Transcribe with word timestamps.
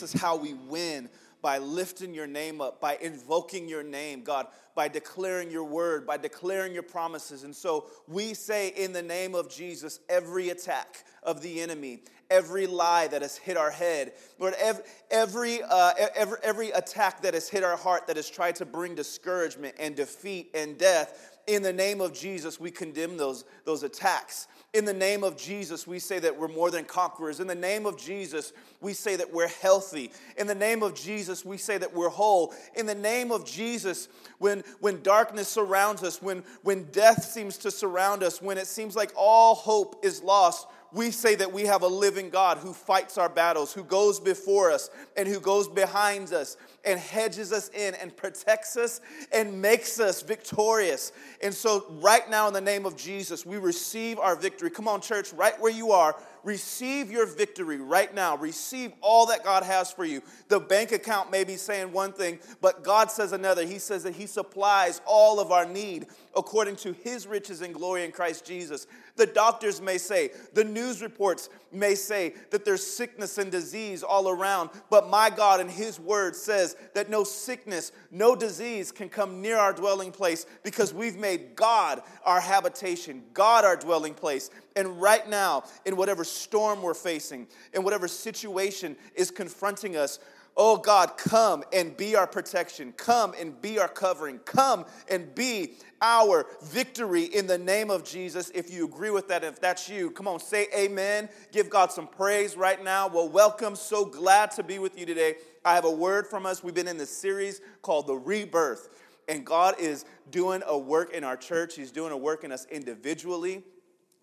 This 0.00 0.12
is 0.12 0.20
how 0.20 0.34
we 0.34 0.54
win 0.54 1.08
by 1.40 1.58
lifting 1.58 2.14
your 2.14 2.26
name 2.26 2.60
up, 2.60 2.80
by 2.80 2.98
invoking 3.00 3.68
your 3.68 3.84
name, 3.84 4.24
God, 4.24 4.48
by 4.74 4.88
declaring 4.88 5.52
your 5.52 5.62
word, 5.62 6.04
by 6.04 6.16
declaring 6.16 6.72
your 6.74 6.82
promises. 6.82 7.44
And 7.44 7.54
so 7.54 7.86
we 8.08 8.34
say, 8.34 8.70
in 8.70 8.92
the 8.92 9.02
name 9.02 9.36
of 9.36 9.48
Jesus, 9.48 10.00
every 10.08 10.48
attack 10.48 11.04
of 11.22 11.42
the 11.42 11.60
enemy, 11.60 12.00
every 12.28 12.66
lie 12.66 13.06
that 13.06 13.22
has 13.22 13.36
hit 13.36 13.56
our 13.56 13.70
head, 13.70 14.14
Lord, 14.40 14.54
every, 14.58 14.82
every, 15.12 15.62
uh, 15.62 15.92
every, 16.16 16.38
every 16.42 16.70
attack 16.70 17.22
that 17.22 17.34
has 17.34 17.48
hit 17.48 17.62
our 17.62 17.76
heart 17.76 18.08
that 18.08 18.16
has 18.16 18.28
tried 18.28 18.56
to 18.56 18.66
bring 18.66 18.96
discouragement 18.96 19.76
and 19.78 19.94
defeat 19.94 20.50
and 20.54 20.76
death, 20.76 21.38
in 21.46 21.62
the 21.62 21.72
name 21.72 22.00
of 22.00 22.12
Jesus, 22.12 22.58
we 22.58 22.72
condemn 22.72 23.16
those, 23.16 23.44
those 23.64 23.84
attacks. 23.84 24.48
In 24.74 24.84
the 24.84 24.92
name 24.92 25.22
of 25.22 25.36
Jesus, 25.36 25.86
we 25.86 26.00
say 26.00 26.18
that 26.18 26.36
we're 26.36 26.48
more 26.48 26.68
than 26.68 26.84
conquerors. 26.84 27.38
In 27.38 27.46
the 27.46 27.54
name 27.54 27.86
of 27.86 27.96
Jesus, 27.96 28.52
we 28.80 28.92
say 28.92 29.14
that 29.14 29.32
we're 29.32 29.46
healthy. 29.46 30.10
In 30.36 30.48
the 30.48 30.54
name 30.54 30.82
of 30.82 30.96
Jesus, 30.96 31.44
we 31.44 31.58
say 31.58 31.78
that 31.78 31.94
we're 31.94 32.08
whole. 32.08 32.52
In 32.74 32.84
the 32.84 32.94
name 32.94 33.30
of 33.30 33.46
Jesus, 33.46 34.08
when, 34.38 34.64
when 34.80 35.00
darkness 35.02 35.46
surrounds 35.46 36.02
us, 36.02 36.20
when, 36.20 36.42
when 36.62 36.82
death 36.90 37.22
seems 37.22 37.56
to 37.58 37.70
surround 37.70 38.24
us, 38.24 38.42
when 38.42 38.58
it 38.58 38.66
seems 38.66 38.96
like 38.96 39.12
all 39.16 39.54
hope 39.54 40.04
is 40.04 40.24
lost, 40.24 40.66
we 40.92 41.12
say 41.12 41.36
that 41.36 41.52
we 41.52 41.66
have 41.66 41.82
a 41.82 41.88
living 41.88 42.28
God 42.28 42.58
who 42.58 42.72
fights 42.72 43.16
our 43.16 43.28
battles, 43.28 43.72
who 43.72 43.84
goes 43.84 44.18
before 44.18 44.72
us 44.72 44.90
and 45.16 45.28
who 45.28 45.38
goes 45.38 45.68
behind 45.68 46.32
us 46.32 46.56
and 46.86 46.98
hedges 46.98 47.52
us 47.52 47.68
in 47.70 47.94
and 47.94 48.16
protects 48.16 48.76
us 48.76 49.00
and 49.32 49.60
makes 49.60 50.00
us 50.00 50.22
victorious. 50.22 51.12
And 51.42 51.52
so, 51.52 51.86
right 51.90 52.28
now, 52.28 52.48
in 52.48 52.54
the 52.54 52.60
name 52.60 52.86
of 52.86 52.96
Jesus, 52.96 53.44
we 53.44 53.56
receive 53.56 54.18
our 54.18 54.36
victory. 54.36 54.70
Come 54.70 54.88
on, 54.88 55.00
church, 55.00 55.32
right 55.32 55.58
where 55.60 55.72
you 55.72 55.92
are, 55.92 56.16
receive 56.44 57.10
your 57.10 57.26
victory 57.26 57.78
right 57.78 58.14
now. 58.14 58.36
Receive 58.36 58.92
all 59.00 59.26
that 59.26 59.42
God 59.42 59.62
has 59.62 59.90
for 59.90 60.04
you. 60.04 60.22
The 60.48 60.60
bank 60.60 60.92
account 60.92 61.30
may 61.30 61.44
be 61.44 61.56
saying 61.56 61.92
one 61.92 62.12
thing, 62.12 62.38
but 62.60 62.84
God 62.84 63.10
says 63.10 63.32
another. 63.32 63.66
He 63.66 63.78
says 63.78 64.02
that 64.04 64.14
He 64.14 64.26
supplies 64.26 65.00
all 65.06 65.40
of 65.40 65.50
our 65.50 65.66
need 65.66 66.06
according 66.36 66.76
to 66.76 66.92
His 66.92 67.26
riches 67.26 67.62
and 67.62 67.74
glory 67.74 68.04
in 68.04 68.12
Christ 68.12 68.44
Jesus. 68.44 68.86
The 69.16 69.26
doctors 69.26 69.80
may 69.80 69.98
say, 69.98 70.30
the 70.54 70.64
news 70.64 71.00
reports 71.00 71.48
may 71.72 71.94
say 71.94 72.34
that 72.50 72.64
there's 72.64 72.84
sickness 72.84 73.38
and 73.38 73.50
disease 73.50 74.02
all 74.02 74.28
around, 74.28 74.70
but 74.90 75.08
my 75.08 75.30
God 75.30 75.60
and 75.60 75.70
His 75.70 76.00
word 76.00 76.34
says 76.34 76.76
that 76.94 77.10
no 77.10 77.24
sickness, 77.24 77.92
no 78.10 78.34
disease 78.34 78.92
can 78.92 79.08
come 79.08 79.40
near 79.40 79.56
our 79.56 79.72
dwelling 79.72 80.10
place 80.12 80.46
because 80.62 80.92
we've 80.92 81.16
made 81.16 81.54
God 81.54 82.02
our 82.24 82.40
habitation, 82.40 83.22
God 83.32 83.64
our 83.64 83.76
dwelling 83.76 84.14
place. 84.14 84.50
And 84.76 85.00
right 85.00 85.28
now, 85.28 85.64
in 85.84 85.96
whatever 85.96 86.24
storm 86.24 86.82
we're 86.82 86.94
facing, 86.94 87.46
in 87.72 87.84
whatever 87.84 88.08
situation 88.08 88.96
is 89.14 89.30
confronting 89.30 89.96
us, 89.96 90.18
Oh 90.56 90.76
God, 90.76 91.16
come 91.18 91.64
and 91.72 91.96
be 91.96 92.14
our 92.14 92.28
protection. 92.28 92.92
Come 92.92 93.34
and 93.38 93.60
be 93.60 93.80
our 93.80 93.88
covering. 93.88 94.38
Come 94.40 94.84
and 95.08 95.34
be 95.34 95.72
our 96.00 96.46
victory 96.62 97.24
in 97.24 97.48
the 97.48 97.58
name 97.58 97.90
of 97.90 98.04
Jesus. 98.04 98.50
If 98.54 98.72
you 98.72 98.84
agree 98.84 99.10
with 99.10 99.26
that, 99.28 99.42
if 99.42 99.60
that's 99.60 99.88
you, 99.88 100.12
come 100.12 100.28
on, 100.28 100.38
say 100.38 100.68
amen. 100.76 101.28
Give 101.50 101.68
God 101.68 101.90
some 101.90 102.06
praise 102.06 102.56
right 102.56 102.82
now. 102.84 103.08
Well, 103.08 103.28
welcome. 103.28 103.74
So 103.74 104.04
glad 104.04 104.52
to 104.52 104.62
be 104.62 104.78
with 104.78 104.96
you 104.96 105.06
today. 105.06 105.36
I 105.64 105.74
have 105.74 105.86
a 105.86 105.90
word 105.90 106.28
from 106.28 106.46
us. 106.46 106.62
We've 106.62 106.74
been 106.74 106.88
in 106.88 106.98
this 106.98 107.16
series 107.16 107.60
called 107.82 108.06
The 108.06 108.14
Rebirth, 108.14 108.90
and 109.28 109.44
God 109.44 109.74
is 109.80 110.04
doing 110.30 110.62
a 110.66 110.78
work 110.78 111.12
in 111.12 111.24
our 111.24 111.36
church, 111.36 111.74
He's 111.74 111.90
doing 111.90 112.12
a 112.12 112.16
work 112.16 112.44
in 112.44 112.52
us 112.52 112.64
individually. 112.70 113.64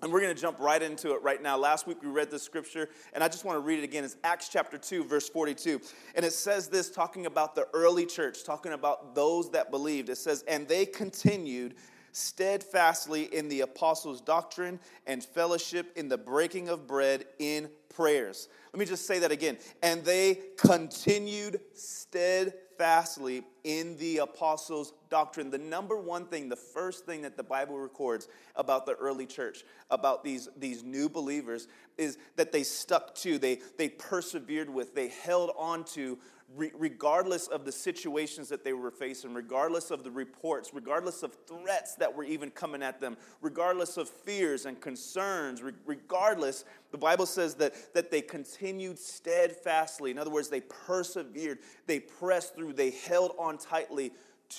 And 0.01 0.12
we're 0.12 0.22
going 0.22 0.34
to 0.35 0.41
jump 0.41 0.59
right 0.59 0.81
into 0.81 1.13
it 1.13 1.22
right 1.22 1.41
now. 1.41 1.57
Last 1.57 1.85
week 1.85 2.01
we 2.01 2.09
read 2.09 2.31
the 2.31 2.39
scripture, 2.39 2.89
and 3.13 3.23
I 3.23 3.28
just 3.28 3.45
want 3.45 3.57
to 3.57 3.59
read 3.59 3.79
it 3.79 3.84
again. 3.84 4.03
It's 4.03 4.17
Acts 4.23 4.50
chapter 4.50 4.79
2, 4.79 5.03
verse 5.03 5.29
42. 5.29 5.79
And 6.16 6.25
it 6.25 6.34
says 6.34 6.67
this, 6.67 6.89
talking 6.89 7.28
about 7.28 7.53
the 7.53 7.67
early 7.73 8.07
church, 8.07 8.44
talking 8.44 8.73
about 8.73 9.13
those 9.13 9.51
that 9.51 9.69
believed. 9.69 10.09
It 10.09 10.17
says, 10.17 10.44
And 10.47 10.67
they 10.67 10.88
continued 10.88 11.75
steadfastly 12.13 13.25
in 13.25 13.47
the 13.47 13.62
apostles' 13.62 14.22
doctrine 14.22 14.79
and 15.06 15.23
fellowship, 15.23 15.91
in 15.95 16.09
the 16.09 16.18
breaking 16.18 16.68
of 16.68 16.88
bread, 16.88 17.25
in 17.38 17.69
prayers. 17.89 18.50
Let 18.73 18.79
me 18.79 18.85
just 18.85 19.06
say 19.06 19.19
that 19.19 19.31
again. 19.31 19.57
And 19.83 20.03
they 20.03 20.39
continued 20.57 21.59
steadfastly 21.73 23.44
in 23.63 23.97
the 23.97 24.18
apostles' 24.18 24.94
doctrine. 25.12 25.52
The 25.52 25.60
number 25.60 25.98
one 25.98 26.26
thing, 26.26 26.50
the 26.50 26.56
first 26.56 27.06
thing 27.06 27.22
that 27.22 27.38
the 27.38 27.44
Bible 27.44 27.78
records 27.78 28.28
about 28.56 28.88
the 28.88 28.94
early 28.94 29.28
church, 29.28 29.64
about 29.92 30.24
these, 30.24 30.50
these 30.58 30.84
new 30.84 31.08
believers, 31.08 31.68
is 32.00 32.18
that 32.38 32.52
they 32.52 32.64
stuck 32.64 33.14
to, 33.16 33.38
they, 33.38 33.60
they 33.78 33.90
persevered 33.90 34.70
with, 34.70 34.96
they 34.96 35.10
held 35.10 35.52
on 35.56 35.84
to 35.84 36.18
regardless 36.54 37.48
of 37.48 37.66
the 37.66 37.72
situations 37.72 38.50
that 38.50 38.64
they 38.64 38.74
were 38.74 38.92
facing, 38.92 39.34
regardless 39.34 39.90
of 39.90 40.04
the 40.04 40.12
reports, 40.12 40.72
regardless 40.74 41.24
of 41.24 41.36
threats 41.48 41.96
that 41.96 42.14
were 42.14 42.24
even 42.24 42.52
coming 42.52 42.84
at 42.84 43.00
them, 43.00 43.16
regardless 43.42 43.98
of 43.98 44.10
fears 44.10 44.66
and 44.66 44.82
concerns, 44.82 45.64
regardless, 45.86 46.66
the 46.92 46.98
Bible 46.98 47.26
says 47.26 47.56
that, 47.56 47.94
that 47.94 48.12
they 48.12 48.22
continued 48.22 49.00
steadfastly. 49.00 50.12
In 50.12 50.18
other 50.18 50.30
words, 50.30 50.50
they 50.50 50.62
persevered, 50.62 51.60
they 51.88 52.00
pressed 52.00 52.56
through, 52.56 52.74
they 52.74 52.92
held 52.92 53.34
on 53.40 53.58
tightly 53.58 54.12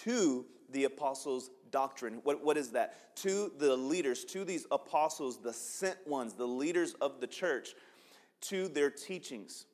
to 0.04 0.46
the 0.70 0.84
apostles' 0.84 1.50
doctrine. 1.70 2.20
What, 2.24 2.44
what 2.44 2.56
is 2.56 2.70
that? 2.70 3.16
To 3.16 3.52
the 3.58 3.76
leaders, 3.76 4.24
to 4.26 4.44
these 4.44 4.66
apostles, 4.70 5.38
the 5.38 5.52
sent 5.52 5.98
ones, 6.06 6.34
the 6.34 6.46
leaders 6.46 6.94
of 7.00 7.20
the 7.20 7.26
church, 7.26 7.74
to 8.42 8.68
their 8.68 8.90
teachings. 8.90 9.66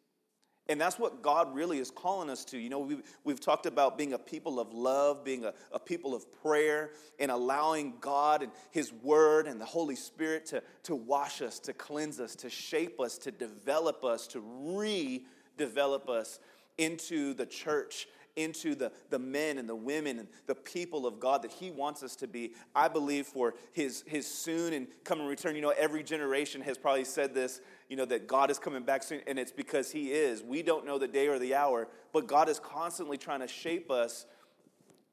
And 0.71 0.79
that's 0.79 0.99
what 0.99 1.23
God 1.23 1.55
really 1.55 1.79
is 1.79 1.91
calling 1.91 2.29
us 2.29 2.45
to. 2.47 2.59
You 2.59 2.69
know, 2.69 2.81
we've, 2.81 3.03
we've 3.25 3.41
talked 3.41 3.65
about 3.65 3.97
being 3.97 4.13
a 4.13 4.19
people 4.19 4.61
of 4.61 4.75
love, 4.75 5.25
being 5.25 5.47
a, 5.47 5.55
a 5.73 5.79
people 5.79 6.15
of 6.15 6.31
prayer, 6.43 6.91
and 7.19 7.31
allowing 7.31 7.95
God 8.01 8.43
and 8.43 8.53
His 8.71 8.93
Word 8.93 9.47
and 9.47 9.59
the 9.59 9.65
Holy 9.65 9.97
Spirit 9.97 10.45
to, 10.47 10.63
to 10.83 10.95
wash 10.95 11.41
us, 11.41 11.59
to 11.61 11.73
cleanse 11.73 12.21
us, 12.21 12.35
to 12.37 12.51
shape 12.51 13.01
us, 13.01 13.17
to 13.19 13.31
develop 13.31 14.05
us, 14.05 14.27
to 14.29 14.43
redevelop 14.43 16.11
us 16.11 16.39
into 16.77 17.33
the 17.33 17.47
church 17.47 18.07
into 18.39 18.75
the, 18.75 18.93
the 19.11 19.19
men 19.19 19.59
and 19.59 19.69
the 19.69 19.75
women 19.75 20.19
and 20.21 20.29
the 20.47 20.55
people 20.55 21.07
of 21.07 21.19
God 21.19 21.43
that 21.43 21.51
He 21.51 21.71
wants 21.71 22.03
us 22.03 22.15
to 22.17 22.29
be. 22.29 22.53
I 22.75 22.89
believe 22.89 23.27
for 23.27 23.55
His, 23.73 24.05
his 24.07 24.27
soon 24.27 24.73
and 24.73 24.87
coming 25.05 25.27
return. 25.27 25.57
You 25.57 25.63
know, 25.63 25.75
every 25.77 26.03
generation 26.03 26.61
has 26.63 26.79
probably 26.79 27.05
said 27.05 27.35
this, 27.35 27.61
you 27.89 27.97
know, 27.97 28.05
that 28.07 28.27
God 28.27 28.51
is 28.51 28.59
coming 28.59 28.85
back 28.85 29.03
soon, 29.03 29.21
and 29.27 29.39
it's 29.39 29.53
because 29.53 29.91
He 29.91 30.13
is. 30.13 30.43
We 30.43 30.63
don't 30.63 30.87
know 30.87 30.99
the 30.99 31.09
day 31.09 31.27
or 31.29 31.39
the 31.39 31.55
hour, 31.55 31.89
but 32.13 32.27
God 32.27 32.49
is 32.49 32.61
constantly 32.61 33.19
trying 33.19 33.41
to 33.41 33.49
shape 33.49 33.91
us 33.91 34.27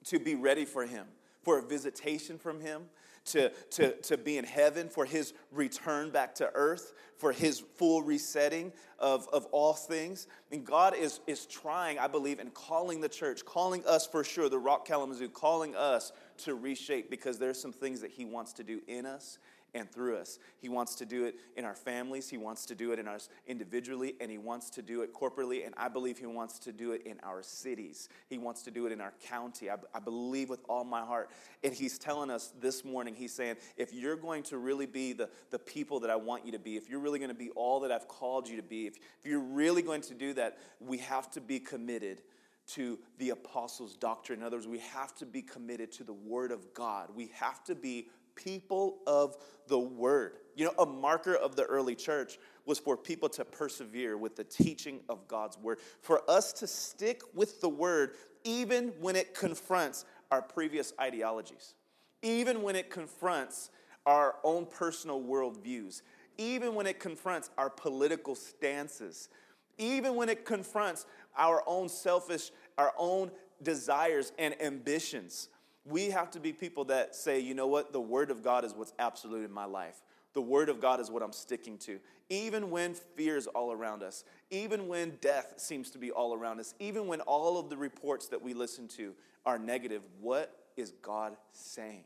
to 0.05 0.19
be 0.19 0.35
ready 0.35 0.65
for 0.65 0.85
Him, 0.85 1.07
for 1.43 1.57
a 1.57 1.61
visitation 1.63 2.37
from 2.37 2.61
Him, 2.61 2.83
to, 3.25 3.49
to, 3.71 3.91
to 4.01 4.17
be 4.17 4.37
in 4.37 4.45
heaven, 4.45 4.89
for 4.89 5.05
his 5.05 5.33
return 5.51 6.09
back 6.11 6.35
to 6.35 6.49
earth, 6.53 6.93
for 7.17 7.31
his 7.31 7.59
full 7.59 8.01
resetting 8.01 8.71
of, 8.99 9.27
of 9.33 9.45
all 9.47 9.73
things. 9.73 10.27
And 10.51 10.65
God 10.65 10.95
is, 10.95 11.19
is 11.27 11.45
trying, 11.45 11.97
I 11.99 12.07
believe, 12.07 12.39
and 12.39 12.53
calling 12.53 13.01
the 13.01 13.09
church, 13.09 13.45
calling 13.45 13.83
us 13.85 14.05
for 14.05 14.23
sure, 14.23 14.49
the 14.49 14.59
Rock 14.59 14.85
Kalamazoo, 14.85 15.29
calling 15.29 15.75
us 15.75 16.11
to 16.39 16.55
reshape 16.55 17.09
because 17.09 17.39
there's 17.39 17.59
some 17.59 17.73
things 17.73 18.01
that 18.01 18.11
he 18.11 18.25
wants 18.25 18.53
to 18.53 18.63
do 18.63 18.81
in 18.87 19.05
us 19.05 19.39
and 19.75 19.91
through 19.91 20.17
us. 20.17 20.39
He 20.57 20.69
wants 20.69 20.95
to 20.95 21.05
do 21.05 21.25
it 21.25 21.35
in 21.55 21.65
our 21.65 21.75
families, 21.75 22.29
He 22.29 22.37
wants 22.37 22.65
to 22.67 22.75
do 22.75 22.93
it 22.93 22.97
in 22.97 23.07
us 23.07 23.29
individually, 23.45 24.15
and 24.19 24.31
He 24.31 24.37
wants 24.37 24.69
to 24.71 24.81
do 24.81 25.01
it 25.01 25.13
corporately. 25.13 25.65
And 25.65 25.75
I 25.77 25.89
believe 25.89 26.17
He 26.17 26.25
wants 26.25 26.57
to 26.59 26.71
do 26.71 26.93
it 26.93 27.03
in 27.05 27.19
our 27.21 27.43
cities. 27.43 28.09
He 28.27 28.37
wants 28.37 28.63
to 28.63 28.71
do 28.71 28.87
it 28.87 28.91
in 28.91 29.01
our 29.01 29.13
county. 29.21 29.69
I, 29.69 29.75
I 29.93 29.99
believe 29.99 30.49
with 30.49 30.61
all 30.67 30.85
my 30.85 31.01
heart. 31.01 31.29
And 31.63 31.73
He's 31.73 31.99
telling 31.99 32.31
us 32.31 32.53
this 32.59 32.83
morning, 32.85 33.13
He's 33.13 33.33
saying, 33.33 33.57
if 33.77 33.93
you're 33.93 34.15
going 34.15 34.43
to 34.43 34.57
really 34.57 34.85
be 34.85 35.13
the, 35.13 35.29
the 35.51 35.59
people 35.59 35.99
that 35.99 36.09
I 36.09 36.15
want 36.15 36.45
you 36.45 36.53
to 36.53 36.59
be, 36.59 36.77
if 36.77 36.89
you're 36.89 37.01
really 37.01 37.19
going 37.19 37.29
to 37.29 37.35
be 37.35 37.49
all 37.51 37.81
that 37.81 37.91
I've 37.91 38.07
called 38.07 38.47
you 38.47 38.55
to 38.55 38.63
be, 38.63 38.87
if, 38.87 38.95
if 39.19 39.25
you're 39.25 39.39
really 39.39 39.81
going 39.81 40.01
to 40.01 40.13
do 40.13 40.33
that, 40.35 40.57
we 40.79 40.97
have 40.99 41.29
to 41.31 41.41
be 41.41 41.59
committed 41.59 42.21
to 42.67 42.97
the 43.19 43.29
apostles' 43.29 43.95
doctrine. 43.95 44.39
In 44.39 44.45
other 44.45 44.57
words, 44.57 44.67
we 44.67 44.79
have 44.79 45.13
to 45.15 45.25
be 45.25 45.41
committed 45.41 45.91
to 45.93 46.03
the 46.03 46.13
Word 46.13 46.51
of 46.51 46.73
God. 46.73 47.09
We 47.13 47.31
have 47.35 47.63
to 47.65 47.75
be 47.75 48.07
people 48.35 48.97
of 49.07 49.37
the 49.67 49.79
word. 49.79 50.33
You 50.55 50.65
know, 50.65 50.73
a 50.79 50.85
marker 50.85 51.35
of 51.35 51.55
the 51.55 51.63
early 51.63 51.95
church 51.95 52.37
was 52.65 52.79
for 52.79 52.95
people 52.95 53.29
to 53.29 53.45
persevere 53.45 54.17
with 54.17 54.35
the 54.35 54.43
teaching 54.43 55.01
of 55.09 55.27
God's 55.27 55.57
word, 55.57 55.79
for 56.01 56.21
us 56.29 56.53
to 56.53 56.67
stick 56.67 57.21
with 57.33 57.61
the 57.61 57.69
word 57.69 58.11
even 58.43 58.93
when 58.99 59.15
it 59.15 59.33
confronts 59.33 60.05
our 60.31 60.41
previous 60.41 60.93
ideologies, 60.99 61.73
even 62.21 62.61
when 62.61 62.75
it 62.75 62.89
confronts 62.89 63.69
our 64.05 64.35
own 64.43 64.65
personal 64.65 65.21
worldviews, 65.21 66.01
even 66.37 66.75
when 66.75 66.85
it 66.85 66.99
confronts 66.99 67.49
our 67.57 67.69
political 67.69 68.35
stances, 68.35 69.29
even 69.77 70.15
when 70.15 70.29
it 70.29 70.45
confronts 70.45 71.05
our 71.37 71.63
own 71.67 71.89
selfish, 71.89 72.51
our 72.77 72.93
own 72.97 73.31
desires 73.61 74.31
and 74.37 74.59
ambitions 74.61 75.49
we 75.85 76.09
have 76.09 76.31
to 76.31 76.39
be 76.39 76.51
people 76.51 76.85
that 76.85 77.15
say, 77.15 77.39
you 77.39 77.53
know 77.53 77.67
what, 77.67 77.93
the 77.93 78.01
Word 78.01 78.31
of 78.31 78.43
God 78.43 78.65
is 78.65 78.73
what's 78.73 78.93
absolute 78.97 79.45
in 79.45 79.51
my 79.51 79.65
life. 79.65 80.01
The 80.33 80.41
Word 80.41 80.67
of 80.67 80.81
God 80.81 80.99
is 80.99 81.11
what 81.11 81.21
I'm 81.21 81.31
sticking 81.31 81.77
to. 81.79 81.99
Even 82.29 82.71
when 82.71 82.95
fear 82.95 83.37
is 83.37 83.47
all 83.47 83.71
around 83.71 84.01
us, 84.01 84.23
even 84.49 84.87
when 84.87 85.17
death 85.21 85.53
seems 85.57 85.91
to 85.91 85.97
be 85.97 86.11
all 86.11 86.33
around 86.33 86.59
us, 86.59 86.73
even 86.79 87.07
when 87.07 87.21
all 87.21 87.59
of 87.59 87.69
the 87.69 87.77
reports 87.77 88.27
that 88.29 88.41
we 88.41 88.53
listen 88.53 88.87
to 88.89 89.13
are 89.45 89.59
negative, 89.59 90.01
what 90.19 90.65
is 90.75 90.91
God 91.01 91.37
saying? 91.51 92.03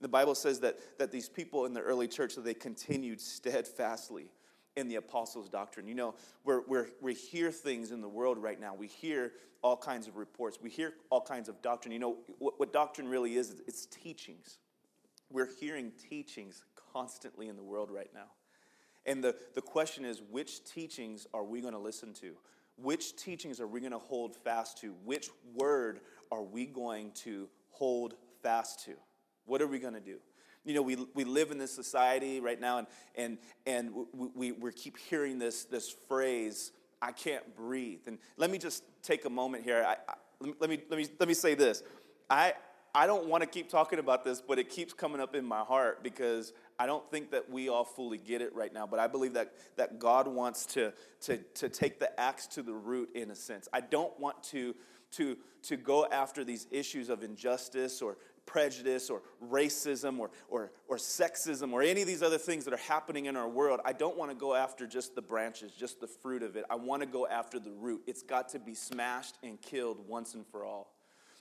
The 0.00 0.08
Bible 0.08 0.34
says 0.34 0.60
that, 0.60 0.78
that 0.98 1.12
these 1.12 1.28
people 1.28 1.66
in 1.66 1.74
the 1.74 1.80
early 1.80 2.08
church, 2.08 2.34
that 2.34 2.44
they 2.44 2.54
continued 2.54 3.20
steadfastly 3.20 4.30
in 4.76 4.88
the 4.88 4.96
apostles' 4.96 5.48
doctrine. 5.48 5.86
You 5.86 5.94
know, 5.94 6.14
we're, 6.44 6.62
we're, 6.66 6.88
we 7.00 7.14
hear 7.14 7.50
things 7.50 7.92
in 7.92 8.00
the 8.00 8.08
world 8.08 8.38
right 8.38 8.60
now. 8.60 8.74
We 8.74 8.88
hear 8.88 9.32
all 9.62 9.76
kinds 9.76 10.08
of 10.08 10.16
reports. 10.16 10.58
We 10.60 10.70
hear 10.70 10.92
all 11.10 11.20
kinds 11.20 11.48
of 11.48 11.62
doctrine. 11.62 11.92
You 11.92 11.98
know, 11.98 12.16
what, 12.38 12.58
what 12.58 12.72
doctrine 12.72 13.08
really 13.08 13.36
is, 13.36 13.62
it's 13.66 13.86
teachings. 13.86 14.58
We're 15.30 15.48
hearing 15.60 15.92
teachings 16.10 16.62
constantly 16.92 17.48
in 17.48 17.56
the 17.56 17.62
world 17.62 17.90
right 17.90 18.10
now. 18.12 18.26
And 19.06 19.22
the, 19.22 19.36
the 19.54 19.62
question 19.62 20.04
is 20.04 20.22
which 20.30 20.64
teachings 20.64 21.26
are 21.34 21.44
we 21.44 21.60
going 21.60 21.74
to 21.74 21.78
listen 21.78 22.12
to? 22.14 22.34
Which 22.76 23.16
teachings 23.16 23.60
are 23.60 23.66
we 23.66 23.80
going 23.80 23.92
to 23.92 23.98
hold 23.98 24.36
fast 24.36 24.78
to? 24.80 24.94
Which 25.04 25.28
word 25.54 26.00
are 26.32 26.42
we 26.42 26.66
going 26.66 27.12
to 27.22 27.48
hold 27.70 28.14
fast 28.42 28.84
to? 28.86 28.94
What 29.46 29.62
are 29.62 29.66
we 29.66 29.78
going 29.78 29.94
to 29.94 30.00
do? 30.00 30.18
You 30.64 30.74
know, 30.74 30.82
we, 30.82 30.96
we 31.14 31.24
live 31.24 31.50
in 31.50 31.58
this 31.58 31.72
society 31.72 32.40
right 32.40 32.60
now, 32.60 32.78
and, 32.78 32.86
and, 33.16 33.38
and 33.66 33.92
we, 34.34 34.52
we, 34.52 34.72
keep 34.72 34.96
hearing 34.96 35.38
this, 35.38 35.64
this 35.64 35.94
phrase, 36.08 36.72
I 37.02 37.12
can't 37.12 37.54
breathe. 37.54 38.00
And 38.06 38.18
let 38.36 38.50
me 38.50 38.58
just 38.58 38.82
take 39.02 39.26
a 39.26 39.30
moment 39.30 39.64
here. 39.64 39.84
I, 39.86 39.96
I, 40.08 40.14
let, 40.40 40.70
me, 40.70 40.82
let, 40.88 40.98
me, 40.98 41.06
let 41.18 41.28
me 41.28 41.34
say 41.34 41.54
this. 41.54 41.82
I, 42.30 42.54
I 42.94 43.06
don't 43.06 43.26
want 43.26 43.42
to 43.42 43.48
keep 43.48 43.68
talking 43.68 43.98
about 43.98 44.24
this, 44.24 44.40
but 44.40 44.58
it 44.58 44.70
keeps 44.70 44.92
coming 44.92 45.20
up 45.20 45.34
in 45.34 45.44
my 45.44 45.60
heart 45.60 46.04
because 46.04 46.52
I 46.78 46.86
don't 46.86 47.08
think 47.10 47.32
that 47.32 47.50
we 47.50 47.68
all 47.68 47.84
fully 47.84 48.18
get 48.18 48.40
it 48.40 48.54
right 48.54 48.72
now, 48.72 48.86
but 48.86 49.00
I 49.00 49.08
believe 49.08 49.34
that, 49.34 49.52
that 49.76 49.98
God 49.98 50.28
wants 50.28 50.64
to, 50.66 50.92
to, 51.22 51.38
to 51.38 51.68
take 51.68 51.98
the 51.98 52.18
axe 52.20 52.46
to 52.48 52.62
the 52.62 52.72
root 52.72 53.10
in 53.16 53.32
a 53.32 53.34
sense. 53.34 53.68
I 53.72 53.80
don't 53.80 54.18
want 54.20 54.44
to, 54.44 54.76
to, 55.12 55.36
to 55.64 55.76
go 55.76 56.06
after 56.06 56.44
these 56.44 56.68
issues 56.70 57.08
of 57.08 57.24
injustice 57.24 58.00
or 58.00 58.16
prejudice 58.46 59.10
or 59.10 59.22
racism 59.50 60.18
or, 60.18 60.30
or, 60.48 60.72
or 60.88 60.96
sexism 60.96 61.72
or 61.72 61.82
any 61.82 62.02
of 62.02 62.06
these 62.06 62.22
other 62.22 62.38
things 62.38 62.64
that 62.64 62.74
are 62.74 62.78
happening 62.78 63.26
in 63.26 63.36
our 63.36 63.48
world. 63.48 63.80
I 63.84 63.92
don't 63.92 64.16
want 64.16 64.30
to 64.30 64.36
go 64.36 64.54
after 64.54 64.86
just 64.86 65.14
the 65.14 65.22
branches, 65.22 65.72
just 65.72 66.00
the 66.00 66.06
fruit 66.06 66.42
of 66.42 66.56
it. 66.56 66.64
I 66.70 66.76
want 66.76 67.02
to 67.02 67.06
go 67.06 67.26
after 67.26 67.58
the 67.58 67.72
root. 67.72 68.02
It's 68.06 68.22
got 68.22 68.48
to 68.50 68.58
be 68.58 68.74
smashed 68.74 69.36
and 69.42 69.60
killed 69.60 69.98
once 70.08 70.34
and 70.34 70.46
for 70.46 70.64
all. 70.64 70.92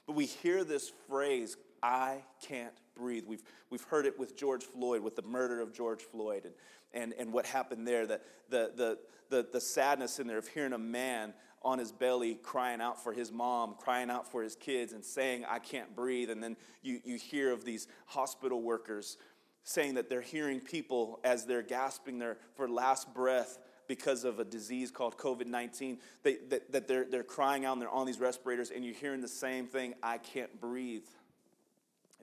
But 0.05 0.13
we 0.15 0.25
hear 0.25 0.63
this 0.63 0.91
phrase, 1.07 1.57
I 1.81 2.23
can't 2.45 2.73
breathe. 2.95 3.23
We've, 3.27 3.43
we've 3.69 3.83
heard 3.83 4.05
it 4.05 4.19
with 4.19 4.37
George 4.37 4.63
Floyd, 4.63 5.01
with 5.01 5.15
the 5.15 5.21
murder 5.21 5.61
of 5.61 5.73
George 5.73 6.01
Floyd, 6.01 6.45
and, 6.45 6.53
and, 6.93 7.13
and 7.17 7.33
what 7.33 7.45
happened 7.45 7.87
there, 7.87 8.05
the, 8.05 8.21
the, 8.49 8.71
the, 8.75 8.99
the, 9.29 9.47
the 9.51 9.61
sadness 9.61 10.19
in 10.19 10.27
there 10.27 10.37
of 10.37 10.47
hearing 10.47 10.73
a 10.73 10.77
man 10.77 11.33
on 11.63 11.79
his 11.79 11.91
belly 11.91 12.35
crying 12.35 12.81
out 12.81 13.01
for 13.01 13.13
his 13.13 13.31
mom, 13.31 13.75
crying 13.79 14.09
out 14.09 14.29
for 14.29 14.43
his 14.43 14.55
kids, 14.55 14.93
and 14.93 15.03
saying, 15.03 15.45
I 15.49 15.59
can't 15.59 15.95
breathe. 15.95 16.29
And 16.29 16.43
then 16.43 16.57
you, 16.81 16.99
you 17.03 17.17
hear 17.17 17.51
of 17.51 17.63
these 17.63 17.87
hospital 18.05 18.61
workers 18.61 19.17
saying 19.63 19.93
that 19.95 20.09
they're 20.09 20.21
hearing 20.21 20.59
people 20.59 21.19
as 21.23 21.45
they're 21.45 21.61
gasping 21.61 22.19
their, 22.19 22.37
for 22.55 22.67
last 22.67 23.13
breath 23.13 23.59
because 23.87 24.23
of 24.23 24.39
a 24.39 24.43
disease 24.43 24.91
called 24.91 25.17
COVID 25.17 25.47
19, 25.47 25.99
that, 26.23 26.71
that 26.71 26.87
they're, 26.87 27.05
they're 27.05 27.23
crying 27.23 27.65
out 27.65 27.73
and 27.73 27.81
they're 27.81 27.89
on 27.89 28.05
these 28.05 28.19
respirators, 28.19 28.71
and 28.71 28.83
you're 28.83 28.93
hearing 28.93 29.21
the 29.21 29.27
same 29.27 29.65
thing 29.65 29.93
I 30.03 30.17
can't 30.17 30.59
breathe. 30.59 31.05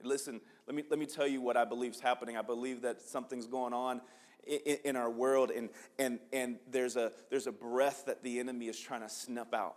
Listen, 0.03 0.41
let 0.67 0.75
me, 0.75 0.83
let 0.89 0.99
me 0.99 1.05
tell 1.05 1.27
you 1.27 1.41
what 1.41 1.57
I 1.57 1.65
believe 1.65 1.93
is 1.93 1.99
happening. 1.99 2.37
I 2.37 2.41
believe 2.41 2.81
that 2.81 3.01
something's 3.01 3.45
going 3.45 3.73
on 3.73 4.01
in, 4.45 4.77
in, 4.83 4.95
our 4.95 5.09
world, 5.09 5.51
and, 5.51 5.69
and, 5.99 6.19
and 6.33 6.57
there's, 6.69 6.95
a, 6.95 7.11
there's 7.29 7.47
a 7.47 7.51
breath 7.51 8.05
that 8.07 8.23
the 8.23 8.39
enemy 8.39 8.67
is 8.67 8.79
trying 8.79 9.01
to 9.01 9.09
snuff 9.09 9.53
out. 9.53 9.75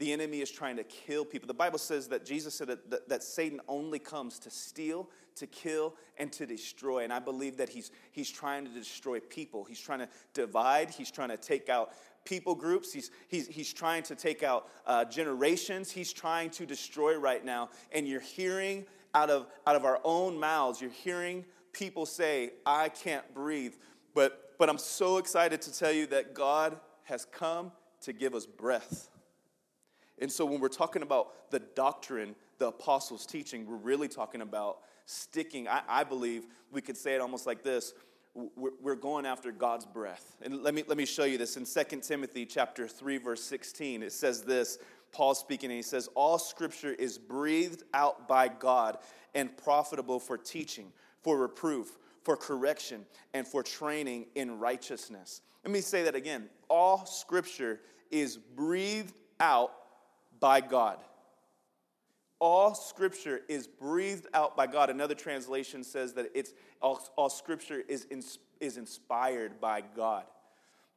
The 0.00 0.14
enemy 0.14 0.40
is 0.40 0.50
trying 0.50 0.76
to 0.76 0.84
kill 0.84 1.26
people. 1.26 1.46
The 1.46 1.52
Bible 1.52 1.78
says 1.78 2.08
that 2.08 2.24
Jesus 2.24 2.54
said 2.54 2.68
that, 2.68 2.90
that, 2.90 3.08
that, 3.10 3.22
Satan 3.22 3.60
only 3.68 3.98
comes 3.98 4.38
to 4.38 4.50
steal, 4.50 5.10
to 5.36 5.46
kill, 5.46 5.94
and 6.16 6.32
to 6.32 6.46
destroy. 6.46 7.04
And 7.04 7.12
I 7.12 7.18
believe 7.18 7.58
that 7.58 7.68
he's, 7.68 7.90
he's 8.10 8.30
trying 8.30 8.64
to 8.64 8.70
destroy 8.70 9.20
people. 9.20 9.62
He's 9.64 9.78
trying 9.78 9.98
to 9.98 10.08
divide, 10.32 10.88
he's 10.88 11.10
trying 11.10 11.28
to 11.28 11.36
take 11.36 11.68
out 11.68 11.92
people 12.24 12.54
groups. 12.54 12.94
He's, 12.94 13.10
he's, 13.28 13.46
he's 13.46 13.74
trying 13.74 14.02
to 14.04 14.14
take 14.14 14.42
out 14.42 14.68
uh, 14.86 15.04
generations. 15.04 15.90
He's 15.90 16.14
trying 16.14 16.48
to 16.52 16.64
destroy 16.64 17.18
right 17.18 17.44
now. 17.44 17.68
And 17.92 18.08
you're 18.08 18.20
hearing 18.20 18.86
out 19.14 19.28
of, 19.28 19.48
out 19.66 19.76
of 19.76 19.84
our 19.84 20.00
own 20.02 20.40
mouths, 20.40 20.80
you're 20.80 20.90
hearing 20.90 21.44
people 21.72 22.06
say, 22.06 22.50
I 22.64 22.88
can't 22.88 23.34
breathe. 23.34 23.74
But, 24.14 24.54
but 24.58 24.68
I'm 24.68 24.78
so 24.78 25.18
excited 25.18 25.62
to 25.62 25.76
tell 25.76 25.92
you 25.92 26.06
that 26.06 26.34
God 26.34 26.78
has 27.04 27.24
come 27.24 27.72
to 28.02 28.12
give 28.12 28.34
us 28.34 28.46
breath. 28.46 29.08
And 30.18 30.30
so 30.30 30.44
when 30.44 30.60
we're 30.60 30.68
talking 30.68 31.02
about 31.02 31.50
the 31.50 31.60
doctrine, 31.60 32.34
the 32.58 32.68
apostles' 32.68 33.26
teaching, 33.26 33.66
we're 33.66 33.76
really 33.76 34.08
talking 34.08 34.42
about 34.42 34.78
sticking. 35.06 35.66
I, 35.66 35.82
I 35.88 36.04
believe 36.04 36.46
we 36.70 36.82
could 36.82 36.96
say 36.96 37.14
it 37.14 37.20
almost 37.20 37.46
like 37.46 37.62
this 37.62 37.94
we're 38.34 38.94
going 38.94 39.26
after 39.26 39.50
God's 39.50 39.84
breath. 39.84 40.36
And 40.40 40.62
let 40.62 40.72
me, 40.72 40.84
let 40.86 40.96
me 40.96 41.04
show 41.04 41.24
you 41.24 41.36
this 41.36 41.56
in 41.56 41.64
2 41.64 42.00
Timothy 42.00 42.46
chapter 42.46 42.86
3, 42.86 43.18
verse 43.18 43.42
16. 43.42 44.04
It 44.04 44.12
says 44.12 44.42
this 44.42 44.78
Paul 45.12 45.34
speaking, 45.34 45.70
and 45.70 45.76
he 45.76 45.82
says, 45.82 46.08
All 46.14 46.38
scripture 46.38 46.92
is 46.92 47.18
breathed 47.18 47.82
out 47.92 48.28
by 48.28 48.48
God 48.48 48.98
and 49.34 49.56
profitable 49.56 50.20
for 50.20 50.38
teaching, 50.38 50.92
for 51.22 51.38
reproof, 51.38 51.98
for 52.22 52.36
correction, 52.36 53.04
and 53.34 53.46
for 53.46 53.62
training 53.62 54.26
in 54.34 54.58
righteousness. 54.58 55.42
Let 55.64 55.72
me 55.72 55.80
say 55.80 56.04
that 56.04 56.14
again. 56.14 56.48
All 56.68 57.06
scripture 57.06 57.80
is 58.10 58.36
breathed 58.36 59.14
out 59.38 59.72
by 60.38 60.60
God. 60.60 60.98
All 62.38 62.74
scripture 62.74 63.42
is 63.48 63.66
breathed 63.66 64.26
out 64.32 64.56
by 64.56 64.66
God. 64.66 64.88
Another 64.88 65.14
translation 65.14 65.84
says 65.84 66.14
that 66.14 66.30
it's 66.34 66.54
all, 66.80 67.06
all 67.16 67.28
scripture 67.28 67.82
is, 67.86 68.06
is 68.60 68.76
inspired 68.78 69.60
by 69.60 69.82
God. 69.82 70.24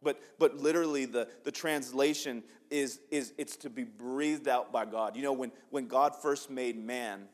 But, 0.01 0.21
but 0.39 0.57
literally, 0.57 1.05
the, 1.05 1.27
the 1.43 1.51
translation 1.51 2.43
is, 2.69 2.99
is 3.11 3.33
it's 3.37 3.55
to 3.57 3.69
be 3.69 3.83
breathed 3.83 4.47
out 4.47 4.71
by 4.71 4.85
God. 4.85 5.15
You 5.15 5.23
know, 5.23 5.33
when, 5.33 5.51
when 5.69 5.87
God 5.87 6.15
first 6.15 6.49
made 6.49 6.77
man, 6.77 7.27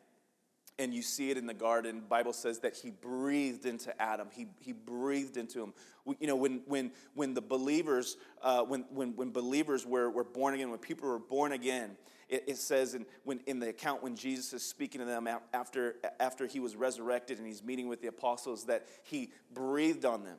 and 0.79 0.93
you 0.93 1.01
see 1.01 1.29
it 1.29 1.37
in 1.37 1.45
the 1.45 1.53
garden, 1.53 2.01
Bible 2.07 2.33
says 2.33 2.59
that 2.59 2.75
he 2.75 2.89
breathed 2.89 3.65
into 3.65 4.01
Adam. 4.01 4.29
He, 4.31 4.47
he 4.59 4.71
breathed 4.71 5.37
into 5.37 5.61
him. 5.61 5.73
We, 6.05 6.15
you 6.21 6.27
know, 6.27 6.37
when, 6.37 6.61
when, 6.65 6.91
when 7.13 7.33
the 7.33 7.41
believers, 7.41 8.17
uh, 8.41 8.63
when, 8.63 8.85
when, 8.89 9.15
when 9.15 9.31
believers 9.31 9.85
were, 9.85 10.09
were 10.09 10.23
born 10.23 10.53
again, 10.53 10.69
when 10.69 10.79
people 10.79 11.09
were 11.09 11.19
born 11.19 11.51
again, 11.51 11.97
it, 12.29 12.45
it, 12.47 12.57
says 12.57 12.95
in, 12.95 13.05
when, 13.25 13.41
in 13.45 13.59
the 13.59 13.69
account 13.69 14.01
when 14.01 14.15
Jesus 14.15 14.53
is 14.53 14.63
speaking 14.63 14.99
to 14.99 15.05
them 15.05 15.27
after, 15.53 15.97
after 16.19 16.47
he 16.47 16.59
was 16.59 16.75
resurrected 16.75 17.37
and 17.39 17.45
he's 17.45 17.63
meeting 17.63 17.87
with 17.87 18.01
the 18.01 18.07
apostles 18.07 18.65
that 18.65 18.87
he 19.03 19.31
breathed 19.53 20.05
on 20.05 20.23
them. 20.23 20.37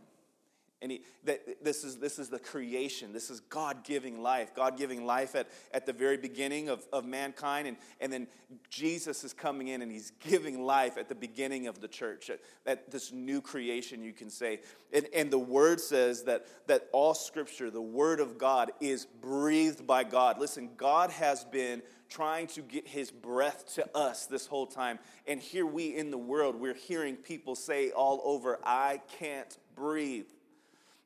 And 0.82 0.92
he, 0.92 1.02
that 1.25 1.62
this, 1.62 1.84
is, 1.84 1.99
this 1.99 2.18
is 2.18 2.30
the 2.30 2.38
creation. 2.38 3.12
This 3.12 3.28
is 3.28 3.40
God 3.40 3.84
giving 3.84 4.22
life. 4.22 4.54
God 4.54 4.78
giving 4.78 5.04
life 5.04 5.34
at, 5.34 5.49
at 5.75 5.84
the 5.84 5.92
very 5.92 6.16
beginning 6.16 6.70
of, 6.70 6.87
of 6.90 7.04
mankind. 7.04 7.68
And, 7.68 7.76
and 8.00 8.10
then 8.10 8.28
Jesus 8.70 9.22
is 9.22 9.34
coming 9.34 9.68
in 9.68 9.82
and 9.82 9.92
he's 9.92 10.12
giving 10.20 10.64
life 10.64 10.96
at 10.96 11.10
the 11.10 11.14
beginning 11.14 11.66
of 11.66 11.82
the 11.82 11.88
church, 11.88 12.30
at, 12.30 12.40
at 12.64 12.90
this 12.90 13.12
new 13.12 13.42
creation, 13.42 14.02
you 14.02 14.14
can 14.14 14.30
say. 14.30 14.60
And, 14.90 15.06
and 15.14 15.30
the 15.30 15.38
word 15.38 15.80
says 15.80 16.22
that, 16.22 16.46
that 16.66 16.88
all 16.92 17.12
scripture, 17.12 17.70
the 17.70 17.82
word 17.82 18.18
of 18.18 18.38
God, 18.38 18.72
is 18.80 19.04
breathed 19.04 19.87
by 19.87 20.04
God. 20.04 20.38
Listen, 20.38 20.70
God 20.78 21.10
has 21.10 21.44
been 21.44 21.82
trying 22.08 22.46
to 22.49 22.62
get 22.62 22.88
his 22.88 23.10
breath 23.10 23.75
to 23.75 23.96
us 23.96 24.26
this 24.26 24.46
whole 24.46 24.66
time. 24.66 24.99
And 25.26 25.40
here 25.40 25.66
we 25.66 25.94
in 25.94 26.10
the 26.10 26.18
world, 26.18 26.56
we're 26.56 26.75
hearing 26.75 27.16
people 27.16 27.54
say 27.54 27.90
all 27.90 28.20
over, 28.25 28.58
I 28.64 29.00
can't 29.18 29.56
breathe. 29.76 30.26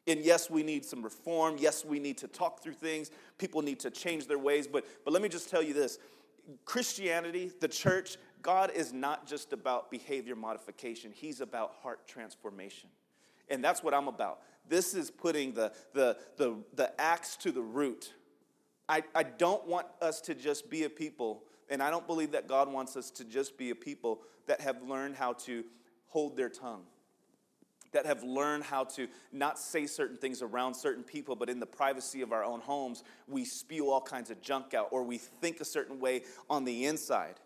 And 0.07 0.21
yes, 0.21 0.51
we 0.51 0.63
need 0.63 0.85
some 0.85 1.03
reform. 1.03 1.57
Yes, 1.59 1.85
we 1.85 1.99
need 1.99 2.19
to 2.19 2.29
talk 2.29 2.63
through 2.63 2.75
things. 2.75 3.11
People 3.39 3.63
need 3.63 3.81
to 3.81 3.91
change 3.91 4.27
their 4.27 4.39
ways. 4.39 4.67
But, 4.67 4.85
but 5.05 5.13
let 5.13 5.23
me 5.23 5.29
just 5.29 5.49
tell 5.49 5.63
you 5.63 5.73
this 5.73 5.99
Christianity, 6.65 7.51
the 7.61 7.69
church, 7.69 8.19
God 8.43 8.71
is 8.75 8.93
not 8.93 9.27
just 9.27 9.53
about 9.53 9.91
behavior 9.91 10.37
modification, 10.37 11.11
He's 11.13 11.41
about 11.41 11.75
heart 11.83 12.07
transformation. 12.07 12.91
And 13.49 13.63
that's 13.63 13.83
what 13.83 13.95
I'm 13.95 14.09
about. 14.09 14.41
This 14.69 14.95
is 14.95 15.11
putting 15.11 15.53
the, 15.53 15.73
the, 15.93 16.17
the, 16.37 16.57
the 16.75 16.99
axe 17.01 17.37
to 17.39 17.53
the 17.53 17.61
root. 17.63 18.15
I, 18.89 19.03
I 19.15 19.23
don't 19.23 19.67
want 19.67 19.87
us 20.01 20.21
to 20.23 20.35
just 20.35 20.71
be 20.71 20.85
a 20.85 20.91
people, 20.91 21.43
and 21.69 21.83
I 21.83 21.91
don't 21.91 22.07
believe 22.07 22.33
that 22.33 22.49
God 22.49 22.71
wants 22.71 22.97
us 22.97 23.11
to 23.13 23.25
just 23.25 23.59
be 23.59 23.71
a 23.71 23.75
people 23.75 24.21
that 24.47 24.61
have 24.61 24.83
learned 24.83 25.17
how 25.17 25.35
to 25.35 25.65
hold 26.07 26.37
their 26.37 26.49
tongue 26.49 26.85
that 27.95 28.07
have 28.07 28.23
learned 28.23 28.65
how 28.65 28.85
to 28.85 29.09
not 29.33 29.59
say 29.59 29.87
certain 29.87 30.17
things 30.17 30.43
around 30.43 30.75
certain 30.75 31.03
people, 31.03 31.35
but 31.35 31.49
in 31.49 31.59
the 31.59 31.67
privacy 31.67 32.21
of 32.21 32.33
our 32.33 32.45
own 32.45 32.61
homes, 32.61 33.03
we 33.27 33.45
spew 33.45 33.91
all 33.91 34.01
kinds 34.01 34.31
of 34.31 34.41
junk 34.43 34.75
out 34.75 34.89
or 34.91 35.03
we 35.03 35.19
think 35.19 35.61
a 35.61 35.65
certain 35.65 35.99
way 35.99 36.23
on 36.49 36.65
the 36.65 36.85
inside. 36.85 37.41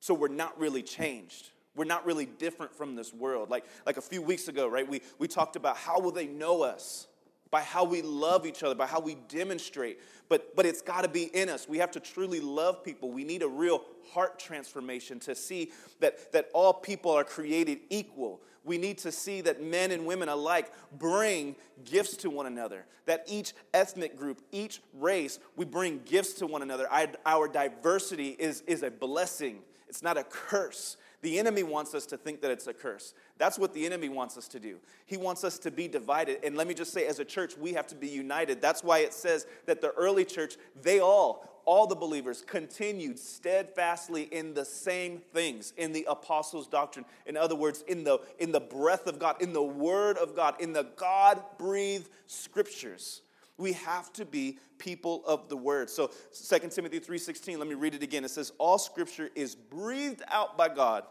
So 0.00 0.14
we're 0.14 0.28
not 0.28 0.58
really 0.58 0.82
changed. 0.82 1.50
We're 1.74 1.84
not 1.84 2.06
really 2.06 2.26
different 2.26 2.74
from 2.74 2.94
this 2.94 3.12
world. 3.12 3.50
Like, 3.50 3.64
like 3.84 3.96
a 3.96 4.02
few 4.02 4.22
weeks 4.22 4.48
ago, 4.48 4.68
right, 4.68 4.88
we, 4.88 5.02
we 5.18 5.28
talked 5.28 5.56
about 5.56 5.76
how 5.76 6.00
will 6.00 6.12
they 6.12 6.26
know 6.26 6.62
us? 6.62 7.06
By 7.50 7.62
how 7.62 7.84
we 7.84 8.02
love 8.02 8.46
each 8.46 8.62
other, 8.62 8.74
by 8.74 8.86
how 8.86 9.00
we 9.00 9.16
demonstrate. 9.28 10.00
But, 10.28 10.54
but 10.54 10.66
it's 10.66 10.82
got 10.82 11.02
to 11.02 11.08
be 11.08 11.24
in 11.24 11.48
us. 11.48 11.68
We 11.68 11.78
have 11.78 11.90
to 11.92 12.00
truly 12.00 12.40
love 12.40 12.84
people. 12.84 13.10
We 13.10 13.24
need 13.24 13.42
a 13.42 13.48
real 13.48 13.82
heart 14.12 14.38
transformation 14.38 15.18
to 15.20 15.34
see 15.34 15.72
that, 16.00 16.32
that 16.32 16.50
all 16.52 16.72
people 16.72 17.10
are 17.10 17.24
created 17.24 17.80
equal. 17.88 18.40
We 18.64 18.76
need 18.76 18.98
to 18.98 19.12
see 19.12 19.40
that 19.42 19.62
men 19.62 19.90
and 19.90 20.04
women 20.04 20.28
alike 20.28 20.70
bring 20.98 21.56
gifts 21.84 22.18
to 22.18 22.30
one 22.30 22.44
another. 22.44 22.84
That 23.06 23.24
each 23.26 23.54
ethnic 23.72 24.16
group, 24.16 24.42
each 24.52 24.82
race, 24.92 25.38
we 25.56 25.64
bring 25.64 26.02
gifts 26.04 26.34
to 26.34 26.46
one 26.46 26.60
another. 26.60 26.86
Our 27.24 27.48
diversity 27.48 28.36
is, 28.38 28.62
is 28.66 28.82
a 28.82 28.90
blessing, 28.90 29.60
it's 29.88 30.02
not 30.02 30.18
a 30.18 30.24
curse. 30.24 30.98
The 31.20 31.38
enemy 31.38 31.64
wants 31.64 31.94
us 31.94 32.06
to 32.06 32.16
think 32.16 32.40
that 32.42 32.50
it's 32.50 32.68
a 32.68 32.72
curse. 32.72 33.12
That's 33.38 33.58
what 33.58 33.74
the 33.74 33.84
enemy 33.84 34.08
wants 34.08 34.36
us 34.36 34.46
to 34.48 34.60
do. 34.60 34.78
He 35.04 35.16
wants 35.16 35.42
us 35.42 35.58
to 35.60 35.70
be 35.70 35.88
divided. 35.88 36.38
And 36.44 36.56
let 36.56 36.68
me 36.68 36.74
just 36.74 36.92
say, 36.92 37.06
as 37.06 37.18
a 37.18 37.24
church, 37.24 37.56
we 37.58 37.72
have 37.72 37.88
to 37.88 37.96
be 37.96 38.08
united. 38.08 38.60
That's 38.60 38.84
why 38.84 38.98
it 38.98 39.12
says 39.12 39.46
that 39.66 39.80
the 39.80 39.90
early 39.92 40.24
church, 40.24 40.56
they 40.80 41.00
all, 41.00 41.62
all 41.64 41.88
the 41.88 41.96
believers, 41.96 42.44
continued 42.46 43.18
steadfastly 43.18 44.28
in 44.30 44.54
the 44.54 44.64
same 44.64 45.18
things, 45.34 45.72
in 45.76 45.92
the 45.92 46.06
apostles' 46.08 46.68
doctrine. 46.68 47.04
In 47.26 47.36
other 47.36 47.56
words, 47.56 47.82
in 47.88 48.04
the, 48.04 48.20
in 48.38 48.52
the 48.52 48.60
breath 48.60 49.08
of 49.08 49.18
God, 49.18 49.42
in 49.42 49.52
the 49.52 49.62
word 49.62 50.18
of 50.18 50.36
God, 50.36 50.60
in 50.60 50.72
the 50.72 50.86
God 50.96 51.42
breathed 51.58 52.08
scriptures. 52.26 53.22
We 53.58 53.72
have 53.72 54.12
to 54.14 54.24
be 54.24 54.58
people 54.78 55.24
of 55.26 55.48
the 55.48 55.56
word. 55.56 55.90
So 55.90 56.10
2 56.32 56.70
Timothy 56.70 57.00
3:16, 57.00 57.58
let 57.58 57.68
me 57.68 57.74
read 57.74 57.94
it 57.94 58.02
again. 58.02 58.24
It 58.24 58.30
says, 58.30 58.52
All 58.58 58.78
scripture 58.78 59.30
is 59.34 59.54
breathed 59.54 60.22
out 60.28 60.56
by 60.56 60.68
God 60.68 61.04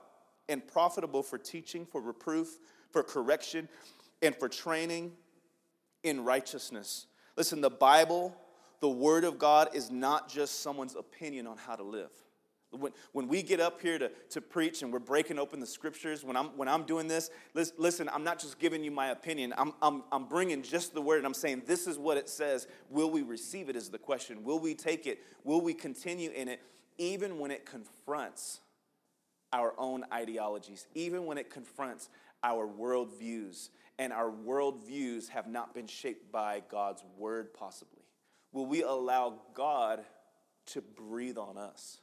and 0.49 0.65
profitable 0.65 1.23
for 1.23 1.37
teaching, 1.37 1.85
for 1.85 2.01
reproof, 2.01 2.57
for 2.91 3.03
correction, 3.03 3.67
and 4.21 4.35
for 4.35 4.47
training 4.47 5.11
in 6.03 6.23
righteousness. 6.23 7.07
Listen, 7.35 7.61
the 7.61 7.69
Bible, 7.69 8.35
the 8.79 8.89
Word 8.89 9.25
of 9.25 9.37
God, 9.37 9.69
is 9.73 9.91
not 9.91 10.29
just 10.29 10.61
someone's 10.61 10.95
opinion 10.95 11.47
on 11.47 11.57
how 11.57 11.75
to 11.75 11.83
live. 11.83 12.11
When, 12.79 12.91
when 13.11 13.27
we 13.27 13.41
get 13.41 13.59
up 13.59 13.81
here 13.81 13.97
to, 13.99 14.09
to 14.29 14.41
preach 14.41 14.81
and 14.81 14.91
we're 14.91 14.99
breaking 14.99 15.39
open 15.39 15.59
the 15.59 15.67
scriptures, 15.67 16.23
when 16.23 16.35
I'm, 16.35 16.47
when 16.57 16.67
I'm 16.67 16.83
doing 16.83 17.07
this, 17.07 17.29
listen, 17.53 18.09
I'm 18.13 18.23
not 18.23 18.39
just 18.39 18.59
giving 18.59 18.83
you 18.83 18.91
my 18.91 19.07
opinion. 19.09 19.53
I'm, 19.57 19.73
I'm, 19.81 20.03
I'm 20.11 20.25
bringing 20.25 20.61
just 20.61 20.93
the 20.93 21.01
word 21.01 21.17
and 21.17 21.25
I'm 21.25 21.33
saying, 21.33 21.63
this 21.65 21.87
is 21.87 21.97
what 21.97 22.17
it 22.17 22.29
says. 22.29 22.67
Will 22.89 23.09
we 23.09 23.21
receive 23.21 23.69
it? 23.69 23.75
Is 23.75 23.89
the 23.89 23.97
question. 23.97 24.43
Will 24.43 24.59
we 24.59 24.73
take 24.73 25.07
it? 25.07 25.19
Will 25.43 25.61
we 25.61 25.73
continue 25.73 26.31
in 26.31 26.47
it, 26.47 26.61
even 26.97 27.39
when 27.39 27.51
it 27.51 27.65
confronts 27.65 28.61
our 29.53 29.73
own 29.77 30.03
ideologies, 30.11 30.87
even 30.95 31.25
when 31.25 31.37
it 31.37 31.49
confronts 31.49 32.09
our 32.43 32.67
worldviews? 32.67 33.69
And 33.99 34.13
our 34.13 34.29
worldviews 34.29 35.29
have 35.29 35.47
not 35.47 35.73
been 35.73 35.87
shaped 35.87 36.31
by 36.31 36.61
God's 36.69 37.03
word, 37.17 37.53
possibly. 37.53 38.03
Will 38.51 38.67
we 38.67 38.83
allow 38.83 39.39
God 39.53 40.03
to 40.67 40.81
breathe 40.81 41.37
on 41.37 41.57
us? 41.57 41.99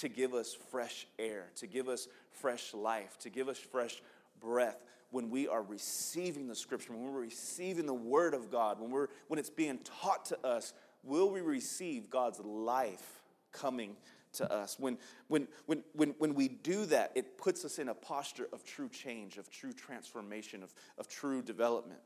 To 0.00 0.08
give 0.08 0.34
us 0.34 0.56
fresh 0.70 1.06
air, 1.18 1.46
to 1.56 1.66
give 1.66 1.88
us 1.88 2.08
fresh 2.30 2.74
life, 2.74 3.18
to 3.20 3.30
give 3.30 3.48
us 3.48 3.58
fresh 3.58 4.02
breath 4.40 4.82
when 5.10 5.30
we 5.30 5.48
are 5.48 5.62
receiving 5.62 6.46
the 6.46 6.54
scripture, 6.54 6.92
when 6.92 7.12
we're 7.12 7.20
receiving 7.20 7.86
the 7.86 7.94
word 7.94 8.34
of 8.34 8.50
God, 8.50 8.80
when, 8.80 8.90
we're, 8.90 9.08
when 9.28 9.38
it's 9.38 9.50
being 9.50 9.78
taught 9.78 10.26
to 10.26 10.46
us, 10.46 10.74
will 11.02 11.30
we 11.30 11.40
receive 11.40 12.10
God's 12.10 12.40
life 12.40 13.22
coming 13.52 13.96
to 14.34 14.52
us? 14.52 14.76
When, 14.78 14.98
when, 15.28 15.48
when, 15.66 15.82
when, 15.94 16.10
when 16.18 16.34
we 16.34 16.48
do 16.48 16.84
that, 16.86 17.12
it 17.14 17.38
puts 17.38 17.64
us 17.64 17.78
in 17.78 17.88
a 17.88 17.94
posture 17.94 18.48
of 18.52 18.64
true 18.64 18.88
change, 18.88 19.38
of 19.38 19.50
true 19.50 19.72
transformation, 19.72 20.62
of, 20.62 20.74
of 20.98 21.08
true 21.08 21.42
development. 21.42 22.00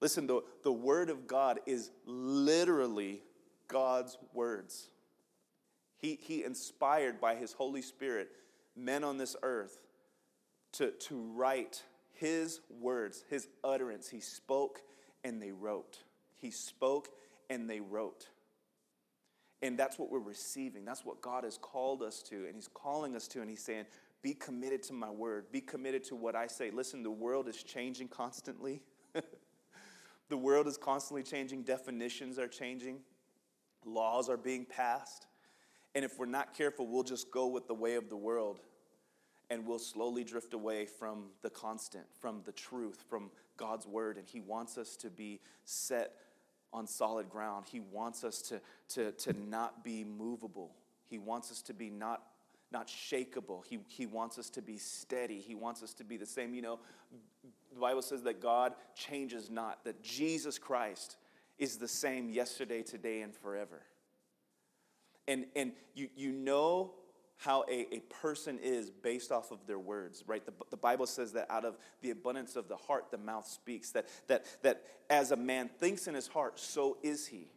Listen, 0.00 0.26
the, 0.26 0.42
the 0.62 0.72
word 0.72 1.10
of 1.10 1.26
God 1.26 1.58
is 1.66 1.90
literally 2.04 3.22
God's 3.66 4.18
words. 4.32 4.88
He, 5.96 6.18
he 6.20 6.44
inspired 6.44 7.20
by 7.20 7.34
his 7.34 7.52
Holy 7.52 7.82
Spirit 7.82 8.28
men 8.76 9.04
on 9.04 9.16
this 9.16 9.36
earth 9.42 9.78
to, 10.72 10.90
to 10.90 11.20
write 11.34 11.82
his 12.12 12.60
words, 12.80 13.24
his 13.28 13.48
utterance. 13.64 14.08
He 14.08 14.20
spoke 14.20 14.82
and 15.24 15.40
they 15.40 15.52
wrote. 15.52 15.98
He 16.34 16.50
spoke 16.50 17.08
and 17.50 17.68
they 17.68 17.80
wrote. 17.80 18.28
And 19.62 19.78
that's 19.78 19.98
what 19.98 20.10
we're 20.10 20.18
receiving. 20.18 20.84
That's 20.84 21.04
what 21.04 21.20
God 21.20 21.44
has 21.44 21.58
called 21.58 22.02
us 22.02 22.22
to. 22.24 22.46
And 22.46 22.54
He's 22.54 22.68
calling 22.72 23.16
us 23.16 23.26
to. 23.28 23.40
And 23.40 23.48
He's 23.48 23.62
saying, 23.62 23.86
Be 24.22 24.34
committed 24.34 24.82
to 24.84 24.92
my 24.92 25.10
word. 25.10 25.46
Be 25.50 25.60
committed 25.60 26.04
to 26.04 26.16
what 26.16 26.36
I 26.36 26.46
say. 26.46 26.70
Listen, 26.70 27.02
the 27.02 27.10
world 27.10 27.48
is 27.48 27.62
changing 27.62 28.08
constantly. 28.08 28.82
the 30.28 30.36
world 30.36 30.66
is 30.66 30.76
constantly 30.76 31.22
changing. 31.22 31.62
Definitions 31.62 32.38
are 32.38 32.48
changing. 32.48 33.00
Laws 33.84 34.28
are 34.28 34.36
being 34.36 34.66
passed. 34.66 35.26
And 35.96 36.04
if 36.04 36.18
we're 36.18 36.26
not 36.26 36.52
careful, 36.52 36.86
we'll 36.86 37.02
just 37.02 37.30
go 37.30 37.46
with 37.46 37.66
the 37.66 37.74
way 37.74 37.94
of 37.94 38.10
the 38.10 38.16
world 38.18 38.60
and 39.48 39.66
we'll 39.66 39.78
slowly 39.78 40.24
drift 40.24 40.52
away 40.52 40.84
from 40.84 41.28
the 41.40 41.48
constant, 41.48 42.04
from 42.20 42.42
the 42.44 42.52
truth, 42.52 43.02
from 43.08 43.30
God's 43.56 43.86
word. 43.86 44.18
And 44.18 44.28
He 44.28 44.38
wants 44.38 44.76
us 44.76 44.94
to 44.96 45.08
be 45.08 45.40
set 45.64 46.12
on 46.70 46.86
solid 46.86 47.30
ground. 47.30 47.64
He 47.72 47.80
wants 47.80 48.24
us 48.24 48.42
to, 48.42 48.60
to, 48.90 49.12
to 49.12 49.32
not 49.48 49.82
be 49.82 50.04
movable. 50.04 50.72
He 51.08 51.16
wants 51.16 51.50
us 51.50 51.62
to 51.62 51.72
be 51.72 51.88
not, 51.88 52.24
not 52.70 52.88
shakable. 52.88 53.64
He, 53.64 53.78
he 53.88 54.04
wants 54.04 54.38
us 54.38 54.50
to 54.50 54.60
be 54.60 54.76
steady. 54.76 55.40
He 55.40 55.54
wants 55.54 55.82
us 55.82 55.94
to 55.94 56.04
be 56.04 56.18
the 56.18 56.26
same. 56.26 56.52
You 56.52 56.60
know, 56.60 56.78
the 57.72 57.80
Bible 57.80 58.02
says 58.02 58.22
that 58.24 58.42
God 58.42 58.74
changes 58.94 59.48
not, 59.48 59.82
that 59.84 60.02
Jesus 60.02 60.58
Christ 60.58 61.16
is 61.58 61.78
the 61.78 61.88
same 61.88 62.28
yesterday, 62.28 62.82
today, 62.82 63.22
and 63.22 63.34
forever. 63.34 63.80
And, 65.28 65.46
and 65.56 65.72
you, 65.94 66.08
you 66.16 66.32
know 66.32 66.92
how 67.38 67.64
a, 67.70 67.94
a 67.94 68.00
person 68.22 68.58
is 68.62 68.90
based 68.90 69.30
off 69.30 69.50
of 69.50 69.66
their 69.66 69.78
words, 69.78 70.24
right? 70.26 70.44
The, 70.44 70.52
the 70.70 70.76
Bible 70.76 71.06
says 71.06 71.32
that 71.32 71.50
out 71.50 71.64
of 71.64 71.76
the 72.00 72.10
abundance 72.10 72.56
of 72.56 72.68
the 72.68 72.76
heart, 72.76 73.10
the 73.10 73.18
mouth 73.18 73.46
speaks. 73.46 73.90
That, 73.90 74.06
that, 74.28 74.46
that 74.62 74.82
as 75.10 75.32
a 75.32 75.36
man 75.36 75.68
thinks 75.78 76.06
in 76.06 76.14
his 76.14 76.28
heart, 76.28 76.58
so 76.58 76.96
is 77.02 77.26
he. 77.26 77.48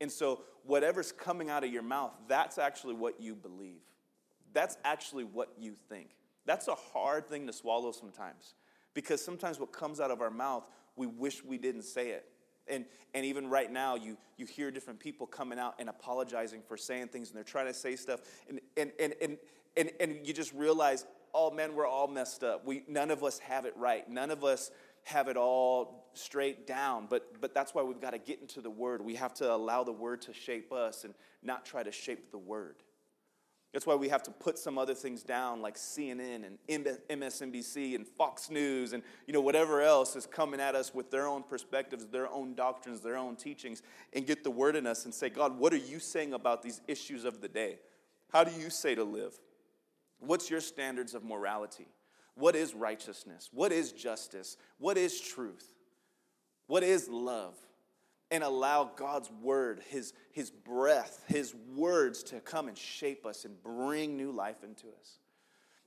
And 0.00 0.10
so, 0.10 0.42
whatever's 0.64 1.12
coming 1.12 1.48
out 1.48 1.64
of 1.64 1.72
your 1.72 1.82
mouth, 1.82 2.12
that's 2.28 2.58
actually 2.58 2.94
what 2.94 3.20
you 3.20 3.34
believe. 3.34 3.80
That's 4.52 4.76
actually 4.84 5.24
what 5.24 5.52
you 5.58 5.74
think. 5.88 6.10
That's 6.44 6.68
a 6.68 6.74
hard 6.74 7.28
thing 7.28 7.46
to 7.46 7.52
swallow 7.52 7.92
sometimes 7.92 8.54
because 8.94 9.22
sometimes 9.22 9.58
what 9.60 9.72
comes 9.72 10.00
out 10.00 10.10
of 10.10 10.20
our 10.20 10.30
mouth, 10.30 10.64
we 10.96 11.06
wish 11.06 11.44
we 11.44 11.58
didn't 11.58 11.82
say 11.82 12.10
it. 12.10 12.26
And, 12.68 12.84
and 13.14 13.24
even 13.24 13.48
right 13.48 13.70
now, 13.70 13.94
you, 13.94 14.16
you 14.36 14.46
hear 14.46 14.70
different 14.70 15.00
people 15.00 15.26
coming 15.26 15.58
out 15.58 15.74
and 15.78 15.88
apologizing 15.88 16.62
for 16.66 16.76
saying 16.76 17.08
things, 17.08 17.28
and 17.28 17.36
they're 17.36 17.44
trying 17.44 17.66
to 17.66 17.74
say 17.74 17.96
stuff, 17.96 18.20
and, 18.48 18.60
and, 18.76 18.92
and, 18.98 19.14
and, 19.20 19.38
and, 19.76 19.90
and 20.00 20.26
you 20.26 20.32
just 20.32 20.52
realize, 20.52 21.04
oh 21.34 21.50
man, 21.50 21.74
we're 21.74 21.86
all 21.86 22.08
messed 22.08 22.42
up. 22.42 22.64
We, 22.66 22.82
none 22.88 23.10
of 23.10 23.22
us 23.22 23.38
have 23.40 23.66
it 23.66 23.74
right. 23.76 24.08
None 24.08 24.30
of 24.30 24.42
us 24.42 24.70
have 25.04 25.28
it 25.28 25.36
all 25.36 26.08
straight 26.14 26.66
down. 26.66 27.06
But, 27.08 27.40
but 27.40 27.54
that's 27.54 27.74
why 27.74 27.82
we've 27.82 28.00
got 28.00 28.10
to 28.10 28.18
get 28.18 28.40
into 28.40 28.60
the 28.60 28.70
Word. 28.70 29.02
We 29.04 29.14
have 29.14 29.34
to 29.34 29.52
allow 29.52 29.84
the 29.84 29.92
Word 29.92 30.22
to 30.22 30.32
shape 30.32 30.72
us 30.72 31.04
and 31.04 31.14
not 31.42 31.64
try 31.64 31.82
to 31.82 31.92
shape 31.92 32.32
the 32.32 32.38
Word. 32.38 32.76
That's 33.76 33.86
why 33.86 33.94
we 33.94 34.08
have 34.08 34.22
to 34.22 34.30
put 34.30 34.58
some 34.58 34.78
other 34.78 34.94
things 34.94 35.22
down 35.22 35.60
like 35.60 35.74
CNN 35.76 36.46
and 36.66 36.86
MSNBC 37.10 37.94
and 37.94 38.08
Fox 38.08 38.48
News 38.48 38.94
and 38.94 39.02
you 39.26 39.34
know 39.34 39.42
whatever 39.42 39.82
else 39.82 40.16
is 40.16 40.24
coming 40.24 40.60
at 40.60 40.74
us 40.74 40.94
with 40.94 41.10
their 41.10 41.26
own 41.26 41.42
perspectives, 41.42 42.06
their 42.06 42.26
own 42.32 42.54
doctrines, 42.54 43.02
their 43.02 43.18
own 43.18 43.36
teachings 43.36 43.82
and 44.14 44.26
get 44.26 44.44
the 44.44 44.50
word 44.50 44.76
in 44.76 44.86
us 44.86 45.04
and 45.04 45.12
say, 45.12 45.28
"God, 45.28 45.58
what 45.58 45.74
are 45.74 45.76
you 45.76 46.00
saying 46.00 46.32
about 46.32 46.62
these 46.62 46.80
issues 46.88 47.26
of 47.26 47.42
the 47.42 47.48
day? 47.48 47.78
How 48.32 48.44
do 48.44 48.58
you 48.58 48.70
say 48.70 48.94
to 48.94 49.04
live? 49.04 49.38
What's 50.20 50.48
your 50.48 50.62
standards 50.62 51.12
of 51.12 51.22
morality? 51.22 51.88
What 52.34 52.56
is 52.56 52.72
righteousness? 52.72 53.50
What 53.52 53.72
is 53.72 53.92
justice? 53.92 54.56
What 54.78 54.96
is 54.96 55.20
truth? 55.20 55.74
What 56.66 56.82
is 56.82 57.10
love?" 57.10 57.58
And 58.30 58.42
allow 58.42 58.90
God's 58.96 59.30
word, 59.42 59.82
his, 59.88 60.12
his 60.32 60.50
breath, 60.50 61.24
his 61.28 61.54
words 61.74 62.22
to 62.24 62.40
come 62.40 62.68
and 62.68 62.76
shape 62.76 63.24
us 63.24 63.44
and 63.44 63.62
bring 63.62 64.16
new 64.16 64.32
life 64.32 64.64
into 64.64 64.86
us. 65.00 65.18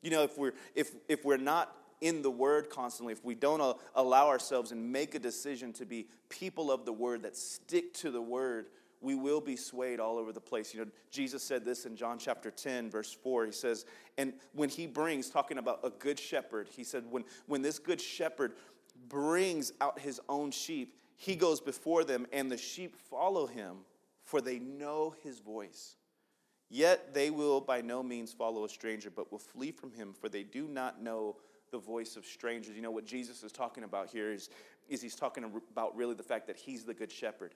You 0.02 0.12
know, 0.12 0.24
if 0.24 0.38
we're, 0.38 0.54
if, 0.76 0.92
if 1.10 1.26
we're 1.26 1.38
not 1.38 1.76
in 2.02 2.22
the 2.22 2.32
word 2.32 2.70
constantly, 2.70 3.12
if 3.12 3.24
we 3.26 3.36
don't 3.36 3.78
allow 3.96 4.28
ourselves 4.28 4.72
and 4.72 4.92
make 4.92 5.16
a 5.16 5.20
decision 5.20 5.74
to 5.74 5.86
be 5.86 6.08
people 6.30 6.72
of 6.72 6.86
the 6.86 6.94
word 6.94 7.24
that 7.24 7.36
stick 7.36 7.94
to 7.96 8.10
the 8.10 8.22
word, 8.22 8.68
we 9.02 9.16
will 9.16 9.42
be 9.42 9.56
swayed 9.56 10.00
all 10.00 10.18
over 10.18 10.32
the 10.32 10.42
place. 10.42 10.74
You 10.74 10.82
know, 10.82 10.92
Jesus 11.12 11.44
said 11.44 11.64
this 11.64 11.86
in 11.86 11.96
John 11.96 12.18
chapter 12.18 12.52
10, 12.52 12.90
verse 12.90 13.12
4. 13.12 13.46
He 13.46 13.52
says, 13.52 13.86
and 14.18 14.34
when 14.54 14.70
he 14.70 14.88
brings, 14.88 15.30
talking 15.30 15.58
about 15.58 15.80
a 15.84 15.90
good 15.90 16.20
shepherd, 16.20 16.68
he 16.70 16.84
said, 16.84 17.04
when, 17.10 17.24
when 17.48 17.62
this 17.62 17.80
good 17.80 18.02
shepherd 18.02 18.54
brings 19.08 19.72
out 19.80 20.00
his 20.00 20.20
own 20.28 20.52
sheep, 20.52 20.96
he 21.22 21.36
goes 21.36 21.60
before 21.60 22.06
them, 22.06 22.26
and 22.32 22.50
the 22.50 22.58
sheep 22.58 22.96
follow 22.96 23.46
him, 23.46 23.80
for 24.24 24.40
they 24.40 24.58
know 24.58 25.14
his 25.22 25.40
voice. 25.40 25.98
Yet 26.70 27.14
they 27.14 27.30
will 27.30 27.60
by 27.60 27.82
no 27.82 28.02
means 28.02 28.32
follow 28.32 28.64
a 28.64 28.70
stranger, 28.70 29.10
but 29.10 29.30
will 29.30 29.38
flee 29.38 29.72
from 29.72 29.92
him, 29.92 30.14
for 30.14 30.30
they 30.30 30.44
do 30.44 30.66
not 30.70 31.04
know 31.04 31.36
the 31.72 31.78
voice 31.78 32.16
of 32.16 32.26
strangers. 32.26 32.74
You 32.74 32.82
know 32.82 32.90
what 32.90 33.06
Jesus 33.06 33.44
is 33.44 33.52
talking 33.52 33.84
about 33.84 34.10
here 34.10 34.32
is, 34.32 34.50
is 34.88 35.02
he's 35.02 35.16
talking 35.16 35.44
about 35.44 35.94
really 35.94 36.16
the 36.16 36.24
fact 36.24 36.48
that 36.48 36.56
he's 36.56 36.86
the 36.86 36.94
good 36.94 37.12
shepherd. 37.12 37.54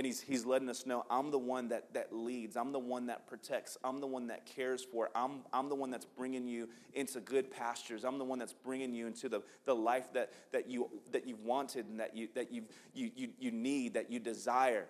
And 0.00 0.06
he's, 0.06 0.22
he's 0.22 0.46
letting 0.46 0.70
us 0.70 0.86
know 0.86 1.04
I'm 1.10 1.30
the 1.30 1.38
one 1.38 1.68
that, 1.68 1.92
that 1.92 2.10
leads. 2.10 2.56
I'm 2.56 2.72
the 2.72 2.78
one 2.78 3.08
that 3.08 3.26
protects. 3.26 3.76
I'm 3.84 4.00
the 4.00 4.06
one 4.06 4.28
that 4.28 4.46
cares 4.46 4.82
for. 4.82 5.10
I'm, 5.14 5.40
I'm 5.52 5.68
the 5.68 5.74
one 5.74 5.90
that's 5.90 6.06
bringing 6.06 6.48
you 6.48 6.70
into 6.94 7.20
good 7.20 7.50
pastures. 7.50 8.02
I'm 8.02 8.16
the 8.16 8.24
one 8.24 8.38
that's 8.38 8.54
bringing 8.54 8.94
you 8.94 9.06
into 9.06 9.28
the, 9.28 9.42
the 9.66 9.74
life 9.74 10.10
that, 10.14 10.32
that, 10.52 10.70
you, 10.70 10.88
that 11.12 11.28
you've 11.28 11.44
wanted 11.44 11.84
and 11.84 12.00
that, 12.00 12.16
you, 12.16 12.28
that 12.34 12.50
you've, 12.50 12.64
you, 12.94 13.10
you, 13.14 13.28
you 13.38 13.50
need, 13.50 13.92
that 13.92 14.10
you 14.10 14.20
desire. 14.20 14.86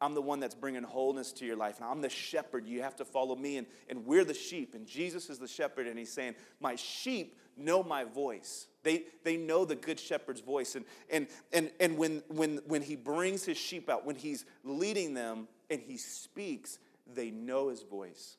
I'm 0.00 0.14
the 0.14 0.22
one 0.22 0.38
that's 0.38 0.54
bringing 0.54 0.84
wholeness 0.84 1.32
to 1.32 1.44
your 1.44 1.56
life. 1.56 1.80
And 1.80 1.90
I'm 1.90 2.00
the 2.00 2.08
shepherd. 2.08 2.64
You 2.64 2.82
have 2.82 2.94
to 2.98 3.04
follow 3.04 3.34
me. 3.34 3.56
And, 3.56 3.66
and 3.88 4.06
we're 4.06 4.24
the 4.24 4.32
sheep. 4.32 4.76
And 4.76 4.86
Jesus 4.86 5.28
is 5.28 5.40
the 5.40 5.48
shepherd. 5.48 5.88
And 5.88 5.98
he's 5.98 6.12
saying, 6.12 6.36
My 6.60 6.76
sheep 6.76 7.36
know 7.56 7.82
my 7.82 8.04
voice. 8.04 8.66
They, 8.82 9.04
they 9.24 9.36
know 9.36 9.64
the 9.64 9.76
good 9.76 10.00
shepherd's 10.00 10.40
voice. 10.40 10.74
And, 10.74 10.84
and, 11.10 11.26
and, 11.52 11.70
and 11.80 11.96
when, 11.96 12.22
when, 12.28 12.60
when 12.66 12.82
he 12.82 12.96
brings 12.96 13.44
his 13.44 13.56
sheep 13.56 13.88
out, 13.88 14.04
when 14.04 14.16
he's 14.16 14.44
leading 14.64 15.14
them 15.14 15.48
and 15.70 15.80
he 15.80 15.96
speaks, 15.96 16.78
they 17.14 17.30
know 17.30 17.68
his 17.68 17.82
voice. 17.82 18.36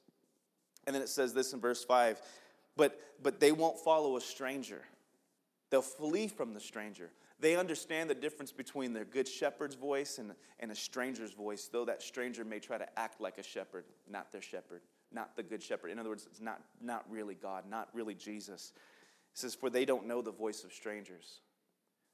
And 0.86 0.96
then 0.96 1.02
it 1.02 1.10
says 1.10 1.34
this 1.34 1.54
in 1.54 1.60
verse 1.60 1.84
5 1.84 2.22
but, 2.76 3.00
but 3.22 3.40
they 3.40 3.52
won't 3.52 3.80
follow 3.80 4.18
a 4.18 4.22
stranger, 4.22 4.82
they'll 5.70 5.82
flee 5.82 6.28
from 6.28 6.54
the 6.54 6.60
stranger. 6.60 7.12
They 7.40 7.58
understand 7.58 8.10
the 8.10 8.16
difference 8.16 8.54
between 8.54 8.94
their 8.94 9.04
good 9.04 9.28
shepherd's 9.28 9.76
voice 9.76 10.18
and, 10.18 10.32
and 10.62 10.72
a 10.72 10.76
stranger's 10.76 11.34
voice, 11.34 11.70
though 11.70 11.84
that 11.86 12.02
stranger 12.02 12.46
may 12.46 12.60
try 12.60 12.78
to 12.78 12.88
act 12.98 13.20
like 13.20 13.38
a 13.38 13.44
shepherd, 13.44 13.84
not 14.10 14.32
their 14.32 14.42
shepherd, 14.42 14.82
not 15.12 15.36
the 15.36 15.44
good 15.44 15.62
shepherd. 15.62 15.92
In 15.92 16.00
other 16.00 16.10
words, 16.10 16.26
it's 16.26 16.40
not, 16.40 16.62
not 16.80 17.04
really 17.10 17.36
God, 17.36 17.66
not 17.70 17.90
really 17.94 18.16
Jesus. 18.16 18.72
It 19.34 19.40
says, 19.40 19.56
For 19.56 19.70
they 19.70 19.86
don't 19.86 20.06
know 20.06 20.22
the 20.22 20.32
voice 20.32 20.64
of 20.64 20.72
strangers. 20.72 21.42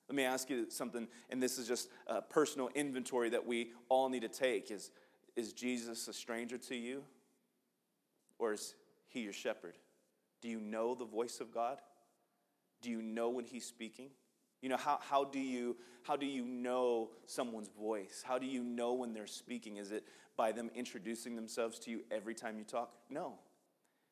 Let 0.08 0.16
me 0.16 0.24
ask 0.24 0.50
you 0.50 0.70
something, 0.70 1.08
and 1.30 1.42
this 1.42 1.60
is 1.60 1.68
just 1.68 1.90
a 2.08 2.22
personal 2.22 2.70
inventory 2.74 3.30
that 3.30 3.46
we 3.46 3.74
all 3.90 4.10
need 4.10 4.22
to 4.22 4.28
take. 4.28 4.72
Is, 4.72 4.90
is 5.36 5.54
Jesus 5.54 6.08
a 6.08 6.14
stranger 6.14 6.58
to 6.58 6.76
you? 6.76 7.04
Or 8.40 8.54
is 8.54 8.74
he 9.08 9.20
your 9.20 9.34
shepherd? 9.34 9.78
Do 10.42 10.48
you 10.48 10.60
know 10.60 10.96
the 10.96 11.06
voice 11.06 11.42
of 11.42 11.54
God? 11.54 11.80
Do 12.82 12.90
you 12.90 13.02
know 13.02 13.30
when 13.30 13.46
he's 13.46 13.66
speaking? 13.66 14.10
You 14.62 14.70
know, 14.70 14.78
how, 14.78 15.00
how, 15.02 15.26
do 15.26 15.40
you, 15.40 15.78
how 16.04 16.16
do 16.16 16.26
you 16.26 16.44
know 16.44 17.12
someone's 17.26 17.70
voice? 17.70 18.24
How 18.26 18.40
do 18.40 18.48
you 18.48 18.64
know 18.64 18.94
when 18.94 19.14
they're 19.14 19.28
speaking? 19.28 19.78
Is 19.78 19.92
it 19.92 20.06
by 20.36 20.52
them 20.52 20.72
introducing 20.74 21.36
themselves 21.36 21.78
to 21.80 21.92
you 21.92 22.02
every 22.10 22.34
time 22.34 22.58
you 22.58 22.64
talk? 22.64 22.94
No. 23.10 23.36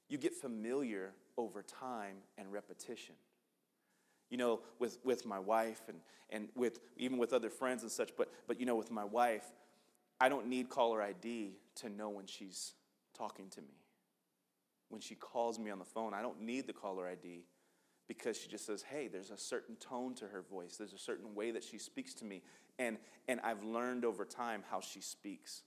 You 0.10 0.18
get 0.18 0.36
familiar 0.36 1.14
over 1.38 1.64
time 1.64 2.18
and 2.38 2.52
repetition. 2.52 3.16
You 4.30 4.38
know, 4.38 4.60
with, 4.80 4.98
with 5.04 5.26
my 5.26 5.40
wife 5.40 5.82
and, 5.88 6.00
and 6.30 6.50
with 6.56 6.80
even 6.98 7.18
with 7.18 7.32
other 7.32 7.50
friends 7.50 7.84
and 7.84 7.92
such, 7.92 8.12
but, 8.18 8.30
but 8.48 8.60
you 8.60 8.66
know, 8.66 8.76
with 8.76 8.92
my 8.92 9.06
wife, 9.06 9.46
I 10.20 10.30
don't 10.30 10.48
need 10.48 10.70
caller 10.70 11.02
ID 11.02 11.54
to 11.76 11.90
know 11.90 12.10
when 12.10 12.26
she's 12.26 12.74
talking 13.18 13.50
to 13.52 13.62
me. 13.62 13.76
When 14.90 15.02
she 15.02 15.16
calls 15.16 15.60
me 15.60 15.70
on 15.70 15.80
the 15.80 15.86
phone, 15.86 16.14
I 16.14 16.22
don't 16.22 16.42
need 16.42 16.68
the 16.68 16.74
caller 16.74 17.08
ID 17.08 17.46
because 18.08 18.38
she 18.38 18.48
just 18.48 18.66
says, 18.66 18.82
hey, 18.82 19.08
there's 19.08 19.32
a 19.32 19.38
certain 19.38 19.76
tone 19.76 20.14
to 20.16 20.26
her 20.28 20.42
voice. 20.42 20.78
There's 20.78 20.94
a 20.94 20.98
certain 20.98 21.36
way 21.36 21.52
that 21.52 21.64
she 21.64 21.78
speaks 21.78 22.14
to 22.16 22.26
me. 22.26 22.42
And, 22.80 22.98
and 23.28 23.40
I've 23.44 23.64
learned 23.64 24.06
over 24.06 24.24
time 24.24 24.64
how 24.70 24.80
she 24.80 25.02
speaks. 25.02 25.64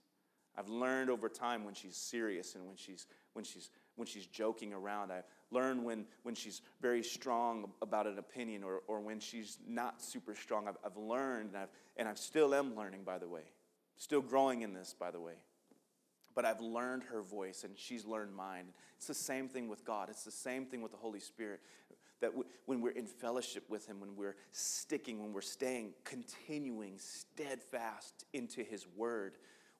I've 0.57 0.69
learned 0.69 1.09
over 1.09 1.29
time 1.29 1.63
when 1.63 1.75
she's 1.75 1.95
serious 1.95 2.55
and 2.55 2.65
when 2.65 2.75
she's, 2.75 3.05
when 3.33 3.45
she's, 3.45 3.69
when 3.95 4.07
she's 4.07 4.25
joking 4.25 4.73
around. 4.73 5.11
I've 5.11 5.23
learned 5.51 5.83
when, 5.83 6.05
when 6.23 6.35
she's 6.35 6.61
very 6.81 7.03
strong 7.03 7.71
about 7.81 8.07
an 8.07 8.17
opinion 8.17 8.63
or, 8.63 8.81
or 8.87 8.99
when 8.99 9.19
she's 9.19 9.57
not 9.67 10.01
super 10.01 10.35
strong. 10.35 10.67
I've, 10.67 10.77
I've 10.85 10.97
learned, 10.97 11.49
and, 11.49 11.57
I've, 11.57 11.69
and 11.97 12.07
I 12.07 12.13
still 12.15 12.53
am 12.53 12.75
learning, 12.75 13.03
by 13.03 13.17
the 13.17 13.27
way. 13.27 13.43
Still 13.97 14.21
growing 14.21 14.61
in 14.61 14.73
this, 14.73 14.95
by 14.97 15.11
the 15.11 15.19
way. 15.19 15.35
But 16.33 16.45
I've 16.45 16.61
learned 16.61 17.03
her 17.11 17.21
voice 17.21 17.63
and 17.63 17.77
she's 17.77 18.05
learned 18.05 18.33
mine. 18.33 18.67
It's 18.97 19.07
the 19.07 19.13
same 19.13 19.49
thing 19.49 19.67
with 19.67 19.83
God. 19.83 20.09
It's 20.09 20.23
the 20.23 20.31
same 20.31 20.65
thing 20.65 20.81
with 20.81 20.91
the 20.91 20.97
Holy 20.97 21.19
Spirit 21.19 21.59
that 22.21 22.31
when 22.65 22.81
we're 22.81 22.91
in 22.91 23.07
fellowship 23.07 23.63
with 23.69 23.87
Him, 23.87 23.99
when 23.99 24.15
we're 24.15 24.35
sticking, 24.51 25.21
when 25.21 25.33
we're 25.33 25.41
staying, 25.41 25.93
continuing 26.03 26.93
steadfast 26.97 28.25
into 28.33 28.63
His 28.63 28.85
Word, 28.95 29.33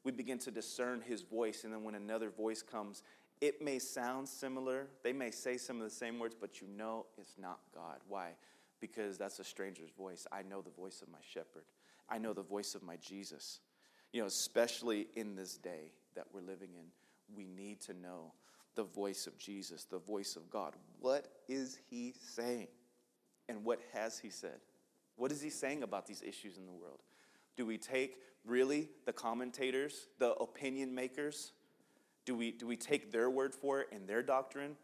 we 0.04 0.12
begin 0.12 0.39
to 0.39 0.52
discern 0.52 1.02
His 1.02 1.21
voice. 1.21 1.63
And 1.63 1.71
then 1.71 1.84
when 1.84 1.95
another 1.95 2.30
voice 2.30 2.63
comes, 2.63 3.04
it 3.41 3.62
may 3.62 3.80
sound 3.80 4.30
similar. 4.30 4.88
They 5.04 5.13
may 5.13 5.32
say 5.32 5.58
some 5.58 5.77
of 5.77 5.84
the 5.84 5.89
same 5.89 6.19
words, 6.19 6.36
but 6.39 6.62
you 6.62 6.67
know 6.67 7.08
it's 7.17 7.38
not 7.39 7.60
God. 7.73 7.97
Why? 8.08 8.36
Because 8.80 9.17
that's 9.17 9.39
a 9.39 9.43
stranger's 9.43 9.89
voice. 9.89 10.27
I 10.32 10.43
know 10.43 10.62
the 10.62 10.69
voice 10.69 11.01
of 11.01 11.10
my 11.10 11.19
shepherd, 11.27 11.65
I 12.08 12.19
know 12.19 12.34
the 12.34 12.43
voice 12.43 12.75
of 12.75 12.84
my 12.84 12.95
Jesus. 12.97 13.60
You 14.13 14.21
know, 14.21 14.27
especially 14.27 15.08
in 15.15 15.36
this 15.36 15.56
day 15.58 15.93
that 16.15 16.25
we're 16.34 16.41
living 16.41 16.69
in, 16.73 16.86
we 17.34 17.45
need 17.45 17.80
to 17.82 17.93
know 17.93 18.34
the 18.75 18.84
voice 18.84 19.25
of 19.25 19.38
Jesus, 19.38 19.86
the 19.86 19.99
voice 19.99 20.36
of 20.36 20.49
God. 20.49 20.75
What 20.99 21.27
is 21.47 21.80
he 21.89 22.13
saying? 22.19 22.67
And 23.47 23.63
what 23.63 23.80
has 23.93 24.19
he 24.19 24.30
said? 24.30 24.60
What 25.15 25.32
is 25.32 25.41
he 25.41 25.49
saying 25.49 25.84
about 25.84 26.06
these 26.06 26.21
issues 26.21 26.58
in 26.58 26.65
the 26.65 26.73
world? 26.73 26.99
Do 27.56 27.65
we 27.65 27.77
take 27.77 28.17
really 28.45 28.89
the 29.06 29.13
commentators, 29.13 30.08
the 30.19 30.34
opinion 30.34 30.93
makers? 30.93 31.54
Do 32.25 32.36
we, 32.36 32.51
do 32.51 32.67
we 32.67 32.75
take 32.75 33.12
their 33.12 33.29
word 33.29 33.53
for 33.53 33.81
it 33.81 33.88
and 33.91 34.07
their 34.07 34.21
doctrine 34.21 34.75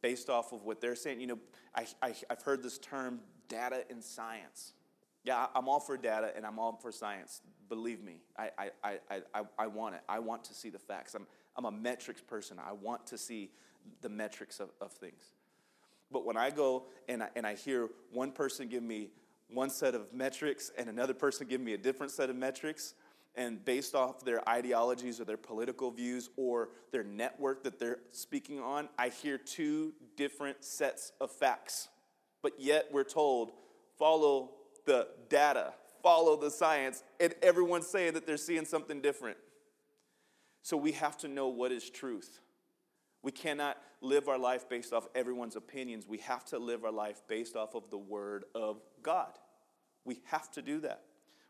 based 0.00 0.30
off 0.30 0.52
of 0.52 0.64
what 0.64 0.80
they're 0.80 0.96
saying? 0.96 1.20
You 1.20 1.26
know, 1.28 1.38
I, 1.74 1.86
I, 2.02 2.14
I've 2.30 2.42
heard 2.42 2.62
this 2.62 2.78
term 2.78 3.20
data 3.48 3.84
and 3.90 4.02
science. 4.02 4.72
Yeah, 5.24 5.46
I'm 5.54 5.68
all 5.68 5.80
for 5.80 5.96
data 5.96 6.32
and 6.34 6.44
I'm 6.44 6.58
all 6.58 6.78
for 6.80 6.90
science. 6.90 7.42
Believe 7.68 8.02
me, 8.02 8.16
I, 8.36 8.50
I, 8.58 8.70
I, 8.82 9.22
I, 9.34 9.42
I 9.58 9.66
want 9.66 9.94
it. 9.94 10.00
I 10.08 10.18
want 10.18 10.44
to 10.44 10.54
see 10.54 10.70
the 10.70 10.78
facts. 10.78 11.14
I'm, 11.14 11.26
I'm 11.56 11.64
a 11.64 11.70
metrics 11.70 12.20
person. 12.20 12.58
I 12.58 12.72
want 12.72 13.06
to 13.08 13.18
see 13.18 13.50
the 14.00 14.08
metrics 14.08 14.60
of, 14.60 14.70
of 14.80 14.92
things. 14.92 15.32
But 16.10 16.26
when 16.26 16.36
I 16.36 16.50
go 16.50 16.84
and 17.08 17.22
I, 17.22 17.28
and 17.36 17.46
I 17.46 17.54
hear 17.54 17.88
one 18.12 18.32
person 18.32 18.68
give 18.68 18.82
me 18.82 19.10
one 19.48 19.70
set 19.70 19.94
of 19.94 20.12
metrics 20.12 20.70
and 20.76 20.88
another 20.88 21.14
person 21.14 21.46
give 21.46 21.60
me 21.60 21.74
a 21.74 21.78
different 21.78 22.12
set 22.12 22.30
of 22.30 22.36
metrics, 22.36 22.94
and 23.34 23.64
based 23.64 23.94
off 23.94 24.24
their 24.24 24.46
ideologies 24.48 25.20
or 25.20 25.24
their 25.24 25.36
political 25.36 25.90
views 25.90 26.28
or 26.36 26.68
their 26.90 27.04
network 27.04 27.64
that 27.64 27.78
they're 27.78 28.00
speaking 28.10 28.60
on, 28.60 28.88
I 28.98 29.08
hear 29.08 29.38
two 29.38 29.94
different 30.16 30.62
sets 30.64 31.12
of 31.20 31.30
facts. 31.30 31.88
But 32.42 32.54
yet 32.58 32.88
we're 32.92 33.04
told, 33.04 33.52
follow 33.98 34.50
the 34.84 35.08
data, 35.28 35.72
follow 36.02 36.36
the 36.36 36.50
science, 36.50 37.02
and 37.20 37.34
everyone's 37.40 37.86
saying 37.86 38.14
that 38.14 38.26
they're 38.26 38.36
seeing 38.36 38.64
something 38.64 39.00
different. 39.00 39.38
So 40.62 40.76
we 40.76 40.92
have 40.92 41.16
to 41.18 41.28
know 41.28 41.48
what 41.48 41.72
is 41.72 41.88
truth. 41.88 42.40
We 43.22 43.32
cannot 43.32 43.78
live 44.00 44.28
our 44.28 44.38
life 44.38 44.68
based 44.68 44.92
off 44.92 45.06
everyone's 45.14 45.56
opinions. 45.56 46.06
We 46.06 46.18
have 46.18 46.44
to 46.46 46.58
live 46.58 46.84
our 46.84 46.92
life 46.92 47.22
based 47.28 47.56
off 47.56 47.74
of 47.74 47.88
the 47.90 47.98
Word 47.98 48.44
of 48.54 48.80
God. 49.02 49.38
We 50.04 50.20
have 50.24 50.50
to 50.52 50.62
do 50.62 50.80
that. 50.80 51.02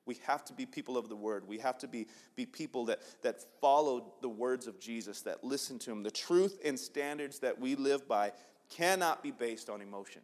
We 0.07 0.19
have 0.27 0.45
to 0.47 0.53
be 0.53 0.67
people 0.67 0.99
of 0.99 1.09
the 1.09 1.17
Word. 1.17 1.47
We 1.47 1.59
have 1.59 1.79
to 1.79 1.89
be, 1.89 2.07
be 2.35 2.47
people 2.47 2.87
that, 2.87 3.01
that 3.23 3.45
follow 3.61 4.13
the 4.21 4.29
words 4.29 4.67
of 4.67 4.81
Jesus, 4.81 5.21
that 5.23 5.45
listen 5.45 5.79
to 5.81 5.93
Him. 5.93 6.03
The 6.03 6.11
truth 6.11 6.59
and 6.65 6.79
standards 6.79 7.39
that 7.41 7.61
we 7.61 7.77
live 7.77 8.09
by 8.09 8.33
cannot 8.69 9.23
be 9.23 9.31
based 9.31 9.71
on 9.71 9.81
emotion. 9.81 10.23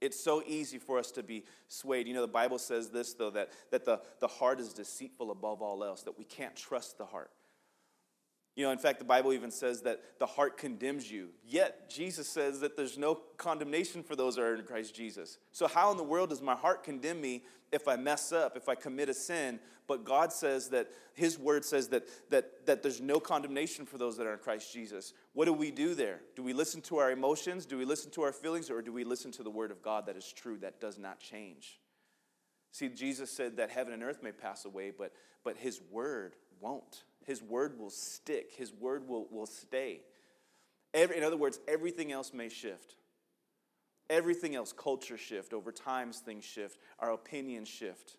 It's 0.00 0.18
so 0.18 0.42
easy 0.46 0.78
for 0.78 0.98
us 0.98 1.10
to 1.12 1.22
be 1.22 1.44
swayed. 1.68 2.08
You 2.08 2.14
know, 2.14 2.22
the 2.22 2.28
Bible 2.28 2.58
says 2.58 2.88
this, 2.88 3.12
though, 3.12 3.30
that, 3.30 3.50
that 3.70 3.84
the, 3.84 4.00
the 4.20 4.28
heart 4.28 4.58
is 4.58 4.72
deceitful 4.72 5.30
above 5.30 5.60
all 5.60 5.84
else, 5.84 6.02
that 6.02 6.18
we 6.18 6.24
can't 6.24 6.56
trust 6.56 6.96
the 6.96 7.04
heart. 7.04 7.30
You 8.60 8.66
know, 8.66 8.72
in 8.72 8.78
fact, 8.78 8.98
the 8.98 9.06
Bible 9.06 9.32
even 9.32 9.50
says 9.50 9.80
that 9.82 10.02
the 10.18 10.26
heart 10.26 10.58
condemns 10.58 11.10
you. 11.10 11.30
Yet, 11.46 11.88
Jesus 11.88 12.28
says 12.28 12.60
that 12.60 12.76
there's 12.76 12.98
no 12.98 13.14
condemnation 13.38 14.02
for 14.02 14.14
those 14.14 14.36
that 14.36 14.42
are 14.42 14.54
in 14.54 14.64
Christ 14.64 14.94
Jesus. 14.94 15.38
So, 15.50 15.66
how 15.66 15.90
in 15.92 15.96
the 15.96 16.04
world 16.04 16.28
does 16.28 16.42
my 16.42 16.54
heart 16.54 16.84
condemn 16.84 17.22
me 17.22 17.42
if 17.72 17.88
I 17.88 17.96
mess 17.96 18.32
up, 18.32 18.58
if 18.58 18.68
I 18.68 18.74
commit 18.74 19.08
a 19.08 19.14
sin? 19.14 19.60
But 19.88 20.04
God 20.04 20.30
says 20.30 20.68
that 20.68 20.88
His 21.14 21.38
word 21.38 21.64
says 21.64 21.88
that, 21.88 22.06
that, 22.28 22.66
that 22.66 22.82
there's 22.82 23.00
no 23.00 23.18
condemnation 23.18 23.86
for 23.86 23.96
those 23.96 24.18
that 24.18 24.26
are 24.26 24.34
in 24.34 24.40
Christ 24.40 24.74
Jesus. 24.74 25.14
What 25.32 25.46
do 25.46 25.54
we 25.54 25.70
do 25.70 25.94
there? 25.94 26.20
Do 26.36 26.42
we 26.42 26.52
listen 26.52 26.82
to 26.82 26.98
our 26.98 27.12
emotions? 27.12 27.64
Do 27.64 27.78
we 27.78 27.86
listen 27.86 28.10
to 28.10 28.22
our 28.24 28.32
feelings? 28.32 28.68
Or 28.68 28.82
do 28.82 28.92
we 28.92 29.04
listen 29.04 29.32
to 29.32 29.42
the 29.42 29.48
word 29.48 29.70
of 29.70 29.80
God 29.80 30.04
that 30.04 30.18
is 30.18 30.30
true, 30.30 30.58
that 30.58 30.82
does 30.82 30.98
not 30.98 31.18
change? 31.18 31.80
See, 32.72 32.90
Jesus 32.90 33.30
said 33.30 33.56
that 33.56 33.70
heaven 33.70 33.94
and 33.94 34.02
earth 34.02 34.22
may 34.22 34.32
pass 34.32 34.66
away, 34.66 34.92
but, 34.96 35.14
but 35.44 35.56
His 35.56 35.80
word 35.90 36.34
won't. 36.60 37.04
His 37.24 37.42
word 37.42 37.78
will 37.78 37.90
stick, 37.90 38.52
His 38.56 38.72
word 38.72 39.08
will, 39.08 39.26
will 39.30 39.46
stay. 39.46 40.02
Every, 40.92 41.16
in 41.16 41.24
other 41.24 41.36
words, 41.36 41.60
everything 41.68 42.10
else 42.10 42.32
may 42.32 42.48
shift. 42.48 42.96
Everything 44.08 44.56
else, 44.56 44.72
culture 44.72 45.16
shift, 45.16 45.52
over 45.52 45.70
times 45.70 46.18
things 46.18 46.44
shift, 46.44 46.78
our 46.98 47.12
opinions 47.12 47.68
shift 47.68 48.16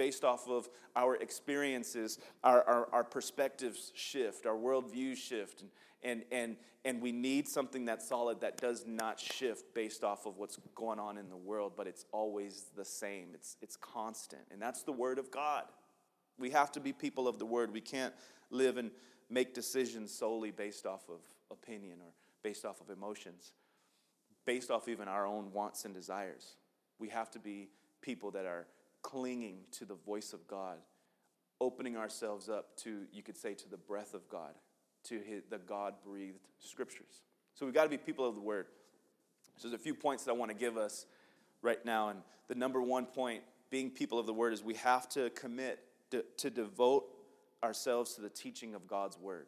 based 0.00 0.24
off 0.24 0.48
of 0.48 0.66
our 0.96 1.16
experiences, 1.16 2.18
our, 2.42 2.62
our, 2.64 2.88
our 2.90 3.04
perspectives 3.04 3.92
shift, 3.94 4.46
our 4.46 4.56
worldviews 4.56 5.18
shift. 5.18 5.60
And, 5.60 5.70
and, 6.02 6.22
and, 6.32 6.56
and 6.86 7.02
we 7.02 7.12
need 7.12 7.46
something 7.46 7.84
that's 7.84 8.08
solid 8.08 8.40
that 8.40 8.56
does 8.56 8.86
not 8.86 9.20
shift 9.20 9.74
based 9.74 10.02
off 10.02 10.24
of 10.24 10.38
what's 10.38 10.58
going 10.74 10.98
on 10.98 11.18
in 11.18 11.28
the 11.28 11.36
world, 11.36 11.74
but 11.76 11.86
it's 11.86 12.06
always 12.12 12.70
the 12.74 12.84
same. 12.84 13.28
It's, 13.34 13.58
it's 13.60 13.76
constant. 13.76 14.40
And 14.50 14.60
that's 14.60 14.84
the 14.84 14.92
Word 14.92 15.18
of 15.18 15.30
God. 15.30 15.64
We 16.40 16.50
have 16.50 16.72
to 16.72 16.80
be 16.80 16.92
people 16.92 17.28
of 17.28 17.38
the 17.38 17.46
Word. 17.46 17.72
We 17.72 17.80
can't 17.80 18.14
live 18.50 18.78
and 18.78 18.90
make 19.28 19.54
decisions 19.54 20.12
solely 20.12 20.50
based 20.50 20.86
off 20.86 21.08
of 21.08 21.20
opinion 21.50 21.98
or 22.00 22.12
based 22.42 22.64
off 22.64 22.80
of 22.80 22.90
emotions, 22.90 23.52
based 24.46 24.70
off 24.70 24.88
even 24.88 25.06
our 25.06 25.26
own 25.26 25.52
wants 25.52 25.84
and 25.84 25.94
desires. 25.94 26.56
We 26.98 27.10
have 27.10 27.30
to 27.32 27.38
be 27.38 27.68
people 28.00 28.30
that 28.32 28.46
are 28.46 28.66
clinging 29.02 29.58
to 29.72 29.84
the 29.84 29.94
voice 29.94 30.32
of 30.32 30.46
God, 30.46 30.78
opening 31.60 31.96
ourselves 31.96 32.48
up 32.48 32.76
to, 32.78 33.02
you 33.12 33.22
could 33.22 33.36
say, 33.36 33.54
to 33.54 33.68
the 33.68 33.76
breath 33.76 34.14
of 34.14 34.28
God, 34.28 34.54
to 35.04 35.18
his, 35.18 35.42
the 35.50 35.58
God 35.58 35.94
breathed 36.04 36.48
scriptures. 36.58 37.22
So 37.54 37.66
we've 37.66 37.74
got 37.74 37.84
to 37.84 37.90
be 37.90 37.98
people 37.98 38.26
of 38.26 38.34
the 38.34 38.40
word. 38.40 38.66
So 39.56 39.68
there's 39.68 39.78
a 39.78 39.82
few 39.82 39.94
points 39.94 40.24
that 40.24 40.30
I 40.30 40.34
want 40.34 40.50
to 40.50 40.56
give 40.56 40.78
us 40.78 41.04
right 41.60 41.84
now. 41.84 42.08
And 42.08 42.20
the 42.48 42.54
number 42.54 42.80
one 42.80 43.04
point, 43.04 43.42
being 43.70 43.90
people 43.90 44.18
of 44.18 44.26
the 44.26 44.32
word, 44.32 44.52
is 44.52 44.64
we 44.64 44.74
have 44.74 45.08
to 45.10 45.30
commit 45.30 45.80
to, 46.10 46.50
devote 46.50 47.06
ourselves 47.62 48.14
to 48.14 48.20
the 48.20 48.28
teaching 48.28 48.74
of 48.74 48.86
God's 48.86 49.18
word. 49.18 49.46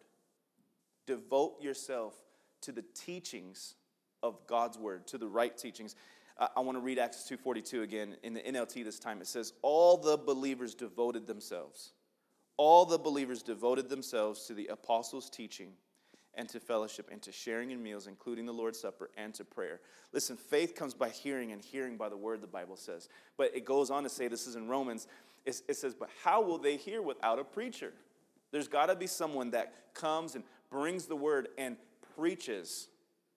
Devote 1.07 1.61
yourself 1.61 2.15
to 2.63 2.73
the 2.73 2.85
teachings 2.95 3.75
of 4.23 4.47
God's 4.47 4.79
word, 4.79 5.07
to 5.09 5.19
the 5.19 5.27
right 5.27 5.57
teachings. 5.57 5.97
Uh, 6.39 6.49
I 6.57 6.61
want 6.61 6.77
to 6.77 6.81
read 6.81 6.99
Acts 6.99 7.29
2:42 7.29 7.83
again 7.83 8.17
in 8.23 8.35
the 8.35 8.41
NLT 8.41 8.85
this 8.85 8.99
time. 8.99 9.21
It 9.21 9.27
says, 9.27 9.53
"All 9.63 9.97
the 9.97 10.17
believers 10.17 10.75
devoted 10.75 11.27
themselves. 11.27 11.93
All 12.57 12.85
the 12.87 12.99
believers 12.99 13.43
devoted 13.43 13.89
themselves 13.89 14.47
to 14.47 14.55
the 14.55 14.69
apostles' 14.69 15.29
teaching 15.29 15.77
and 16.35 16.49
to 16.49 16.61
fellowship 16.61 17.09
and 17.13 17.21
to 17.23 17.33
sharing 17.33 17.71
in 17.71 17.83
meals, 17.83 18.07
including 18.07 18.47
the 18.47 18.53
Lord's 18.53 18.81
Supper 18.81 19.11
and 19.17 19.35
to 19.35 19.45
prayer." 19.45 19.81
Listen, 20.13 20.37
faith 20.37 20.75
comes 20.75 20.95
by 20.95 21.09
hearing 21.09 21.53
and 21.53 21.63
hearing 21.63 21.97
by 21.97 22.09
the 22.09 22.17
word, 22.17 22.41
the 22.41 22.47
Bible 22.47 22.77
says. 22.77 23.09
But 23.37 23.55
it 23.55 23.65
goes 23.65 23.91
on 23.91 24.03
to 24.03 24.09
say, 24.09 24.29
this 24.29 24.47
is 24.47 24.57
in 24.57 24.69
Romans, 24.69 25.07
it 25.45 25.77
says, 25.77 25.95
"But 25.95 26.11
how 26.23 26.41
will 26.41 26.59
they 26.59 26.77
hear 26.77 27.03
without 27.03 27.39
a 27.39 27.45
preacher?" 27.45 27.93
There's 28.51 28.69
got 28.69 28.87
to 28.87 28.95
be 28.95 29.07
someone 29.07 29.51
that 29.51 29.95
comes 29.95 30.35
and 30.35 30.45
brings 30.71 31.07
the 31.07 31.17
word 31.17 31.49
and 31.59 31.77
preaches 32.15 32.89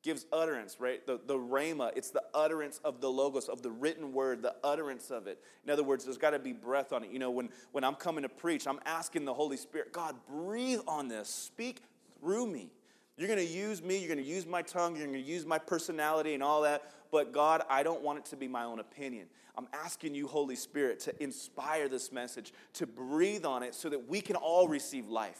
gives 0.05 0.27
utterance, 0.31 0.79
right? 0.79 1.03
The, 1.07 1.19
the 1.25 1.33
rhema, 1.33 1.91
it's 1.95 2.11
the 2.11 2.21
utterance 2.31 2.79
of 2.83 3.01
the 3.01 3.09
logos, 3.09 3.49
of 3.49 3.63
the 3.63 3.71
written 3.71 4.13
word, 4.13 4.43
the 4.43 4.55
utterance 4.63 5.09
of 5.09 5.25
it. 5.25 5.41
In 5.63 5.71
other 5.71 5.83
words, 5.83 6.05
there's 6.05 6.19
got 6.19 6.29
to 6.29 6.39
be 6.39 6.53
breath 6.53 6.93
on 6.93 7.03
it. 7.03 7.09
You 7.09 7.17
know, 7.17 7.31
when, 7.31 7.49
when 7.71 7.83
I'm 7.83 7.95
coming 7.95 8.21
to 8.21 8.29
preach, 8.29 8.67
I'm 8.67 8.79
asking 8.85 9.25
the 9.25 9.33
Holy 9.33 9.57
Spirit, 9.57 9.91
God, 9.91 10.15
breathe 10.29 10.81
on 10.87 11.07
this, 11.07 11.27
speak 11.27 11.81
through 12.19 12.45
me. 12.45 12.69
You're 13.17 13.27
going 13.27 13.39
to 13.39 13.45
use 13.45 13.81
me, 13.81 13.97
you're 13.97 14.13
going 14.13 14.23
to 14.23 14.29
use 14.29 14.45
my 14.45 14.61
tongue, 14.61 14.95
you're 14.95 15.07
going 15.07 15.21
to 15.21 15.29
use 15.29 15.45
my 15.45 15.57
personality 15.57 16.33
and 16.33 16.43
all 16.43 16.61
that. 16.63 16.91
But 17.11 17.31
God, 17.31 17.63
I 17.69 17.81
don't 17.81 18.01
want 18.01 18.19
it 18.19 18.25
to 18.25 18.35
be 18.35 18.47
my 18.47 18.65
own 18.65 18.79
opinion. 18.79 19.27
I'm 19.57 19.67
asking 19.73 20.15
you, 20.15 20.27
Holy 20.27 20.55
Spirit, 20.55 20.99
to 21.01 21.23
inspire 21.23 21.87
this 21.87 22.11
message, 22.11 22.51
to 22.73 22.85
breathe 22.85 23.45
on 23.45 23.63
it 23.63 23.73
so 23.73 23.87
that 23.89 24.09
we 24.09 24.19
can 24.19 24.35
all 24.35 24.67
receive 24.67 25.07
life. 25.07 25.39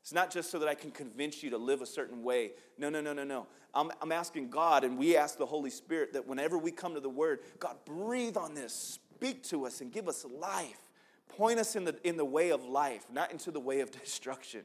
It's 0.00 0.12
not 0.12 0.32
just 0.32 0.50
so 0.50 0.58
that 0.58 0.68
I 0.68 0.74
can 0.74 0.90
convince 0.90 1.44
you 1.44 1.50
to 1.50 1.58
live 1.58 1.80
a 1.80 1.86
certain 1.86 2.24
way. 2.24 2.52
No, 2.76 2.90
no, 2.90 3.00
no, 3.00 3.12
no, 3.12 3.22
no. 3.22 3.46
I'm, 3.72 3.92
I'm 4.02 4.10
asking 4.10 4.50
God, 4.50 4.82
and 4.82 4.98
we 4.98 5.16
ask 5.16 5.38
the 5.38 5.46
Holy 5.46 5.70
Spirit 5.70 6.12
that 6.14 6.26
whenever 6.26 6.58
we 6.58 6.72
come 6.72 6.94
to 6.94 7.00
the 7.00 7.08
Word, 7.08 7.40
God, 7.60 7.76
breathe 7.84 8.36
on 8.36 8.54
this, 8.54 8.98
speak 9.14 9.44
to 9.44 9.64
us, 9.64 9.80
and 9.80 9.92
give 9.92 10.08
us 10.08 10.26
life. 10.40 10.82
Point 11.28 11.60
us 11.60 11.76
in 11.76 11.84
the, 11.84 11.96
in 12.02 12.16
the 12.16 12.24
way 12.24 12.50
of 12.50 12.64
life, 12.64 13.06
not 13.12 13.30
into 13.30 13.52
the 13.52 13.60
way 13.60 13.78
of 13.78 13.90
destruction. 14.02 14.62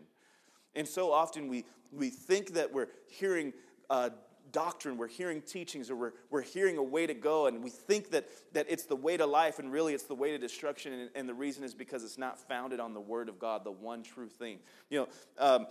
And 0.76 0.88
so 0.88 1.12
often 1.12 1.48
we, 1.48 1.66
we 1.92 2.10
think 2.10 2.54
that 2.54 2.72
we're 2.74 2.90
hearing 3.08 3.54
uh, 3.90 4.10
doctrine, 4.52 4.98
we're 4.98 5.08
hearing 5.08 5.42
teachings, 5.42 5.90
or 5.90 5.96
we're, 5.96 6.14
we're 6.30 6.42
hearing 6.42 6.78
a 6.78 6.84
way 6.84 7.06
to 7.06 7.14
go, 7.14 7.48
and 7.48 7.64
we 7.64 7.70
think 7.70 8.12
that, 8.12 8.28
that 8.54 8.66
it's 8.70 8.86
the 8.86 8.96
way 8.96 9.18
to 9.18 9.26
life, 9.26 9.60
and 9.60 9.72
really 9.72 9.94
it's 9.94 10.04
the 10.04 10.16
way 10.16 10.32
to 10.32 10.38
destruction. 10.38 10.94
And, 10.94 11.10
and 11.16 11.30
the 11.30 11.34
reason 11.34 11.64
is 11.64 11.74
because 11.74 12.04
it's 12.04 12.18
not 12.18 12.40
founded 12.40 12.80
on 12.80 12.94
the 12.94 13.00
Word 13.00 13.30
of 13.30 13.40
God, 13.40 13.64
the 13.64 13.72
one 13.72 14.04
true 14.04 14.30
thing. 14.30 14.60
You 14.90 15.00
know, 15.00 15.08
um, 15.38 15.68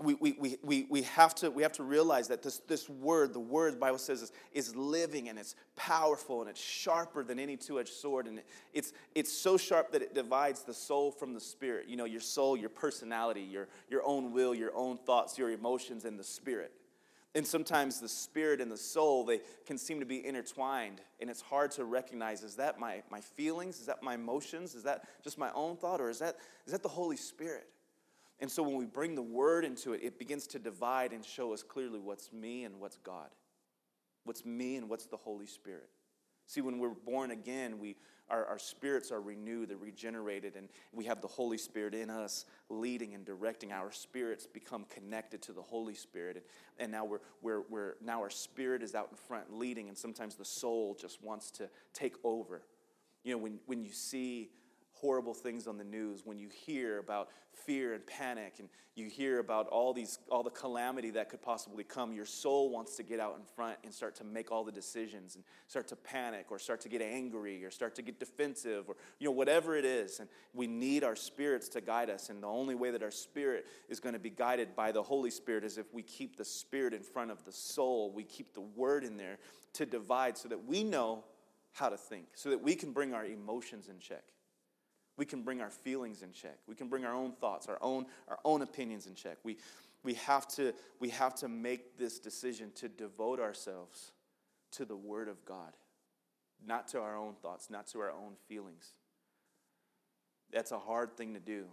we, 0.00 0.14
we, 0.14 0.58
we, 0.62 0.86
we, 0.90 1.02
have 1.02 1.36
to, 1.36 1.50
we 1.50 1.62
have 1.62 1.72
to 1.74 1.84
realize 1.84 2.26
that 2.28 2.42
this, 2.42 2.58
this 2.66 2.88
word, 2.88 3.32
the 3.32 3.38
word 3.38 3.74
the 3.74 3.78
Bible 3.78 3.98
says 3.98 4.22
is, 4.22 4.32
is 4.52 4.74
living 4.74 5.28
and 5.28 5.38
it's 5.38 5.54
powerful 5.76 6.40
and 6.40 6.50
it's 6.50 6.60
sharper 6.60 7.22
than 7.22 7.38
any 7.38 7.56
two-edged 7.56 7.92
sword. 7.92 8.26
And 8.26 8.42
it's, 8.72 8.92
it's 9.14 9.32
so 9.32 9.56
sharp 9.56 9.92
that 9.92 10.02
it 10.02 10.12
divides 10.12 10.62
the 10.62 10.74
soul 10.74 11.12
from 11.12 11.32
the 11.32 11.40
spirit. 11.40 11.86
You 11.88 11.96
know, 11.96 12.06
your 12.06 12.20
soul, 12.20 12.56
your 12.56 12.70
personality, 12.70 13.42
your, 13.42 13.68
your 13.88 14.02
own 14.04 14.32
will, 14.32 14.52
your 14.52 14.74
own 14.74 14.98
thoughts, 14.98 15.38
your 15.38 15.50
emotions, 15.50 16.04
and 16.04 16.18
the 16.18 16.24
spirit. 16.24 16.72
And 17.36 17.46
sometimes 17.46 18.00
the 18.00 18.08
spirit 18.08 18.60
and 18.60 18.70
the 18.70 18.76
soul, 18.76 19.24
they 19.24 19.40
can 19.64 19.78
seem 19.78 20.00
to 20.00 20.06
be 20.06 20.26
intertwined. 20.26 21.02
And 21.20 21.30
it's 21.30 21.40
hard 21.40 21.70
to 21.72 21.84
recognize 21.84 22.42
is 22.42 22.56
that 22.56 22.80
my, 22.80 23.02
my 23.10 23.20
feelings? 23.20 23.78
Is 23.78 23.86
that 23.86 24.02
my 24.02 24.14
emotions? 24.14 24.74
Is 24.74 24.82
that 24.84 25.04
just 25.22 25.38
my 25.38 25.52
own 25.52 25.76
thought? 25.76 26.00
Or 26.00 26.10
is 26.10 26.18
that, 26.18 26.36
is 26.66 26.72
that 26.72 26.82
the 26.82 26.88
Holy 26.88 27.16
Spirit? 27.16 27.68
And 28.40 28.50
so 28.50 28.62
when 28.62 28.76
we 28.76 28.84
bring 28.84 29.14
the 29.14 29.22
word 29.22 29.64
into 29.64 29.92
it, 29.92 30.00
it 30.02 30.18
begins 30.18 30.46
to 30.48 30.58
divide 30.58 31.12
and 31.12 31.24
show 31.24 31.52
us 31.52 31.62
clearly 31.62 32.00
what's 32.00 32.32
me 32.32 32.64
and 32.64 32.80
what's 32.80 32.96
God. 32.96 33.28
What's 34.24 34.44
me 34.44 34.76
and 34.76 34.88
what's 34.88 35.06
the 35.06 35.16
Holy 35.16 35.46
Spirit. 35.46 35.88
See, 36.46 36.60
when 36.60 36.78
we're 36.78 36.90
born 36.90 37.30
again, 37.30 37.78
we, 37.78 37.96
our, 38.28 38.44
our 38.46 38.58
spirits 38.58 39.10
are 39.10 39.20
renewed, 39.20 39.70
they're 39.70 39.76
regenerated, 39.76 40.56
and 40.56 40.68
we 40.92 41.04
have 41.04 41.20
the 41.20 41.28
Holy 41.28 41.56
Spirit 41.56 41.94
in 41.94 42.10
us 42.10 42.44
leading 42.68 43.14
and 43.14 43.24
directing. 43.24 43.72
Our 43.72 43.92
spirits 43.92 44.46
become 44.46 44.84
connected 44.84 45.40
to 45.42 45.52
the 45.52 45.62
Holy 45.62 45.94
Spirit. 45.94 46.36
And, 46.36 46.44
and 46.78 46.92
now 46.92 47.04
we're, 47.04 47.20
we're, 47.40 47.62
we're 47.70 47.94
now 48.02 48.20
our 48.20 48.30
spirit 48.30 48.82
is 48.82 48.94
out 48.94 49.08
in 49.10 49.16
front 49.16 49.54
leading, 49.54 49.88
and 49.88 49.96
sometimes 49.96 50.34
the 50.34 50.44
soul 50.44 50.96
just 51.00 51.22
wants 51.22 51.50
to 51.52 51.68
take 51.94 52.16
over. 52.24 52.62
You 53.22 53.32
know, 53.32 53.38
when, 53.38 53.58
when 53.66 53.82
you 53.82 53.92
see 53.92 54.50
horrible 55.04 55.34
things 55.34 55.66
on 55.66 55.76
the 55.76 55.84
news, 55.84 56.22
when 56.24 56.38
you 56.38 56.48
hear 56.48 56.98
about 56.98 57.28
fear 57.52 57.92
and 57.92 58.06
panic 58.06 58.54
and 58.58 58.70
you 58.94 59.06
hear 59.06 59.38
about 59.38 59.66
all 59.68 59.92
these 59.92 60.18
all 60.30 60.42
the 60.42 60.48
calamity 60.48 61.10
that 61.10 61.28
could 61.28 61.42
possibly 61.42 61.84
come, 61.84 62.14
your 62.14 62.24
soul 62.24 62.70
wants 62.70 62.96
to 62.96 63.02
get 63.02 63.20
out 63.20 63.36
in 63.38 63.44
front 63.44 63.76
and 63.84 63.92
start 63.92 64.14
to 64.14 64.24
make 64.24 64.50
all 64.50 64.64
the 64.64 64.72
decisions 64.72 65.34
and 65.34 65.44
start 65.66 65.86
to 65.88 65.94
panic 65.94 66.46
or 66.48 66.58
start 66.58 66.80
to 66.80 66.88
get 66.88 67.02
angry 67.02 67.62
or 67.66 67.70
start 67.70 67.94
to 67.94 68.00
get 68.00 68.18
defensive 68.18 68.88
or 68.88 68.96
you 69.18 69.26
know 69.26 69.32
whatever 69.32 69.76
it 69.76 69.84
is. 69.84 70.20
And 70.20 70.28
we 70.54 70.66
need 70.66 71.04
our 71.04 71.16
spirits 71.16 71.68
to 71.70 71.82
guide 71.82 72.08
us 72.08 72.30
and 72.30 72.42
the 72.42 72.46
only 72.46 72.74
way 72.74 72.90
that 72.90 73.02
our 73.02 73.10
spirit 73.10 73.66
is 73.90 74.00
going 74.00 74.14
to 74.14 74.18
be 74.18 74.30
guided 74.30 74.74
by 74.74 74.90
the 74.90 75.02
Holy 75.02 75.30
Spirit 75.30 75.64
is 75.64 75.76
if 75.76 75.92
we 75.92 76.02
keep 76.02 76.38
the 76.38 76.46
spirit 76.46 76.94
in 76.94 77.02
front 77.02 77.30
of 77.30 77.44
the 77.44 77.52
soul. 77.52 78.10
We 78.10 78.24
keep 78.24 78.54
the 78.54 78.62
word 78.62 79.04
in 79.04 79.18
there 79.18 79.36
to 79.74 79.84
divide 79.84 80.38
so 80.38 80.48
that 80.48 80.64
we 80.64 80.82
know 80.82 81.24
how 81.72 81.90
to 81.90 81.98
think, 81.98 82.28
so 82.36 82.48
that 82.48 82.62
we 82.62 82.74
can 82.74 82.92
bring 82.92 83.12
our 83.12 83.26
emotions 83.26 83.88
in 83.88 83.98
check 83.98 84.22
we 85.16 85.24
can 85.24 85.42
bring 85.42 85.60
our 85.60 85.70
feelings 85.70 86.22
in 86.22 86.32
check. 86.32 86.58
We 86.66 86.74
can 86.74 86.88
bring 86.88 87.04
our 87.04 87.14
own 87.14 87.32
thoughts, 87.32 87.68
our 87.68 87.78
own, 87.80 88.06
our 88.28 88.38
own 88.44 88.62
opinions 88.62 89.06
in 89.06 89.14
check. 89.14 89.36
We, 89.44 89.58
we, 90.02 90.14
have 90.14 90.48
to, 90.48 90.74
we 91.00 91.10
have 91.10 91.34
to 91.36 91.48
make 91.48 91.96
this 91.96 92.18
decision 92.18 92.72
to 92.76 92.88
devote 92.88 93.38
ourselves 93.38 94.12
to 94.72 94.84
the 94.84 94.96
Word 94.96 95.28
of 95.28 95.44
God, 95.44 95.72
not 96.66 96.88
to 96.88 97.00
our 97.00 97.16
own 97.16 97.34
thoughts, 97.40 97.70
not 97.70 97.86
to 97.88 98.00
our 98.00 98.10
own 98.10 98.32
feelings. 98.48 98.94
That's 100.52 100.72
a 100.72 100.78
hard 100.78 101.16
thing 101.16 101.34
to 101.34 101.40
do. 101.40 101.64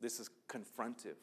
This 0.00 0.20
is 0.20 0.30
confrontive. 0.48 1.16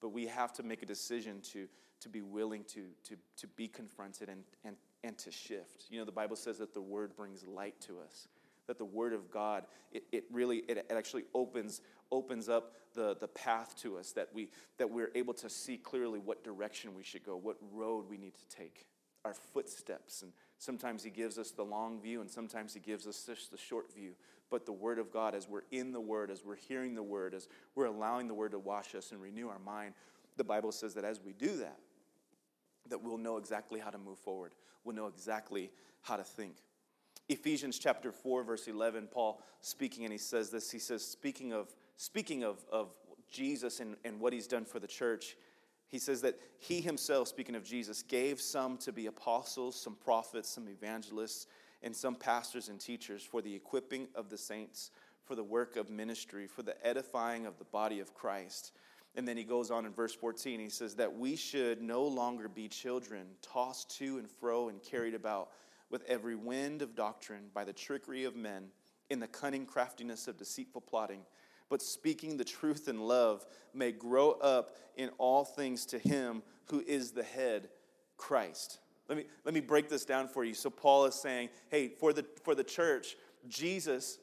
But 0.00 0.10
we 0.10 0.26
have 0.26 0.52
to 0.54 0.62
make 0.62 0.82
a 0.82 0.86
decision 0.86 1.40
to, 1.52 1.66
to 2.00 2.08
be 2.08 2.22
willing 2.22 2.64
to, 2.64 2.82
to, 3.08 3.16
to 3.38 3.46
be 3.48 3.66
confronted 3.66 4.28
and, 4.28 4.44
and, 4.64 4.76
and 5.02 5.16
to 5.18 5.30
shift. 5.30 5.86
You 5.90 5.98
know, 5.98 6.04
the 6.04 6.12
Bible 6.12 6.36
says 6.36 6.58
that 6.58 6.74
the 6.74 6.80
Word 6.80 7.16
brings 7.16 7.46
light 7.46 7.80
to 7.82 7.98
us 7.98 8.28
that 8.66 8.78
the 8.78 8.84
word 8.84 9.12
of 9.12 9.30
god 9.30 9.64
it, 9.92 10.04
it 10.12 10.24
really 10.32 10.58
it, 10.68 10.78
it 10.78 10.86
actually 10.90 11.24
opens 11.34 11.80
opens 12.10 12.48
up 12.48 12.72
the, 12.94 13.16
the 13.20 13.28
path 13.28 13.74
to 13.76 13.96
us 13.96 14.12
that 14.12 14.28
we 14.32 14.48
that 14.78 14.88
we're 14.88 15.10
able 15.14 15.34
to 15.34 15.50
see 15.50 15.76
clearly 15.76 16.18
what 16.18 16.44
direction 16.44 16.94
we 16.94 17.02
should 17.02 17.24
go 17.24 17.36
what 17.36 17.56
road 17.72 18.04
we 18.08 18.16
need 18.16 18.34
to 18.34 18.48
take 18.56 18.86
our 19.24 19.34
footsteps. 19.34 20.22
And 20.22 20.32
sometimes 20.58 21.02
he 21.02 21.10
gives 21.10 21.38
us 21.38 21.50
the 21.50 21.62
long 21.62 22.00
view 22.00 22.20
and 22.20 22.30
sometimes 22.30 22.74
he 22.74 22.80
gives 22.80 23.06
us 23.06 23.24
just 23.26 23.50
the 23.50 23.56
short 23.56 23.92
view. 23.94 24.12
But 24.50 24.66
the 24.66 24.72
word 24.72 24.98
of 24.98 25.10
god 25.10 25.34
as 25.34 25.48
we're 25.48 25.64
in 25.72 25.92
the 25.92 26.00
word 26.00 26.30
as 26.30 26.44
we're 26.44 26.56
hearing 26.56 26.94
the 26.94 27.02
word 27.02 27.34
as 27.34 27.48
we're 27.74 27.86
allowing 27.86 28.28
the 28.28 28.34
word 28.34 28.52
to 28.52 28.58
wash 28.58 28.94
us 28.94 29.10
and 29.10 29.20
renew 29.20 29.48
our 29.48 29.58
mind 29.58 29.94
the 30.36 30.44
bible 30.44 30.70
says 30.70 30.94
that 30.94 31.04
as 31.04 31.20
we 31.24 31.32
do 31.32 31.56
that 31.56 31.78
that 32.88 33.02
we'll 33.02 33.18
know 33.18 33.36
exactly 33.38 33.80
how 33.80 33.90
to 33.90 33.98
move 33.98 34.18
forward. 34.18 34.52
We'll 34.84 34.94
know 34.94 35.06
exactly 35.06 35.70
how 36.02 36.16
to 36.16 36.22
think 36.22 36.56
Ephesians 37.28 37.78
chapter 37.78 38.12
4, 38.12 38.44
verse 38.44 38.68
11, 38.68 39.08
Paul 39.10 39.40
speaking, 39.60 40.04
and 40.04 40.12
he 40.12 40.18
says 40.18 40.50
this. 40.50 40.70
He 40.70 40.78
says, 40.78 41.04
speaking 41.04 41.52
of, 41.52 41.74
speaking 41.96 42.44
of, 42.44 42.64
of 42.70 42.90
Jesus 43.30 43.80
and, 43.80 43.96
and 44.04 44.20
what 44.20 44.32
he's 44.32 44.46
done 44.46 44.64
for 44.64 44.78
the 44.78 44.86
church, 44.86 45.36
he 45.88 45.98
says 45.98 46.20
that 46.22 46.38
he 46.58 46.80
himself, 46.80 47.28
speaking 47.28 47.54
of 47.54 47.64
Jesus, 47.64 48.02
gave 48.02 48.40
some 48.40 48.76
to 48.78 48.92
be 48.92 49.06
apostles, 49.06 49.80
some 49.80 49.94
prophets, 49.94 50.48
some 50.48 50.68
evangelists, 50.68 51.46
and 51.82 51.94
some 51.94 52.14
pastors 52.14 52.68
and 52.68 52.80
teachers 52.80 53.22
for 53.22 53.40
the 53.40 53.54
equipping 53.54 54.08
of 54.14 54.28
the 54.28 54.38
saints, 54.38 54.90
for 55.24 55.34
the 55.34 55.44
work 55.44 55.76
of 55.76 55.88
ministry, 55.88 56.46
for 56.46 56.62
the 56.62 56.86
edifying 56.86 57.46
of 57.46 57.58
the 57.58 57.64
body 57.64 58.00
of 58.00 58.12
Christ. 58.12 58.72
And 59.14 59.28
then 59.28 59.36
he 59.36 59.44
goes 59.44 59.70
on 59.70 59.86
in 59.86 59.92
verse 59.92 60.14
14, 60.14 60.58
he 60.58 60.68
says 60.68 60.96
that 60.96 61.16
we 61.16 61.36
should 61.36 61.80
no 61.80 62.02
longer 62.04 62.48
be 62.48 62.68
children, 62.68 63.26
tossed 63.40 63.96
to 63.98 64.18
and 64.18 64.28
fro 64.28 64.68
and 64.68 64.82
carried 64.82 65.14
about 65.14 65.50
with 65.90 66.04
every 66.08 66.34
wind 66.34 66.82
of 66.82 66.94
doctrine 66.94 67.50
by 67.52 67.64
the 67.64 67.72
trickery 67.72 68.24
of 68.24 68.34
men, 68.34 68.68
in 69.10 69.20
the 69.20 69.28
cunning 69.28 69.66
craftiness 69.66 70.28
of 70.28 70.36
deceitful 70.36 70.80
plotting, 70.80 71.20
but 71.68 71.82
speaking 71.82 72.36
the 72.36 72.44
truth 72.44 72.88
in 72.88 73.00
love 73.00 73.44
may 73.72 73.92
grow 73.92 74.32
up 74.32 74.76
in 74.96 75.10
all 75.18 75.44
things 75.44 75.86
to 75.86 75.98
him 75.98 76.42
who 76.66 76.82
is 76.86 77.10
the 77.12 77.22
head, 77.22 77.68
Christ. 78.16 78.78
Let 79.08 79.18
me, 79.18 79.24
let 79.44 79.54
me 79.54 79.60
break 79.60 79.88
this 79.88 80.04
down 80.04 80.28
for 80.28 80.44
you. 80.44 80.54
So 80.54 80.70
Paul 80.70 81.04
is 81.06 81.14
saying, 81.14 81.50
hey, 81.68 81.88
for 81.88 82.12
the, 82.12 82.24
for 82.42 82.54
the 82.54 82.64
church, 82.64 83.16
Jesus 83.48 84.18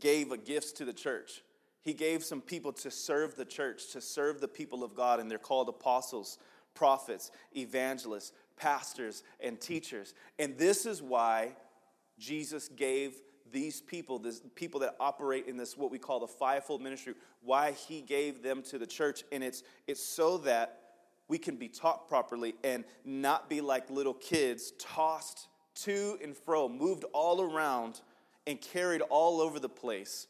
gave 0.00 0.32
a 0.32 0.36
gifts 0.36 0.72
to 0.72 0.84
the 0.84 0.92
church. 0.92 1.42
He 1.80 1.92
gave 1.92 2.24
some 2.24 2.40
people 2.40 2.72
to 2.72 2.90
serve 2.90 3.36
the 3.36 3.44
church, 3.44 3.92
to 3.92 4.00
serve 4.00 4.40
the 4.40 4.48
people 4.48 4.82
of 4.82 4.94
God, 4.94 5.20
and 5.20 5.30
they're 5.30 5.38
called 5.38 5.68
apostles, 5.68 6.38
prophets, 6.74 7.30
evangelists, 7.54 8.32
pastors, 8.56 9.22
and 9.40 9.60
teachers. 9.60 10.14
And 10.38 10.56
this 10.58 10.86
is 10.86 11.02
why 11.02 11.56
Jesus 12.18 12.68
gave 12.68 13.20
these 13.52 13.80
people, 13.80 14.18
this 14.18 14.42
people 14.54 14.80
that 14.80 14.96
operate 14.98 15.46
in 15.46 15.56
this 15.56 15.76
what 15.76 15.90
we 15.90 15.98
call 15.98 16.20
the 16.20 16.26
fivefold 16.26 16.82
ministry, 16.82 17.14
why 17.42 17.72
he 17.72 18.00
gave 18.00 18.42
them 18.42 18.62
to 18.62 18.78
the 18.78 18.86
church. 18.86 19.22
And 19.32 19.42
it's 19.44 19.62
it's 19.86 20.04
so 20.04 20.38
that 20.38 20.80
we 21.28 21.38
can 21.38 21.56
be 21.56 21.68
taught 21.68 22.08
properly 22.08 22.54
and 22.64 22.84
not 23.04 23.48
be 23.48 23.60
like 23.60 23.90
little 23.90 24.14
kids 24.14 24.72
tossed 24.78 25.48
to 25.74 26.18
and 26.22 26.36
fro, 26.36 26.68
moved 26.68 27.04
all 27.12 27.40
around 27.40 28.00
and 28.46 28.60
carried 28.60 29.00
all 29.02 29.40
over 29.40 29.58
the 29.58 29.68
place 29.68 30.26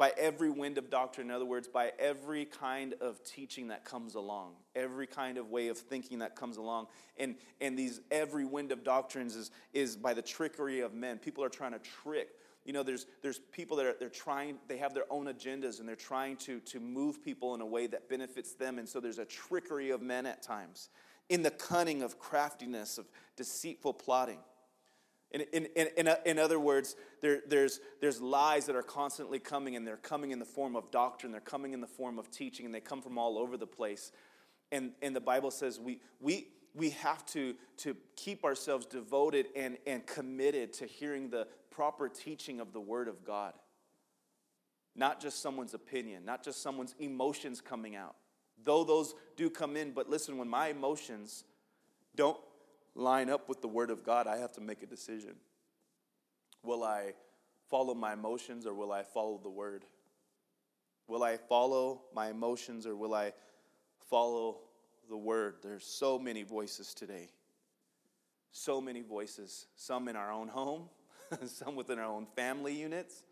by 0.00 0.14
every 0.16 0.48
wind 0.48 0.78
of 0.78 0.88
doctrine. 0.88 1.26
In 1.26 1.36
other 1.36 1.44
words, 1.44 1.68
by 1.68 1.92
every 1.98 2.46
kind 2.46 2.94
of 3.02 3.22
teaching 3.22 3.68
that 3.68 3.84
comes 3.84 4.14
along, 4.14 4.54
every 4.74 5.06
kind 5.06 5.36
of 5.36 5.50
way 5.50 5.68
of 5.68 5.76
thinking 5.76 6.20
that 6.20 6.34
comes 6.34 6.56
along. 6.56 6.86
And, 7.18 7.34
and 7.60 7.78
these 7.78 8.00
every 8.10 8.46
wind 8.46 8.72
of 8.72 8.82
doctrines 8.82 9.36
is, 9.36 9.50
is 9.74 9.96
by 9.96 10.14
the 10.14 10.22
trickery 10.22 10.80
of 10.80 10.94
men. 10.94 11.18
People 11.18 11.44
are 11.44 11.50
trying 11.50 11.72
to 11.72 11.78
trick. 11.80 12.30
You 12.64 12.72
know, 12.72 12.82
there's, 12.82 13.04
there's 13.20 13.40
people 13.52 13.76
that 13.76 13.84
are 13.84 13.94
they're 14.00 14.08
trying, 14.08 14.56
they 14.68 14.78
have 14.78 14.94
their 14.94 15.04
own 15.10 15.26
agendas 15.26 15.80
and 15.80 15.86
they're 15.86 15.96
trying 15.96 16.38
to, 16.38 16.60
to 16.60 16.80
move 16.80 17.22
people 17.22 17.54
in 17.54 17.60
a 17.60 17.66
way 17.66 17.86
that 17.88 18.08
benefits 18.08 18.54
them. 18.54 18.78
And 18.78 18.88
so 18.88 19.00
there's 19.00 19.18
a 19.18 19.26
trickery 19.26 19.90
of 19.90 20.00
men 20.00 20.24
at 20.24 20.42
times 20.42 20.88
in 21.28 21.42
the 21.42 21.50
cunning 21.50 22.00
of 22.00 22.18
craftiness, 22.18 22.96
of 22.96 23.06
deceitful 23.36 23.92
plotting. 23.92 24.38
In, 25.32 25.42
in, 25.52 25.68
in, 25.96 26.10
in, 26.26 26.38
other 26.40 26.58
words, 26.58 26.96
there, 27.20 27.40
there's, 27.46 27.80
there's 28.00 28.20
lies 28.20 28.66
that 28.66 28.74
are 28.74 28.82
constantly 28.82 29.38
coming, 29.38 29.76
and 29.76 29.86
they're 29.86 29.96
coming 29.96 30.32
in 30.32 30.40
the 30.40 30.44
form 30.44 30.74
of 30.74 30.90
doctrine, 30.90 31.30
they're 31.30 31.40
coming 31.40 31.72
in 31.72 31.80
the 31.80 31.86
form 31.86 32.18
of 32.18 32.30
teaching, 32.30 32.66
and 32.66 32.74
they 32.74 32.80
come 32.80 33.00
from 33.00 33.16
all 33.16 33.38
over 33.38 33.56
the 33.56 33.66
place. 33.66 34.10
And, 34.72 34.92
and 35.02 35.14
the 35.14 35.20
Bible 35.20 35.52
says 35.52 35.78
we, 35.78 36.00
we, 36.20 36.48
we 36.74 36.90
have 36.90 37.24
to, 37.26 37.54
to 37.78 37.96
keep 38.16 38.44
ourselves 38.44 38.86
devoted 38.86 39.46
and, 39.54 39.78
and 39.86 40.04
committed 40.04 40.72
to 40.74 40.86
hearing 40.86 41.30
the 41.30 41.46
proper 41.70 42.08
teaching 42.08 42.60
of 42.60 42.72
the 42.72 42.80
Word 42.80 43.06
of 43.06 43.24
God. 43.24 43.54
Not 44.96 45.20
just 45.20 45.40
someone's 45.40 45.74
opinion, 45.74 46.24
not 46.24 46.42
just 46.42 46.60
someone's 46.60 46.94
emotions 46.98 47.60
coming 47.60 47.94
out. 47.94 48.16
Though 48.64 48.84
those 48.84 49.14
do 49.36 49.48
come 49.48 49.76
in, 49.76 49.92
but 49.92 50.10
listen, 50.10 50.36
when 50.36 50.48
my 50.48 50.68
emotions 50.68 51.44
don't 52.16 52.38
line 52.94 53.30
up 53.30 53.48
with 53.48 53.60
the 53.60 53.68
Word 53.68 53.90
of 53.90 54.04
God, 54.04 54.26
I 54.26 54.38
have 54.38 54.52
to 54.52 54.60
make 54.60 54.82
a 54.82 54.86
decision. 54.86 55.36
Will 56.62 56.82
I 56.82 57.14
follow 57.68 57.94
my 57.94 58.12
emotions 58.12 58.66
or 58.66 58.74
will 58.74 58.92
I 58.92 59.02
follow 59.02 59.38
the 59.42 59.50
Word? 59.50 59.84
Will 61.06 61.22
I 61.22 61.36
follow 61.36 62.02
my 62.14 62.30
emotions 62.30 62.86
or 62.86 62.94
will 62.94 63.14
I 63.14 63.32
follow 64.08 64.58
the 65.08 65.16
Word? 65.16 65.56
There's 65.62 65.84
so 65.84 66.18
many 66.18 66.42
voices 66.42 66.94
today. 66.94 67.30
So 68.52 68.80
many 68.80 69.02
voices. 69.02 69.66
Some 69.76 70.08
in 70.08 70.16
our 70.16 70.32
own 70.32 70.48
home, 70.48 70.88
some 71.46 71.76
within 71.76 71.98
our 71.98 72.06
own 72.06 72.26
family 72.36 72.74
units, 72.74 73.22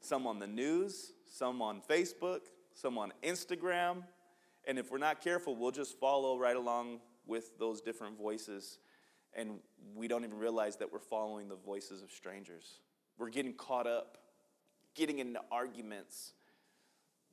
some 0.00 0.26
on 0.26 0.38
the 0.38 0.46
news, 0.46 1.12
some 1.26 1.62
on 1.62 1.80
Facebook, 1.88 2.40
some 2.74 2.98
on 2.98 3.12
Instagram. 3.22 4.02
And 4.64 4.78
if 4.78 4.90
we're 4.90 4.98
not 4.98 5.20
careful, 5.20 5.56
we'll 5.56 5.70
just 5.70 5.98
follow 5.98 6.38
right 6.38 6.56
along 6.56 7.00
with 7.26 7.58
those 7.58 7.80
different 7.80 8.18
voices, 8.18 8.78
and 9.34 9.60
we 9.94 10.08
don't 10.08 10.24
even 10.24 10.38
realize 10.38 10.76
that 10.76 10.92
we're 10.92 10.98
following 10.98 11.48
the 11.48 11.56
voices 11.56 12.02
of 12.02 12.10
strangers. 12.10 12.80
We're 13.18 13.30
getting 13.30 13.54
caught 13.54 13.86
up, 13.86 14.18
getting 14.94 15.18
into 15.18 15.40
arguments 15.50 16.34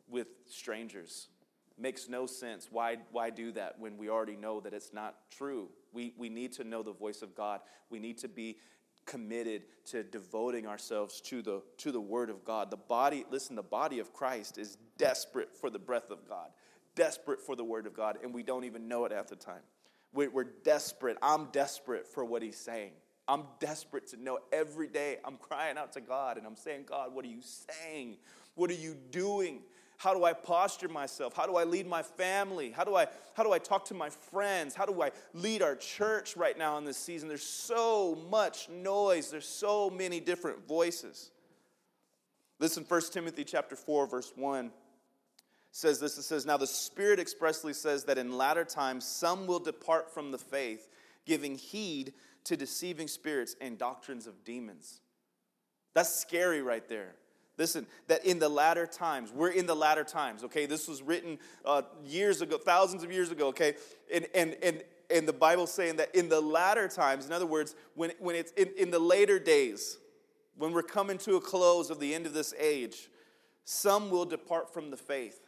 with 0.08 0.28
strangers. 0.47 1.30
Makes 1.78 2.10
no 2.10 2.25
sense. 2.25 2.67
Why, 2.69 2.97
why 3.12 3.30
do 3.30 3.52
that 3.54 3.80
when 3.80 3.97
we 3.97 4.10
already 4.10 4.36
know 4.36 4.60
that 4.60 4.73
it's 4.73 4.93
not 4.93 5.15
true? 5.32 5.69
We, 5.93 6.13
we 6.17 6.30
need 6.30 6.52
to 6.54 6.63
know 6.63 6.84
the 6.84 6.93
voice 6.93 7.21
of 7.21 7.36
God. 7.36 7.62
We 7.89 7.99
need 7.99 8.17
to 8.19 8.28
be 8.28 8.58
committed 9.06 9.63
to 9.86 10.04
devoting 10.04 10.67
ourselves 10.67 11.19
to 11.21 11.41
the, 11.41 11.63
to 11.78 11.91
the 11.91 12.02
Word 12.02 12.30
of 12.30 12.43
God. 12.43 12.69
The 12.69 12.78
body, 12.78 13.25
listen, 13.32 13.56
the 13.56 13.63
body 13.63 13.99
of 13.99 14.13
Christ 14.13 14.58
is 14.58 14.78
desperate 14.97 15.56
for 15.56 15.69
the 15.69 15.80
breath 15.80 16.12
of 16.12 16.28
God, 16.28 16.49
desperate 16.95 17.41
for 17.41 17.56
the 17.56 17.63
Word 17.63 17.88
of 17.88 17.95
God, 17.95 18.19
and 18.21 18.34
we 18.34 18.43
don't 18.43 18.65
even 18.65 18.88
know 18.88 19.06
it 19.06 19.12
at 19.12 19.28
the 19.28 19.36
time. 19.36 19.63
We're 20.13 20.43
desperate. 20.63 21.17
I'm 21.22 21.45
desperate 21.52 22.08
for 22.08 22.26
what 22.26 22.41
he's 22.41 22.58
saying. 22.58 22.91
I'm 23.28 23.43
desperate 23.60 24.08
to 24.08 24.17
know 24.22 24.39
every 24.52 24.88
day. 24.88 25.17
I'm 25.24 25.38
crying 25.38 25.78
out 25.78 25.93
to 25.93 26.02
God 26.02 26.38
and 26.38 26.48
I'm 26.48 26.56
saying, 26.56 26.86
God, 26.88 27.13
what 27.13 27.24
are 27.24 27.30
you 27.30 27.41
saying? 27.41 28.17
What 28.56 28.72
are 28.72 28.76
you 28.76 28.95
doing? 29.12 29.62
How 29.98 30.15
do 30.15 30.24
I 30.24 30.34
posture 30.34 30.88
myself? 30.88 31.36
How 31.36 31.45
do 31.45 31.58
I 31.58 31.63
lead 31.63 31.86
my 31.86 32.02
family? 32.02 32.72
How 32.72 32.86
do 32.86 32.95
I 32.95 33.06
how 33.36 33.43
do 33.43 33.52
I 33.52 33.60
talk 33.60 33.86
to 33.86 33.93
my 33.93 34.10
friends? 34.10 34.74
How 34.74 34.86
do 34.86 35.02
I 35.02 35.12
lead 35.34 35.62
our 35.62 35.76
church 35.76 36.36
right 36.36 36.58
now 36.58 36.78
in 36.78 36.86
this 36.86 36.98
season? 36.98 37.28
There's 37.28 37.43
so 37.43 38.17
much 38.32 38.67
noise. 38.69 39.30
There's 39.30 39.48
so 39.48 39.89
many 39.89 40.19
different 40.19 40.67
voices. 40.67 41.32
Listen 42.60 42.84
1 42.88 43.02
Timothy 43.12 43.43
chapter 43.43 43.76
4 43.76 44.08
verse 44.08 44.32
1 44.36 44.72
says 45.71 45.99
this 45.99 46.17
it 46.17 46.23
says, 46.23 46.45
Now 46.45 46.58
the 46.58 46.67
Spirit 46.67 47.19
expressly 47.19 47.73
says 47.73 48.05
that 48.05 48.17
in 48.17 48.38
latter 48.38 48.65
times 48.65 49.05
some 49.05 49.47
will 49.47 49.60
depart 49.60 50.13
from 50.13 50.32
the 50.32 50.38
faith, 50.38 50.88
giving 51.25 51.55
heed 51.55 52.13
to 52.45 52.58
deceiving 52.58 53.08
spirits 53.08 53.55
and 53.62 53.77
doctrines 53.77 54.27
of 54.27 54.43
demons. 54.43 55.01
That's 55.93 56.13
scary 56.13 56.62
right 56.62 56.88
there. 56.88 57.15
Listen, 57.58 57.86
that 58.08 58.25
in 58.25 58.39
the 58.39 58.47
latter 58.47 58.88
times, 58.88 59.34
we're 59.34 59.51
in 59.51 59.65
the 59.65 59.75
latter 59.75 60.05
times, 60.05 60.45
okay? 60.45 60.65
This 60.65 60.88
was 60.88 61.01
written 61.01 61.38
uh, 61.65 61.82
years 62.05 62.41
ago, 62.41 62.58
thousands 62.58 63.03
of 63.03 63.12
years 63.12 63.32
ago, 63.32 63.47
okay? 63.47 63.73
And, 64.13 64.27
and, 64.34 64.55
and, 64.63 64.82
and 65.13 65.27
the 65.27 65.34
Bible's 65.34 65.73
saying 65.73 65.97
that 65.97 66.15
in 66.15 66.29
the 66.29 66.39
latter 66.39 66.88
times, 66.88 67.25
in 67.25 67.34
other 67.34 67.45
words, 67.45 67.75
when, 67.95 68.12
when 68.19 68.38
it's 68.38 68.51
in, 68.53 68.69
in 68.77 68.91
the 68.91 68.99
later 68.99 69.39
days, 69.39 69.97
when 70.58 70.71
we're 70.71 70.84
coming 70.84 71.17
to 71.19 71.36
a 71.36 71.41
close 71.41 71.89
of 71.89 71.99
the 71.99 72.15
end 72.15 72.25
of 72.25 72.34
this 72.34 72.53
age, 72.58 73.10
some 73.65 74.10
will 74.10 74.25
depart 74.25 74.73
from 74.73 74.89
the 74.89 74.97
faith. 74.97 75.41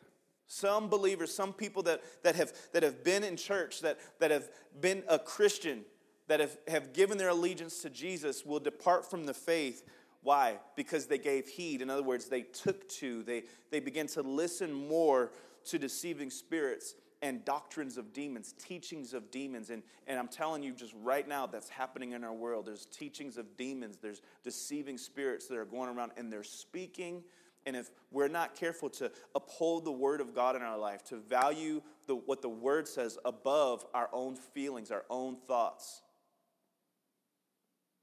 Some 0.53 0.89
believers, 0.89 1.33
some 1.33 1.53
people 1.53 1.81
that, 1.83 2.01
that, 2.23 2.35
have, 2.35 2.51
that 2.73 2.83
have 2.83 3.05
been 3.05 3.23
in 3.23 3.37
church, 3.37 3.79
that, 3.83 3.97
that 4.19 4.31
have 4.31 4.49
been 4.81 5.01
a 5.07 5.17
Christian, 5.17 5.85
that 6.27 6.41
have, 6.41 6.57
have 6.67 6.91
given 6.91 7.17
their 7.17 7.29
allegiance 7.29 7.81
to 7.83 7.89
Jesus, 7.89 8.45
will 8.45 8.59
depart 8.59 9.09
from 9.09 9.25
the 9.25 9.33
faith. 9.33 9.87
Why? 10.23 10.57
Because 10.75 11.05
they 11.05 11.19
gave 11.19 11.47
heed. 11.47 11.81
In 11.81 11.89
other 11.89 12.03
words, 12.03 12.25
they 12.25 12.41
took 12.41 12.85
to, 12.89 13.23
they, 13.23 13.43
they 13.69 13.79
began 13.79 14.07
to 14.07 14.23
listen 14.23 14.73
more 14.73 15.31
to 15.67 15.79
deceiving 15.79 16.29
spirits 16.29 16.95
and 17.21 17.45
doctrines 17.45 17.95
of 17.95 18.11
demons, 18.11 18.53
teachings 18.59 19.13
of 19.13 19.31
demons. 19.31 19.69
And, 19.69 19.81
and 20.05 20.19
I'm 20.19 20.27
telling 20.27 20.63
you, 20.63 20.73
just 20.73 20.93
right 21.01 21.25
now, 21.25 21.47
that's 21.47 21.69
happening 21.69 22.11
in 22.11 22.25
our 22.25 22.33
world. 22.33 22.65
There's 22.65 22.87
teachings 22.87 23.37
of 23.37 23.55
demons, 23.55 23.99
there's 24.01 24.21
deceiving 24.43 24.97
spirits 24.97 25.47
that 25.47 25.57
are 25.57 25.63
going 25.63 25.95
around, 25.95 26.11
and 26.17 26.29
they're 26.29 26.43
speaking 26.43 27.23
and 27.65 27.76
if 27.76 27.91
we're 28.12 28.28
not 28.28 28.56
careful 28.56 28.89
to 28.89 29.12
uphold 29.36 29.86
the 29.86 29.91
word 29.91 30.21
of 30.21 30.34
God 30.34 30.56
in 30.56 30.62
our 30.62 30.78
life, 30.78 31.04
to 31.06 31.17
value 31.17 31.82
the, 32.08 32.15
what 32.15 32.41
the 32.41 32.50
word 32.50 32.88
says 32.88 33.17
above 33.24 33.86
our 33.93 34.10
own 34.12 34.36
feelings, 34.36 34.91
our 34.91 35.06
own 35.10 35.38
thoughts, 35.47 36.02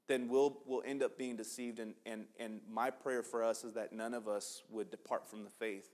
then 0.07 0.27
we'll, 0.27 0.61
we'll 0.65 0.81
end 0.85 1.03
up 1.03 1.17
being 1.17 1.35
deceived. 1.35 1.79
And, 1.79 1.93
and, 2.05 2.25
and 2.39 2.61
my 2.69 2.89
prayer 2.89 3.21
for 3.21 3.43
us 3.43 3.63
is 3.63 3.73
that 3.73 3.93
none 3.93 4.13
of 4.13 4.27
us 4.27 4.63
would 4.69 4.89
depart 4.89 5.29
from 5.29 5.43
the 5.43 5.49
faith, 5.49 5.89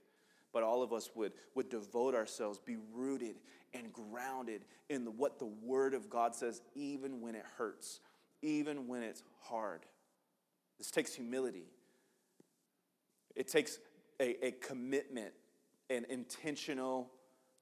but 0.52 0.62
all 0.62 0.82
of 0.82 0.92
us 0.92 1.10
would, 1.14 1.32
would 1.54 1.68
devote 1.68 2.14
ourselves, 2.14 2.58
be 2.58 2.76
rooted 2.94 3.36
and 3.74 3.92
grounded 3.92 4.62
in 4.88 5.04
the, 5.04 5.10
what 5.10 5.38
the 5.38 5.46
word 5.46 5.92
of 5.92 6.08
God 6.08 6.34
says, 6.34 6.62
even 6.74 7.20
when 7.20 7.34
it 7.34 7.44
hurts, 7.58 8.00
even 8.42 8.86
when 8.86 9.02
it's 9.02 9.22
hard. 9.40 9.84
This 10.78 10.90
takes 10.90 11.14
humility. 11.14 11.66
It 13.36 13.48
takes 13.48 13.78
a, 14.20 14.46
a 14.46 14.50
commitment, 14.52 15.32
an 15.90 16.06
intentional 16.08 17.10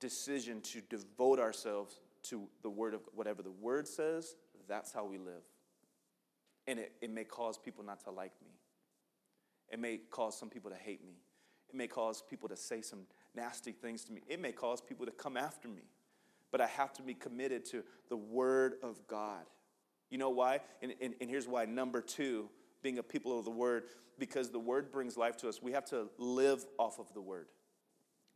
decision 0.00 0.60
to 0.60 0.80
devote 0.80 1.38
ourselves 1.38 2.00
to 2.24 2.48
the 2.62 2.70
word 2.70 2.94
of 2.94 3.02
whatever 3.14 3.42
the 3.42 3.50
word 3.50 3.86
says, 3.86 4.36
that's 4.68 4.92
how 4.92 5.04
we 5.04 5.18
live. 5.18 5.42
And 6.66 6.78
it, 6.78 6.92
it 7.02 7.10
may 7.10 7.24
cause 7.24 7.58
people 7.58 7.84
not 7.84 8.02
to 8.04 8.10
like 8.10 8.32
me. 8.42 8.52
It 9.70 9.78
may 9.78 9.98
cause 10.10 10.38
some 10.38 10.48
people 10.48 10.70
to 10.70 10.76
hate 10.76 11.04
me. 11.04 11.14
It 11.68 11.74
may 11.74 11.86
cause 11.86 12.22
people 12.28 12.48
to 12.48 12.56
say 12.56 12.80
some 12.80 13.00
nasty 13.34 13.72
things 13.72 14.04
to 14.04 14.12
me. 14.12 14.22
It 14.28 14.40
may 14.40 14.52
cause 14.52 14.80
people 14.80 15.04
to 15.06 15.12
come 15.12 15.36
after 15.36 15.68
me. 15.68 15.82
But 16.50 16.60
I 16.60 16.66
have 16.66 16.92
to 16.94 17.02
be 17.02 17.14
committed 17.14 17.64
to 17.66 17.82
the 18.08 18.16
Word 18.16 18.74
of 18.82 19.06
God. 19.08 19.44
You 20.10 20.18
know 20.18 20.30
why? 20.30 20.60
And, 20.82 20.94
and, 21.00 21.14
and 21.20 21.28
here's 21.28 21.48
why. 21.48 21.64
Number 21.64 22.00
two, 22.00 22.48
being 22.84 22.98
a 22.98 23.02
people 23.02 23.36
of 23.36 23.44
the 23.44 23.50
Word, 23.50 23.84
because 24.16 24.50
the 24.50 24.60
Word 24.60 24.92
brings 24.92 25.16
life 25.16 25.36
to 25.38 25.48
us. 25.48 25.60
We 25.60 25.72
have 25.72 25.86
to 25.86 26.06
live 26.18 26.64
off 26.78 27.00
of 27.00 27.12
the 27.14 27.20
Word. 27.20 27.48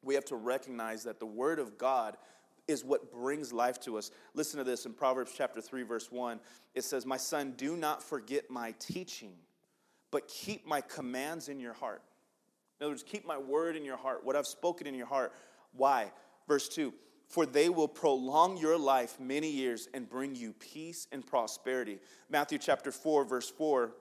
We 0.03 0.15
have 0.17 0.25
to 0.25 0.37
recognize 0.37 1.05
that 1.05 1.21
the 1.21 1.27
Word 1.27 1.61
of 1.61 1.79
God 1.79 2.17
is 2.67 2.83
what 2.83 3.13
brings 3.13 3.53
life 3.53 3.79
to 3.81 3.97
us. 3.97 4.11
Listen 4.35 4.59
to 4.59 4.65
this 4.65 4.87
in 4.87 4.95
Proverbs 4.95 5.33
chapter 5.37 5.61
3, 5.61 5.83
verse 5.85 6.11
1. 6.11 6.41
It 6.75 6.83
says, 6.83 7.07
My 7.07 7.17
son, 7.17 7.55
do 7.57 7.77
not 7.77 8.03
forget 8.03 8.51
my 8.51 8.75
teaching, 8.81 9.35
but 10.11 10.27
keep 10.27 10.67
my 10.67 10.81
commands 10.81 11.49
in 11.49 11.61
your 11.61 11.75
heart. 11.75 12.03
In 12.81 12.85
other 12.85 12.93
words, 12.93 13.05
keep 13.05 13.27
my 13.27 13.39
word 13.39 13.77
in 13.77 13.85
your 13.85 13.97
heart, 13.97 14.25
what 14.25 14.35
I've 14.35 14.47
spoken 14.47 14.87
in 14.87 14.95
your 14.95 15.07
heart. 15.07 15.33
Why? 15.73 16.11
Verse 16.47 16.69
2 16.69 16.95
For 17.29 17.45
they 17.45 17.69
will 17.69 17.89
prolong 17.89 18.57
your 18.57 18.79
life 18.79 19.21
many 19.21 19.51
years 19.51 19.89
and 19.93 20.09
bring 20.09 20.35
you 20.35 20.53
peace 20.53 21.07
and 21.13 21.27
prosperity. 21.27 21.99
Matthew 22.31 22.59
chapter 22.59 22.93
4, 22.93 23.25
verse 23.25 23.51
4 23.51 23.93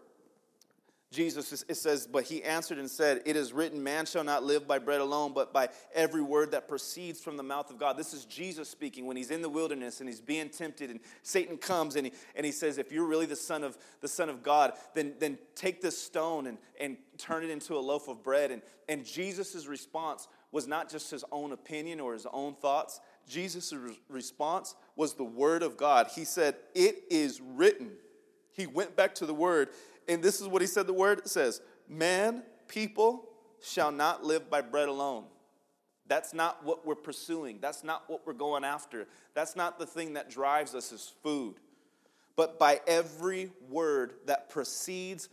Jesus, 1.10 1.64
it 1.70 1.76
says, 1.76 2.06
but 2.06 2.26
he 2.26 2.44
answered 2.44 2.78
and 2.78 2.90
said, 2.90 3.22
It 3.26 3.38
is 3.38 3.54
written, 3.54 3.82
man 3.82 4.06
shall 4.06 4.26
not 4.26 4.44
live 4.44 4.68
by 4.68 4.78
bread 4.78 5.00
alone, 5.00 5.32
but 5.34 5.54
by 5.54 5.70
every 5.96 6.22
word 6.22 6.52
that 6.52 6.68
proceeds 6.68 7.22
from 7.22 7.38
the 7.38 7.44
mouth 7.44 7.70
of 7.72 7.78
God. 7.78 7.96
This 7.96 8.14
is 8.14 8.26
Jesus 8.26 8.68
speaking 8.68 9.06
when 9.06 9.16
he's 9.16 9.32
in 9.32 9.42
the 9.42 9.48
wilderness 9.48 10.02
and 10.02 10.10
he's 10.10 10.20
being 10.20 10.50
tempted, 10.50 10.90
and 10.90 11.00
Satan 11.24 11.58
comes 11.58 11.96
and 11.96 12.08
he, 12.08 12.14
and 12.36 12.46
he 12.46 12.52
says, 12.52 12.78
If 12.78 12.92
you're 12.92 13.06
really 13.06 13.26
the 13.26 13.38
Son 13.38 13.64
of, 13.64 13.78
the 14.02 14.08
son 14.10 14.28
of 14.28 14.44
God, 14.44 14.74
then, 14.96 15.14
then 15.18 15.38
take 15.56 15.82
this 15.82 15.98
stone 15.98 16.46
and, 16.46 16.58
and 16.78 16.98
turn 17.18 17.42
it 17.42 17.52
into 17.52 17.78
a 17.78 17.80
loaf 17.80 18.10
of 18.10 18.22
bread. 18.22 18.52
And, 18.52 18.62
and 18.90 19.06
Jesus' 19.06 19.66
response 19.66 20.28
was 20.52 20.68
not 20.68 20.90
just 20.90 21.10
his 21.10 21.24
own 21.32 21.54
opinion 21.54 22.02
or 22.02 22.14
his 22.14 22.28
own 22.34 22.54
thoughts. 22.56 23.00
Jesus' 23.30 23.74
response 24.10 24.76
was 24.98 25.14
the 25.14 25.24
word 25.24 25.64
of 25.64 25.78
God. 25.78 26.08
He 26.14 26.26
said, 26.26 26.56
It 26.76 27.04
is 27.10 27.40
written. 27.40 27.92
He 28.52 28.68
went 28.68 28.96
back 28.96 29.16
to 29.16 29.26
the 29.26 29.34
word 29.34 29.70
and 30.08 30.24
this 30.24 30.42
is 30.42 30.48
what 30.48 30.62
he 30.62 30.68
said 30.68 30.88
the 30.88 30.94
word 30.94 31.28
says 31.28 31.62
man, 31.88 32.44
people 32.68 33.30
shall 33.62 33.92
not 33.92 34.24
live 34.24 34.50
by 34.50 34.62
bread 34.62 34.90
alone. 34.90 35.26
That's 36.08 36.34
not 36.34 36.64
what 36.64 36.86
we're 36.86 36.96
pursuing. 36.96 37.60
That's 37.62 37.84
not 37.84 38.04
what 38.08 38.26
we're 38.26 38.34
going 38.34 38.64
after. 38.64 39.08
That's 39.34 39.56
not 39.56 39.78
the 39.78 39.86
thing 39.86 40.14
that 40.14 40.30
drives 40.30 40.74
us 40.74 40.92
as 40.94 41.12
food. 41.22 41.56
But 42.36 42.60
by 42.60 42.80
every 42.88 43.52
word 43.70 44.14
that 44.26 44.50
proceeds 44.50 45.28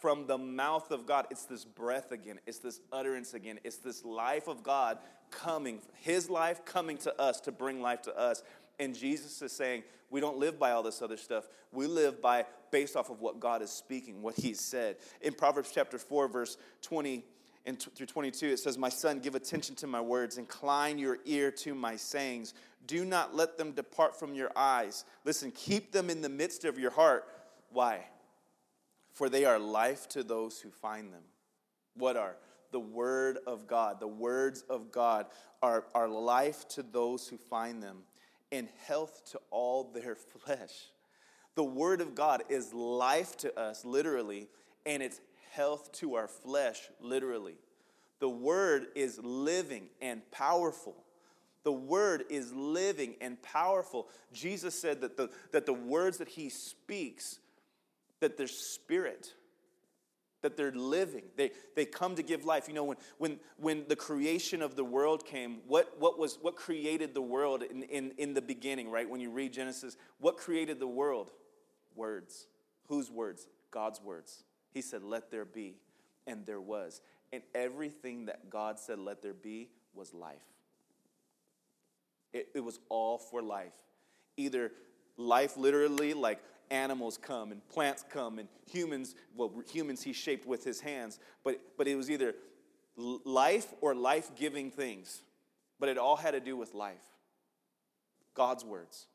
from 0.00 0.26
the 0.26 0.38
mouth 0.38 0.90
of 0.90 1.06
God, 1.06 1.26
it's 1.30 1.44
this 1.44 1.64
breath 1.64 2.12
again, 2.12 2.38
it's 2.46 2.58
this 2.58 2.80
utterance 2.92 3.34
again, 3.34 3.58
it's 3.64 3.78
this 3.78 4.04
life 4.04 4.46
of 4.46 4.62
God 4.62 4.98
coming, 5.30 5.80
His 6.02 6.30
life 6.30 6.64
coming 6.64 6.98
to 6.98 7.20
us 7.20 7.40
to 7.40 7.52
bring 7.52 7.82
life 7.82 8.02
to 8.02 8.16
us. 8.16 8.42
And 8.78 8.94
Jesus 8.94 9.40
is 9.42 9.52
saying, 9.52 9.82
we 10.10 10.20
don't 10.20 10.38
live 10.38 10.58
by 10.58 10.72
all 10.72 10.82
this 10.82 11.02
other 11.02 11.16
stuff. 11.16 11.48
We 11.72 11.86
live 11.86 12.22
by 12.22 12.46
based 12.70 12.96
off 12.96 13.10
of 13.10 13.20
what 13.20 13.40
God 13.40 13.62
is 13.62 13.70
speaking, 13.70 14.22
what 14.22 14.36
He 14.36 14.54
said. 14.54 14.96
In 15.20 15.32
Proverbs 15.32 15.70
chapter 15.72 15.98
4, 15.98 16.28
verse 16.28 16.56
20 16.82 17.24
and 17.64 17.78
t- 17.80 17.90
through 17.94 18.06
22, 18.06 18.46
it 18.46 18.58
says, 18.58 18.78
My 18.78 18.88
son, 18.88 19.18
give 19.18 19.34
attention 19.34 19.74
to 19.76 19.86
my 19.86 20.00
words, 20.00 20.38
incline 20.38 20.98
your 20.98 21.18
ear 21.24 21.50
to 21.50 21.74
my 21.74 21.96
sayings. 21.96 22.54
Do 22.86 23.04
not 23.04 23.34
let 23.34 23.58
them 23.58 23.72
depart 23.72 24.18
from 24.18 24.34
your 24.34 24.52
eyes. 24.54 25.04
Listen, 25.24 25.50
keep 25.50 25.90
them 25.90 26.08
in 26.08 26.22
the 26.22 26.28
midst 26.28 26.64
of 26.64 26.78
your 26.78 26.92
heart. 26.92 27.24
Why? 27.70 28.04
For 29.12 29.28
they 29.28 29.44
are 29.44 29.58
life 29.58 30.08
to 30.10 30.22
those 30.22 30.60
who 30.60 30.70
find 30.70 31.12
them. 31.12 31.22
What 31.96 32.16
are? 32.16 32.36
The 32.70 32.78
word 32.78 33.38
of 33.46 33.66
God. 33.66 33.98
The 33.98 34.06
words 34.06 34.62
of 34.70 34.92
God 34.92 35.26
are, 35.62 35.86
are 35.94 36.08
life 36.08 36.68
to 36.68 36.84
those 36.84 37.26
who 37.26 37.38
find 37.38 37.82
them 37.82 38.04
and 38.56 38.68
health 38.86 39.22
to 39.32 39.40
all 39.50 39.84
their 39.84 40.14
flesh. 40.44 40.90
The 41.54 41.64
Word 41.64 42.00
of 42.00 42.14
God 42.14 42.42
is 42.48 42.74
life 42.74 43.36
to 43.38 43.58
us, 43.58 43.84
literally, 43.84 44.48
and 44.84 45.02
it's 45.02 45.20
health 45.52 45.92
to 45.92 46.14
our 46.14 46.28
flesh, 46.28 46.80
literally. 47.00 47.56
The 48.18 48.28
Word 48.28 48.86
is 48.94 49.18
living 49.22 49.88
and 50.02 50.22
powerful. 50.30 50.96
The 51.64 51.72
Word 51.72 52.24
is 52.28 52.52
living 52.52 53.14
and 53.20 53.40
powerful. 53.42 54.08
Jesus 54.32 54.80
said 54.80 55.00
that 55.00 55.16
the, 55.16 55.30
that 55.52 55.66
the 55.66 55.72
words 55.72 56.18
that 56.18 56.28
He 56.28 56.50
speaks, 56.50 57.38
that 58.20 58.36
they're 58.36 58.46
spirit 58.46 59.32
that 60.42 60.56
they're 60.56 60.72
living. 60.72 61.24
They, 61.36 61.50
they 61.74 61.84
come 61.84 62.14
to 62.16 62.22
give 62.22 62.44
life. 62.44 62.68
You 62.68 62.74
know, 62.74 62.84
when, 62.84 62.96
when, 63.18 63.40
when 63.56 63.84
the 63.88 63.96
creation 63.96 64.62
of 64.62 64.76
the 64.76 64.84
world 64.84 65.24
came, 65.24 65.58
what, 65.66 65.94
what, 65.98 66.18
was, 66.18 66.38
what 66.40 66.56
created 66.56 67.14
the 67.14 67.22
world 67.22 67.62
in, 67.62 67.82
in, 67.84 68.12
in 68.18 68.34
the 68.34 68.42
beginning, 68.42 68.90
right? 68.90 69.08
When 69.08 69.20
you 69.20 69.30
read 69.30 69.52
Genesis, 69.52 69.96
what 70.18 70.36
created 70.36 70.78
the 70.78 70.86
world? 70.86 71.30
Words. 71.94 72.46
Whose 72.88 73.10
words? 73.10 73.48
God's 73.70 74.00
words. 74.00 74.44
He 74.72 74.82
said, 74.82 75.02
Let 75.02 75.30
there 75.30 75.44
be, 75.44 75.76
and 76.26 76.44
there 76.46 76.60
was. 76.60 77.00
And 77.32 77.42
everything 77.54 78.26
that 78.26 78.50
God 78.50 78.78
said, 78.78 78.98
Let 78.98 79.22
there 79.22 79.34
be, 79.34 79.70
was 79.94 80.12
life. 80.12 80.36
It, 82.32 82.48
it 82.54 82.60
was 82.60 82.78
all 82.88 83.18
for 83.18 83.42
life. 83.42 83.72
Either 84.36 84.72
life 85.16 85.56
literally, 85.56 86.12
like 86.12 86.40
animals 86.70 87.18
come 87.18 87.52
and 87.52 87.66
plants 87.68 88.04
come 88.08 88.38
and 88.38 88.48
humans, 88.70 89.14
well, 89.34 89.52
humans 89.70 90.02
he 90.02 90.12
shaped 90.12 90.46
with 90.46 90.64
his 90.64 90.80
hands, 90.80 91.18
but, 91.44 91.60
but 91.76 91.86
it 91.88 91.96
was 91.96 92.10
either 92.10 92.34
life 92.96 93.72
or 93.80 93.94
life 93.94 94.30
giving 94.34 94.70
things. 94.70 95.22
But 95.78 95.90
it 95.90 95.98
all 95.98 96.16
had 96.16 96.30
to 96.30 96.40
do 96.40 96.56
with 96.56 96.74
life. 96.74 97.04
God's 98.34 98.64
words. 98.64 99.06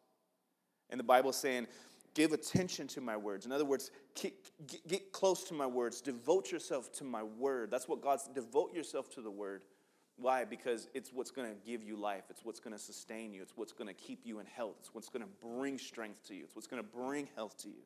And 0.89 0.99
the 0.99 1.03
Bible 1.03 1.33
saying, 1.33 1.67
give 2.13 2.33
attention 2.33 2.87
to 2.89 3.01
my 3.01 3.17
words. 3.17 3.45
In 3.45 3.51
other 3.51 3.65
words, 3.65 3.89
get 4.15 5.11
close 5.11 5.43
to 5.45 5.53
my 5.53 5.65
words. 5.65 6.01
Devote 6.01 6.51
yourself 6.51 6.91
to 6.93 7.03
my 7.03 7.23
word. 7.23 7.71
That's 7.71 7.87
what 7.87 8.01
God's, 8.01 8.27
devote 8.27 8.73
yourself 8.73 9.09
to 9.15 9.21
the 9.21 9.31
word. 9.31 9.63
Why? 10.21 10.45
Because 10.45 10.87
it's 10.93 11.11
what's 11.11 11.31
going 11.31 11.49
to 11.49 11.55
give 11.65 11.83
you 11.83 11.97
life. 11.97 12.25
It's 12.29 12.45
what's 12.45 12.59
going 12.59 12.73
to 12.73 12.79
sustain 12.79 13.33
you. 13.33 13.41
It's 13.41 13.53
what's 13.55 13.73
going 13.73 13.87
to 13.87 13.93
keep 13.93 14.21
you 14.23 14.39
in 14.39 14.45
health. 14.45 14.75
It's 14.79 14.93
what's 14.93 15.09
going 15.09 15.23
to 15.23 15.47
bring 15.47 15.79
strength 15.79 16.27
to 16.27 16.35
you. 16.35 16.43
It's 16.43 16.55
what's 16.55 16.67
going 16.67 16.81
to 16.81 16.87
bring 16.87 17.27
health 17.35 17.57
to 17.63 17.69
you. 17.69 17.83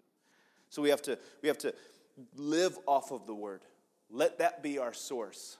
So 0.69 0.81
we 0.81 0.89
have 0.89 1.01
to 1.03 1.17
we 1.41 1.47
have 1.47 1.57
to 1.59 1.73
live 2.35 2.77
off 2.85 3.11
of 3.11 3.25
the 3.25 3.33
word. 3.33 3.61
Let 4.09 4.39
that 4.39 4.61
be 4.61 4.77
our 4.77 4.93
source. 4.93 5.57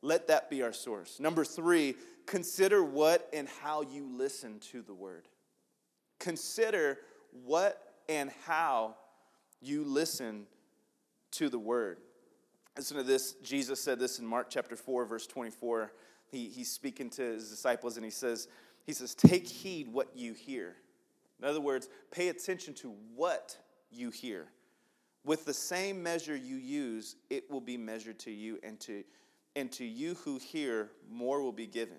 Let 0.00 0.28
that 0.28 0.50
be 0.50 0.62
our 0.62 0.72
source. 0.72 1.18
Number 1.18 1.44
3, 1.44 1.94
consider 2.26 2.84
what 2.84 3.28
and 3.32 3.48
how 3.62 3.82
you 3.82 4.06
listen 4.16 4.60
to 4.70 4.82
the 4.82 4.94
word. 4.94 5.28
Consider 6.18 6.98
what 7.44 7.80
and 8.08 8.30
how 8.46 8.96
you 9.60 9.82
listen 9.82 10.46
to 11.32 11.48
the 11.48 11.58
word. 11.58 11.98
Listen 12.76 12.96
to 12.96 13.02
this. 13.02 13.34
Jesus 13.42 13.80
said 13.80 13.98
this 13.98 14.18
in 14.18 14.26
Mark 14.26 14.48
chapter 14.50 14.74
4, 14.76 15.04
verse 15.04 15.26
24. 15.26 15.92
He, 16.30 16.48
he's 16.48 16.70
speaking 16.70 17.10
to 17.10 17.22
his 17.22 17.48
disciples 17.48 17.96
and 17.96 18.04
he 18.04 18.10
says, 18.10 18.48
he 18.84 18.92
says, 18.92 19.14
Take 19.14 19.46
heed 19.46 19.88
what 19.88 20.08
you 20.14 20.34
hear. 20.34 20.76
In 21.40 21.48
other 21.48 21.60
words, 21.60 21.88
pay 22.10 22.28
attention 22.28 22.74
to 22.74 22.94
what 23.14 23.56
you 23.90 24.10
hear. 24.10 24.48
With 25.24 25.44
the 25.46 25.54
same 25.54 26.02
measure 26.02 26.36
you 26.36 26.56
use, 26.56 27.16
it 27.30 27.50
will 27.50 27.60
be 27.60 27.76
measured 27.76 28.18
to 28.20 28.30
you, 28.30 28.58
and 28.62 28.78
to, 28.80 29.04
and 29.56 29.72
to 29.72 29.84
you 29.84 30.14
who 30.16 30.38
hear, 30.38 30.90
more 31.10 31.42
will 31.42 31.52
be 31.52 31.66
given. 31.66 31.96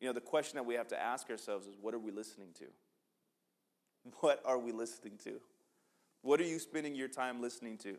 You 0.00 0.06
know, 0.06 0.12
the 0.12 0.20
question 0.20 0.56
that 0.56 0.62
we 0.64 0.74
have 0.74 0.88
to 0.88 1.00
ask 1.00 1.28
ourselves 1.30 1.66
is 1.66 1.74
what 1.80 1.94
are 1.94 1.98
we 1.98 2.12
listening 2.12 2.48
to? 2.58 2.66
What 4.20 4.40
are 4.44 4.58
we 4.58 4.72
listening 4.72 5.18
to? 5.24 5.40
What 6.22 6.40
are 6.40 6.44
you 6.44 6.58
spending 6.58 6.94
your 6.94 7.08
time 7.08 7.42
listening 7.42 7.76
to? 7.78 7.96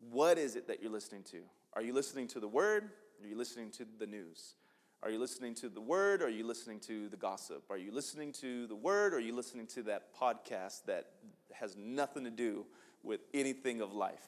What 0.00 0.38
is 0.38 0.56
it 0.56 0.68
that 0.68 0.82
you're 0.82 0.92
listening 0.92 1.22
to? 1.24 1.38
Are 1.74 1.82
you 1.82 1.92
listening 1.92 2.28
to 2.28 2.40
the 2.40 2.48
word? 2.48 2.90
Are 3.22 3.26
you 3.26 3.36
listening 3.36 3.70
to 3.72 3.86
the 3.98 4.06
news? 4.06 4.54
Are 5.02 5.10
you 5.10 5.18
listening 5.18 5.54
to 5.56 5.68
the 5.68 5.80
word? 5.80 6.22
Or 6.22 6.26
are 6.26 6.30
you 6.30 6.46
listening 6.46 6.80
to 6.80 7.08
the 7.08 7.16
gossip? 7.16 7.64
Are 7.70 7.78
you 7.78 7.92
listening 7.92 8.32
to 8.34 8.66
the 8.66 8.76
word? 8.76 9.12
Or 9.12 9.16
are 9.16 9.20
you 9.20 9.34
listening 9.34 9.66
to 9.68 9.82
that 9.84 10.14
podcast 10.18 10.84
that 10.86 11.06
has 11.52 11.76
nothing 11.76 12.24
to 12.24 12.30
do 12.30 12.66
with 13.02 13.20
anything 13.34 13.80
of 13.80 13.92
life? 13.92 14.26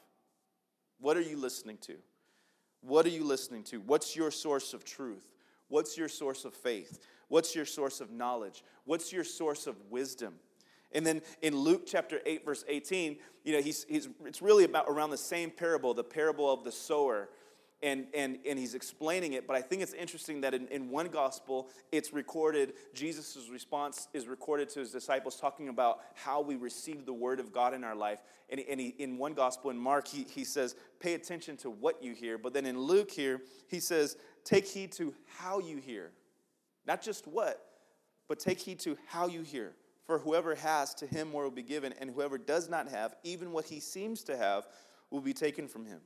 What 1.01 1.17
are 1.17 1.23
you 1.23 1.37
listening 1.37 1.79
to? 1.83 1.97
What 2.83 3.07
are 3.07 3.11
you 3.11 3.25
listening 3.25 3.63
to? 3.65 3.81
What's 3.81 4.17
your 4.17 4.31
source 4.31 4.75
of 4.75 4.85
truth? 4.85 5.27
What's 5.69 5.97
your 5.97 6.09
source 6.09 6.45
of 6.45 6.55
faith? 6.55 6.99
What's 7.29 7.55
your 7.55 7.67
source 7.67 8.01
of 8.01 8.11
knowledge? 8.11 8.65
What's 8.85 9.13
your 9.13 9.25
source 9.25 9.67
of 9.67 9.77
wisdom? 9.89 10.35
And 10.93 11.07
then 11.07 11.23
in 11.43 11.57
Luke 11.57 11.83
chapter 11.87 12.21
8, 12.27 12.45
verse 12.45 12.65
18, 12.69 13.19
you 13.45 13.53
know, 13.53 13.63
he's, 13.63 13.85
he's, 13.89 14.09
it's 14.25 14.43
really 14.43 14.65
about 14.65 14.87
around 14.89 15.11
the 15.11 15.17
same 15.17 15.51
parable, 15.51 15.95
the 15.95 16.05
parable 16.05 16.53
of 16.53 16.65
the 16.65 16.73
sower. 16.73 17.29
and, 17.83 18.07
and, 18.13 18.39
and 18.47 18.59
he's 18.59 18.75
explaining 18.75 19.33
it. 19.33 19.47
But 19.47 19.57
I 19.57 19.63
think 19.63 19.83
it's 19.83 19.95
interesting 19.95 20.43
that 20.43 20.53
in, 20.53 20.67
in 20.69 20.91
one 20.91 21.09
gospel, 21.09 21.69
it's 21.91 22.13
recorded, 22.13 22.75
Jesus' 22.93 23.49
response 23.51 24.09
is 24.13 24.27
recorded 24.29 24.69
to 24.71 24.81
his 24.81 24.91
disciples, 24.91 25.37
talking 25.37 25.69
about 25.69 26.01
how 26.15 26.43
we 26.43 26.57
receive 26.57 27.07
the 27.07 27.13
word 27.13 27.41
of 27.41 27.53
God 27.53 27.73
in 27.73 27.83
our 27.85 27.95
life. 27.95 28.21
And, 28.51 28.61
and 28.69 28.79
he, 28.81 28.89
in 28.99 29.17
one 29.17 29.33
gospel, 29.33 29.71
in 29.71 29.79
Mark, 29.79 30.09
he, 30.09 30.27
he 30.29 30.45
says, 30.45 30.75
pay 30.99 31.15
attention 31.15 31.57
to 31.59 31.71
what 31.71 32.03
you 32.03 32.13
hear. 32.15 32.37
But 32.37 32.53
then 32.53 32.67
in 32.67 32.79
Luke 32.79 33.11
here, 33.11 33.41
he 33.69 33.81
says, 33.81 34.17
take 34.45 34.67
heed 34.67 34.93
to 34.93 35.15
how 35.39 35.61
you 35.61 35.79
hear. 35.79 36.11
Not 36.87 37.01
just 37.01 37.27
what, 37.27 37.65
but 38.29 38.39
take 38.39 38.59
heed 38.59 38.81
to 38.81 38.99
how 39.07 39.27
you 39.27 39.43
hear. 39.43 39.73
For 40.11 40.19
whoever 40.19 40.57
has, 40.57 40.93
to 40.95 41.07
him 41.07 41.31
more 41.31 41.45
will 41.45 41.53
be 41.53 41.63
given, 41.63 41.95
and 42.01 42.11
whoever 42.11 42.37
does 42.37 42.69
not 42.69 42.89
have, 42.89 43.15
even 43.23 43.53
what 43.53 43.67
he 43.67 43.79
seems 43.79 44.25
to 44.25 44.37
have, 44.37 44.67
will 45.09 45.21
be 45.21 45.33
taken 45.33 45.69
from 45.69 45.87
him. 45.87 46.01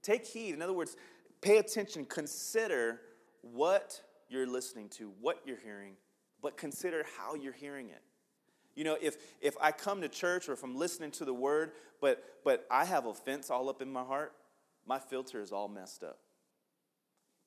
Take 0.00 0.24
heed. 0.24 0.54
In 0.54 0.62
other 0.62 0.72
words, 0.72 0.96
pay 1.40 1.58
attention. 1.58 2.04
Consider 2.04 3.00
what 3.42 4.00
you're 4.28 4.46
listening 4.46 4.90
to, 4.90 5.10
what 5.20 5.40
you're 5.44 5.58
hearing, 5.58 5.94
but 6.40 6.56
consider 6.56 7.04
how 7.18 7.34
you're 7.34 7.52
hearing 7.52 7.88
it. 7.88 8.00
You 8.76 8.84
know, 8.84 8.96
if, 9.02 9.16
if 9.40 9.56
I 9.60 9.72
come 9.72 10.02
to 10.02 10.08
church 10.08 10.48
or 10.48 10.52
if 10.52 10.62
I'm 10.62 10.76
listening 10.76 11.10
to 11.10 11.24
the 11.24 11.34
word, 11.34 11.72
but, 12.00 12.22
but 12.44 12.64
I 12.70 12.84
have 12.84 13.06
offense 13.06 13.50
all 13.50 13.68
up 13.68 13.82
in 13.82 13.92
my 13.92 14.04
heart, 14.04 14.34
my 14.86 15.00
filter 15.00 15.42
is 15.42 15.50
all 15.50 15.66
messed 15.66 16.04
up. 16.04 16.20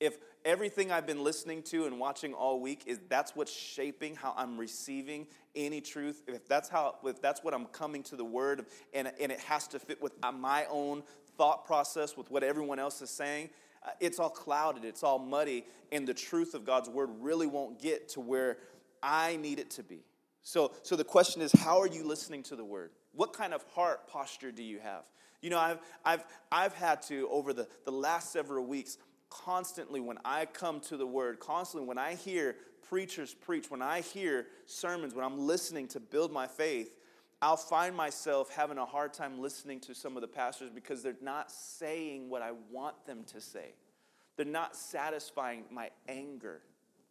If 0.04 0.18
everything 0.44 0.92
I've 0.92 1.06
been 1.06 1.24
listening 1.24 1.62
to 1.64 1.86
and 1.86 1.98
watching 1.98 2.34
all 2.34 2.60
week 2.60 2.82
is 2.84 3.00
that's 3.08 3.34
what's 3.34 3.50
shaping 3.50 4.14
how 4.14 4.34
I'm 4.36 4.58
receiving 4.58 5.26
any 5.56 5.80
truth, 5.80 6.22
if 6.26 6.46
that's 6.46 6.68
how 6.68 6.96
if 7.04 7.22
that's 7.22 7.42
what 7.42 7.54
I'm 7.54 7.64
coming 7.66 8.02
to 8.04 8.16
the 8.16 8.24
word 8.24 8.66
and, 8.92 9.10
and 9.18 9.32
it 9.32 9.40
has 9.40 9.66
to 9.68 9.78
fit 9.78 10.02
with 10.02 10.12
my 10.34 10.66
own 10.70 11.04
thought 11.38 11.64
process 11.64 12.18
with 12.18 12.30
what 12.30 12.42
everyone 12.42 12.78
else 12.78 13.00
is 13.00 13.08
saying, 13.08 13.48
uh, 13.82 13.92
it's 13.98 14.18
all 14.18 14.28
clouded, 14.28 14.84
it's 14.84 15.02
all 15.02 15.18
muddy, 15.18 15.64
and 15.90 16.06
the 16.06 16.12
truth 16.12 16.52
of 16.52 16.66
God's 16.66 16.90
word 16.90 17.08
really 17.20 17.46
won't 17.46 17.80
get 17.80 18.10
to 18.10 18.20
where 18.20 18.58
I 19.02 19.36
need 19.36 19.58
it 19.58 19.70
to 19.70 19.82
be. 19.82 20.04
So, 20.42 20.72
so 20.82 20.96
the 20.96 21.04
question 21.04 21.40
is, 21.40 21.50
how 21.52 21.80
are 21.80 21.88
you 21.88 22.06
listening 22.06 22.42
to 22.44 22.56
the 22.56 22.64
word? 22.64 22.90
What 23.12 23.32
kind 23.32 23.54
of 23.54 23.64
heart 23.74 24.06
posture 24.06 24.52
do 24.52 24.62
you 24.62 24.80
have? 24.80 25.04
You 25.40 25.50
know, 25.50 25.58
I've, 25.58 25.78
I've, 26.04 26.24
I've 26.50 26.74
had 26.74 27.02
to, 27.02 27.28
over 27.30 27.52
the, 27.52 27.68
the 27.84 27.90
last 27.90 28.32
several 28.32 28.64
weeks, 28.64 28.98
constantly 29.42 30.00
when 30.00 30.18
I 30.24 30.46
come 30.46 30.80
to 30.80 30.96
the 30.96 31.06
word, 31.06 31.40
constantly 31.40 31.88
when 31.88 31.98
I 31.98 32.14
hear 32.14 32.56
preachers 32.88 33.34
preach, 33.34 33.70
when 33.70 33.82
I 33.82 34.00
hear 34.00 34.46
sermons, 34.66 35.14
when 35.14 35.24
I'm 35.24 35.38
listening 35.38 35.88
to 35.88 36.00
build 36.00 36.32
my 36.32 36.46
faith, 36.46 36.96
I'll 37.42 37.56
find 37.56 37.96
myself 37.96 38.54
having 38.54 38.78
a 38.78 38.86
hard 38.86 39.12
time 39.12 39.40
listening 39.40 39.80
to 39.80 39.94
some 39.94 40.16
of 40.16 40.20
the 40.20 40.28
pastors 40.28 40.70
because 40.70 41.02
they're 41.02 41.16
not 41.20 41.50
saying 41.50 42.30
what 42.30 42.42
I 42.42 42.52
want 42.70 43.04
them 43.06 43.24
to 43.32 43.40
say. 43.40 43.74
They're 44.36 44.46
not 44.46 44.76
satisfying 44.76 45.64
my 45.70 45.90
anger. 46.08 46.60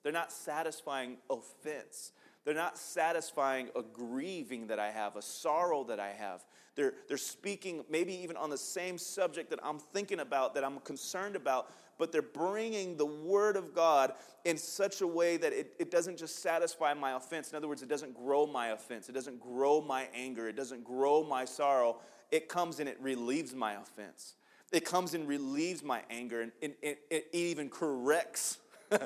They're 0.01 0.11
not 0.11 0.31
satisfying 0.31 1.17
offense. 1.29 2.13
They're 2.45 2.53
not 2.53 2.77
satisfying 2.77 3.69
a 3.75 3.81
grieving 3.81 4.67
that 4.67 4.79
I 4.79 4.91
have, 4.91 5.15
a 5.15 5.21
sorrow 5.21 5.83
that 5.85 5.99
I 5.99 6.11
have. 6.11 6.43
They're, 6.75 6.93
they're 7.07 7.17
speaking 7.17 7.85
maybe 7.89 8.13
even 8.15 8.35
on 8.35 8.49
the 8.49 8.57
same 8.57 8.97
subject 8.97 9.49
that 9.51 9.59
I'm 9.63 9.79
thinking 9.79 10.19
about, 10.19 10.55
that 10.55 10.63
I'm 10.63 10.79
concerned 10.79 11.35
about, 11.35 11.71
but 11.97 12.11
they're 12.11 12.21
bringing 12.21 12.97
the 12.97 13.05
Word 13.05 13.55
of 13.55 13.73
God 13.73 14.13
in 14.45 14.57
such 14.57 15.01
a 15.01 15.07
way 15.07 15.37
that 15.37 15.53
it, 15.53 15.73
it 15.79 15.91
doesn't 15.91 16.17
just 16.17 16.41
satisfy 16.41 16.93
my 16.93 17.15
offense. 17.15 17.51
In 17.51 17.55
other 17.55 17.67
words, 17.67 17.81
it 17.81 17.89
doesn't 17.89 18.13
grow 18.13 18.45
my 18.45 18.69
offense, 18.69 19.09
it 19.09 19.13
doesn't 19.13 19.39
grow 19.39 19.81
my 19.81 20.07
anger, 20.13 20.47
it 20.47 20.55
doesn't 20.55 20.83
grow 20.83 21.23
my 21.23 21.45
sorrow. 21.45 21.97
It 22.31 22.49
comes 22.49 22.79
and 22.79 22.89
it 22.89 22.97
relieves 22.99 23.53
my 23.53 23.73
offense. 23.73 24.35
It 24.71 24.85
comes 24.85 25.13
and 25.13 25.27
relieves 25.27 25.83
my 25.83 26.01
anger, 26.09 26.41
and, 26.41 26.51
and, 26.63 26.73
and 26.81 26.95
it 27.11 27.27
even 27.31 27.69
corrects 27.69 28.57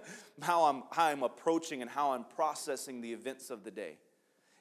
how, 0.42 0.64
I'm, 0.64 0.84
how 0.92 1.08
I'm 1.08 1.24
approaching 1.24 1.82
and 1.82 1.92
how 1.92 2.14
I'm 2.14 2.24
processing 2.24 3.02
the 3.02 3.12
events 3.12 3.50
of 3.50 3.64
the 3.66 3.72
day. 3.72 3.98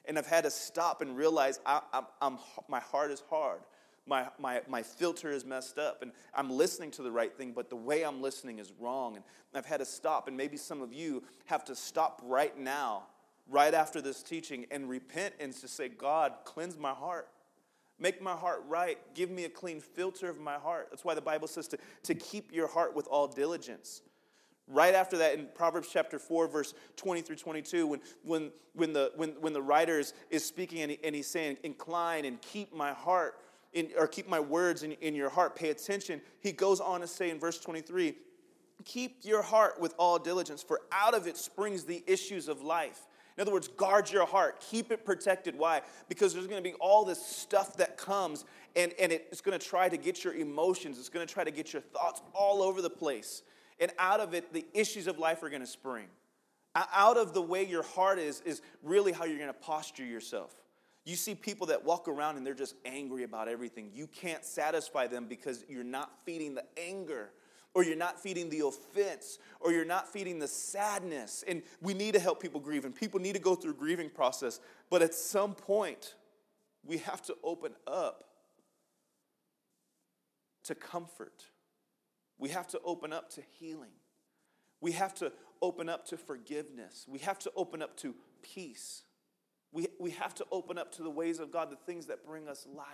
And 0.03 0.17
I've 0.17 0.27
had 0.27 0.43
to 0.43 0.51
stop 0.51 1.01
and 1.01 1.15
realize 1.15 1.59
I, 1.65 1.81
am 2.21 2.39
my 2.67 2.79
heart 2.79 3.11
is 3.11 3.23
hard 3.29 3.61
my, 4.07 4.27
my, 4.39 4.61
my 4.67 4.81
filter 4.81 5.29
is 5.29 5.45
messed 5.45 5.77
up 5.77 6.01
and 6.01 6.11
I'm 6.33 6.49
listening 6.49 6.91
to 6.91 7.03
the 7.03 7.11
right 7.11 7.35
thing, 7.35 7.51
but 7.51 7.69
the 7.69 7.75
way 7.75 8.03
I'm 8.03 8.21
listening 8.21 8.59
is 8.59 8.71
wrong. 8.79 9.15
And 9.15 9.25
I've 9.53 9.65
had 9.65 9.77
to 9.77 9.85
stop, 9.85 10.27
and 10.27 10.37
maybe 10.37 10.57
some 10.57 10.81
of 10.81 10.93
you 10.93 11.23
have 11.45 11.65
to 11.65 11.75
stop 11.75 12.21
right 12.23 12.57
now, 12.57 13.03
right 13.49 13.73
after 13.73 14.01
this 14.01 14.23
teaching, 14.23 14.65
and 14.71 14.89
repent 14.89 15.35
and 15.39 15.53
to 15.53 15.67
say, 15.67 15.89
God, 15.89 16.33
cleanse 16.45 16.77
my 16.77 16.91
heart. 16.91 17.29
Make 17.99 18.21
my 18.21 18.33
heart 18.33 18.63
right. 18.67 18.99
Give 19.15 19.31
me 19.31 19.45
a 19.45 19.49
clean 19.49 19.81
filter 19.81 20.29
of 20.29 20.39
my 20.39 20.55
heart. 20.55 20.87
That's 20.91 21.03
why 21.03 21.15
the 21.15 21.21
Bible 21.21 21.47
says 21.47 21.67
to, 21.69 21.77
to 22.03 22.13
keep 22.13 22.53
your 22.53 22.67
heart 22.67 22.95
with 22.95 23.07
all 23.07 23.27
diligence. 23.27 24.01
Right 24.67 24.93
after 24.93 25.17
that, 25.19 25.33
in 25.33 25.47
Proverbs 25.55 25.87
chapter 25.91 26.19
4, 26.19 26.47
verse 26.47 26.73
20 26.97 27.21
through 27.21 27.37
22, 27.37 27.87
when, 27.87 28.01
when, 28.23 28.51
when, 28.73 28.93
the, 28.93 29.11
when, 29.15 29.29
when 29.39 29.53
the 29.53 29.61
writer 29.61 29.97
is, 29.97 30.13
is 30.29 30.45
speaking 30.45 30.81
and, 30.81 30.91
he, 30.91 30.99
and 31.03 31.15
he's 31.15 31.27
saying, 31.27 31.57
Incline 31.63 32.25
and 32.25 32.41
keep 32.41 32.75
my 32.75 32.91
heart 32.91 33.39
in, 33.73 33.89
or 33.97 34.07
keep 34.07 34.27
my 34.27 34.39
words 34.39 34.83
in, 34.83 34.93
in 34.93 35.15
your 35.15 35.29
heart. 35.29 35.55
Pay 35.55 35.69
attention. 35.69 36.21
He 36.39 36.51
goes 36.51 36.79
on 36.79 37.01
to 37.01 37.07
say 37.07 37.29
in 37.29 37.39
verse 37.39 37.59
23 37.59 38.15
Keep 38.85 39.25
your 39.25 39.41
heart 39.41 39.79
with 39.81 39.93
all 39.97 40.19
diligence, 40.19 40.61
for 40.61 40.81
out 40.91 41.13
of 41.13 41.27
it 41.27 41.35
springs 41.35 41.83
the 41.83 42.03
issues 42.05 42.47
of 42.47 42.61
life. 42.61 43.07
In 43.37 43.41
other 43.41 43.51
words, 43.51 43.67
guard 43.67 44.11
your 44.11 44.25
heart, 44.25 44.63
keep 44.67 44.91
it 44.91 45.05
protected. 45.05 45.57
Why? 45.57 45.81
Because 46.09 46.33
there's 46.33 46.47
going 46.47 46.63
to 46.63 46.69
be 46.69 46.75
all 46.79 47.05
this 47.05 47.23
stuff 47.23 47.77
that 47.77 47.97
comes, 47.97 48.45
and, 48.75 48.93
and 48.99 49.11
it's 49.11 49.41
going 49.41 49.57
to 49.57 49.63
try 49.63 49.89
to 49.89 49.97
get 49.97 50.23
your 50.23 50.33
emotions, 50.33 50.97
it's 50.97 51.09
going 51.09 51.25
to 51.25 51.31
try 51.31 51.43
to 51.43 51.51
get 51.51 51.71
your 51.71 51.81
thoughts 51.81 52.21
all 52.33 52.63
over 52.63 52.81
the 52.81 52.89
place. 52.89 53.43
And 53.79 53.91
out 53.99 54.19
of 54.19 54.33
it, 54.33 54.53
the 54.53 54.65
issues 54.73 55.05
of 55.05 55.19
life 55.19 55.43
are 55.43 55.49
going 55.49 55.61
to 55.61 55.67
spring. 55.67 56.07
Out 56.75 57.17
of 57.17 57.33
the 57.33 57.41
way 57.41 57.63
your 57.63 57.83
heart 57.83 58.19
is, 58.19 58.41
is 58.41 58.61
really 58.83 59.11
how 59.11 59.25
you're 59.25 59.37
going 59.37 59.49
to 59.49 59.53
posture 59.53 60.05
yourself. 60.05 60.55
You 61.07 61.15
see 61.15 61.35
people 61.35 61.67
that 61.67 61.85
walk 61.85 62.09
around 62.09 62.35
and 62.35 62.45
they're 62.45 62.53
just 62.53 62.75
angry 62.83 63.23
about 63.23 63.47
everything. 63.47 63.91
You 63.93 64.07
can't 64.07 64.43
satisfy 64.43 65.07
them 65.07 65.25
because 65.25 65.63
you're 65.69 65.85
not 65.85 66.11
feeding 66.25 66.53
the 66.53 66.65
anger 66.77 67.29
or 67.73 67.85
you're 67.85 67.95
not 67.95 68.19
feeding 68.19 68.49
the 68.49 68.65
offense 68.65 69.39
or 69.61 69.71
you're 69.71 69.85
not 69.85 70.11
feeding 70.11 70.37
the 70.37 70.49
sadness. 70.49 71.45
And 71.47 71.61
we 71.81 71.93
need 71.93 72.15
to 72.15 72.19
help 72.19 72.41
people 72.41 72.59
grieve 72.59 72.83
and 72.83 72.93
people 72.93 73.21
need 73.21 73.35
to 73.35 73.39
go 73.39 73.55
through 73.55 73.71
a 73.71 73.75
grieving 73.75 74.09
process. 74.09 74.59
But 74.89 75.01
at 75.01 75.13
some 75.13 75.55
point, 75.55 76.15
we 76.85 76.97
have 76.97 77.21
to 77.27 77.37
open 77.41 77.71
up 77.87 78.25
to 80.65 80.75
comfort. 80.75 81.45
We 82.37 82.49
have 82.49 82.67
to 82.67 82.81
open 82.83 83.13
up 83.13 83.29
to 83.35 83.41
healing. 83.57 83.93
We 84.81 84.91
have 84.91 85.15
to 85.15 85.31
open 85.61 85.87
up 85.87 86.05
to 86.07 86.17
forgiveness. 86.17 87.05
We 87.07 87.19
have 87.19 87.39
to 87.39 87.51
open 87.55 87.81
up 87.81 87.95
to 87.99 88.13
peace. 88.41 89.03
We, 89.71 89.87
we 89.99 90.11
have 90.11 90.33
to 90.35 90.45
open 90.51 90.77
up 90.77 90.91
to 90.93 91.03
the 91.03 91.09
ways 91.09 91.39
of 91.39 91.51
God, 91.51 91.69
the 91.69 91.75
things 91.75 92.07
that 92.07 92.25
bring 92.25 92.47
us 92.47 92.65
life. 92.75 92.85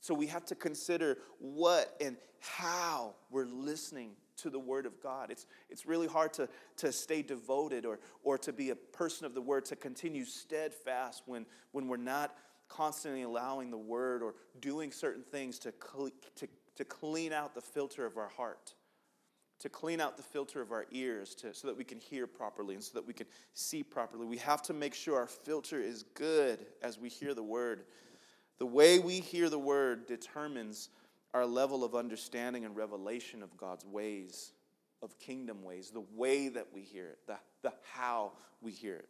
So 0.00 0.14
we 0.14 0.26
have 0.28 0.44
to 0.46 0.54
consider 0.54 1.18
what 1.38 1.96
and 2.00 2.16
how 2.40 3.14
we're 3.30 3.46
listening 3.46 4.12
to 4.38 4.50
the 4.50 4.58
Word 4.58 4.86
of 4.86 5.02
God. 5.02 5.30
It's, 5.30 5.46
it's 5.68 5.86
really 5.86 6.06
hard 6.06 6.32
to, 6.34 6.48
to 6.76 6.92
stay 6.92 7.22
devoted 7.22 7.84
or, 7.84 7.98
or 8.22 8.38
to 8.38 8.52
be 8.52 8.70
a 8.70 8.76
person 8.76 9.26
of 9.26 9.34
the 9.34 9.42
Word, 9.42 9.64
to 9.66 9.76
continue 9.76 10.24
steadfast 10.24 11.22
when, 11.26 11.44
when 11.72 11.88
we're 11.88 11.96
not 11.96 12.36
constantly 12.68 13.22
allowing 13.22 13.70
the 13.70 13.78
Word 13.78 14.22
or 14.22 14.34
doing 14.60 14.92
certain 14.92 15.24
things 15.24 15.58
to, 15.60 15.72
to, 16.36 16.48
to 16.76 16.84
clean 16.84 17.32
out 17.32 17.54
the 17.54 17.60
filter 17.60 18.06
of 18.06 18.16
our 18.16 18.28
heart 18.28 18.74
to 19.60 19.68
clean 19.68 20.00
out 20.00 20.16
the 20.16 20.22
filter 20.22 20.60
of 20.60 20.70
our 20.70 20.86
ears 20.92 21.34
to, 21.36 21.52
so 21.52 21.66
that 21.66 21.76
we 21.76 21.84
can 21.84 21.98
hear 21.98 22.26
properly 22.26 22.74
and 22.74 22.82
so 22.82 22.92
that 22.94 23.06
we 23.06 23.12
can 23.12 23.26
see 23.54 23.82
properly. 23.82 24.24
We 24.26 24.36
have 24.38 24.62
to 24.62 24.72
make 24.72 24.94
sure 24.94 25.16
our 25.16 25.26
filter 25.26 25.80
is 25.80 26.04
good 26.14 26.64
as 26.82 26.98
we 26.98 27.08
hear 27.08 27.34
the 27.34 27.42
word. 27.42 27.84
The 28.58 28.66
way 28.66 28.98
we 28.98 29.20
hear 29.20 29.48
the 29.48 29.58
word 29.58 30.06
determines 30.06 30.90
our 31.34 31.46
level 31.46 31.84
of 31.84 31.94
understanding 31.94 32.64
and 32.64 32.76
revelation 32.76 33.42
of 33.42 33.56
God's 33.56 33.84
ways, 33.84 34.52
of 35.02 35.18
kingdom 35.18 35.62
ways, 35.62 35.90
the 35.90 36.04
way 36.14 36.48
that 36.48 36.66
we 36.72 36.82
hear 36.82 37.06
it, 37.06 37.18
the, 37.26 37.36
the 37.62 37.72
how 37.92 38.32
we 38.60 38.72
hear 38.72 38.96
it. 38.96 39.08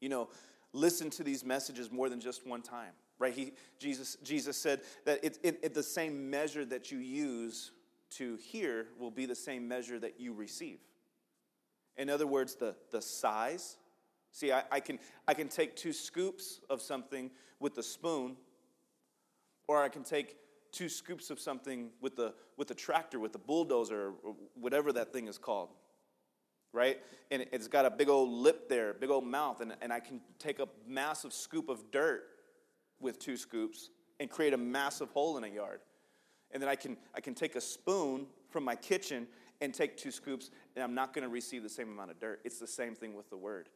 You 0.00 0.08
know, 0.08 0.28
listen 0.72 1.10
to 1.10 1.24
these 1.24 1.44
messages 1.44 1.90
more 1.90 2.08
than 2.08 2.20
just 2.20 2.46
one 2.46 2.62
time, 2.62 2.92
right? 3.18 3.32
He, 3.32 3.52
Jesus, 3.78 4.16
Jesus 4.22 4.56
said 4.56 4.80
that 5.04 5.20
it's 5.22 5.38
it, 5.42 5.60
it, 5.62 5.74
the 5.74 5.82
same 5.82 6.30
measure 6.30 6.64
that 6.64 6.90
you 6.90 6.98
use 6.98 7.72
to 8.18 8.36
hear 8.36 8.86
will 8.98 9.10
be 9.10 9.26
the 9.26 9.34
same 9.34 9.66
measure 9.68 9.98
that 9.98 10.20
you 10.20 10.32
receive. 10.32 10.78
In 11.96 12.10
other 12.10 12.26
words, 12.26 12.54
the, 12.54 12.74
the 12.90 13.00
size. 13.00 13.76
See, 14.32 14.52
I, 14.52 14.64
I, 14.70 14.80
can, 14.80 14.98
I 15.28 15.34
can 15.34 15.48
take 15.48 15.76
two 15.76 15.92
scoops 15.92 16.60
of 16.68 16.82
something 16.82 17.30
with 17.60 17.78
a 17.78 17.82
spoon, 17.82 18.36
or 19.68 19.82
I 19.82 19.88
can 19.88 20.02
take 20.02 20.36
two 20.72 20.88
scoops 20.88 21.30
of 21.30 21.38
something 21.38 21.90
with 22.00 22.16
the, 22.16 22.34
with 22.56 22.68
the 22.68 22.74
tractor, 22.74 23.20
with 23.20 23.32
the 23.32 23.38
bulldozer, 23.38 24.12
or 24.22 24.34
whatever 24.54 24.92
that 24.92 25.12
thing 25.12 25.28
is 25.28 25.38
called. 25.38 25.70
Right? 26.72 27.00
And 27.30 27.46
it's 27.52 27.68
got 27.68 27.86
a 27.86 27.90
big 27.90 28.08
old 28.08 28.30
lip 28.30 28.68
there, 28.68 28.92
big 28.94 29.10
old 29.10 29.24
mouth, 29.24 29.60
and, 29.60 29.76
and 29.80 29.92
I 29.92 30.00
can 30.00 30.20
take 30.40 30.58
a 30.58 30.66
massive 30.88 31.32
scoop 31.32 31.68
of 31.68 31.92
dirt 31.92 32.24
with 33.00 33.20
two 33.20 33.36
scoops 33.36 33.90
and 34.18 34.28
create 34.28 34.52
a 34.52 34.56
massive 34.56 35.10
hole 35.10 35.36
in 35.38 35.44
a 35.44 35.48
yard. 35.48 35.80
And 36.52 36.62
then 36.62 36.68
I 36.68 36.76
can, 36.76 36.96
I 37.14 37.20
can 37.20 37.34
take 37.34 37.56
a 37.56 37.60
spoon 37.60 38.26
from 38.50 38.64
my 38.64 38.76
kitchen 38.76 39.26
and 39.60 39.72
take 39.72 39.96
two 39.96 40.10
scoops, 40.10 40.50
and 40.76 40.82
I'm 40.82 40.94
not 40.94 41.12
going 41.12 41.22
to 41.22 41.28
receive 41.28 41.62
the 41.62 41.68
same 41.68 41.88
amount 41.88 42.10
of 42.10 42.20
dirt. 42.20 42.40
It's 42.44 42.58
the 42.58 42.66
same 42.66 42.94
thing 42.94 43.14
with 43.14 43.30
the 43.30 43.36
word. 43.36 43.68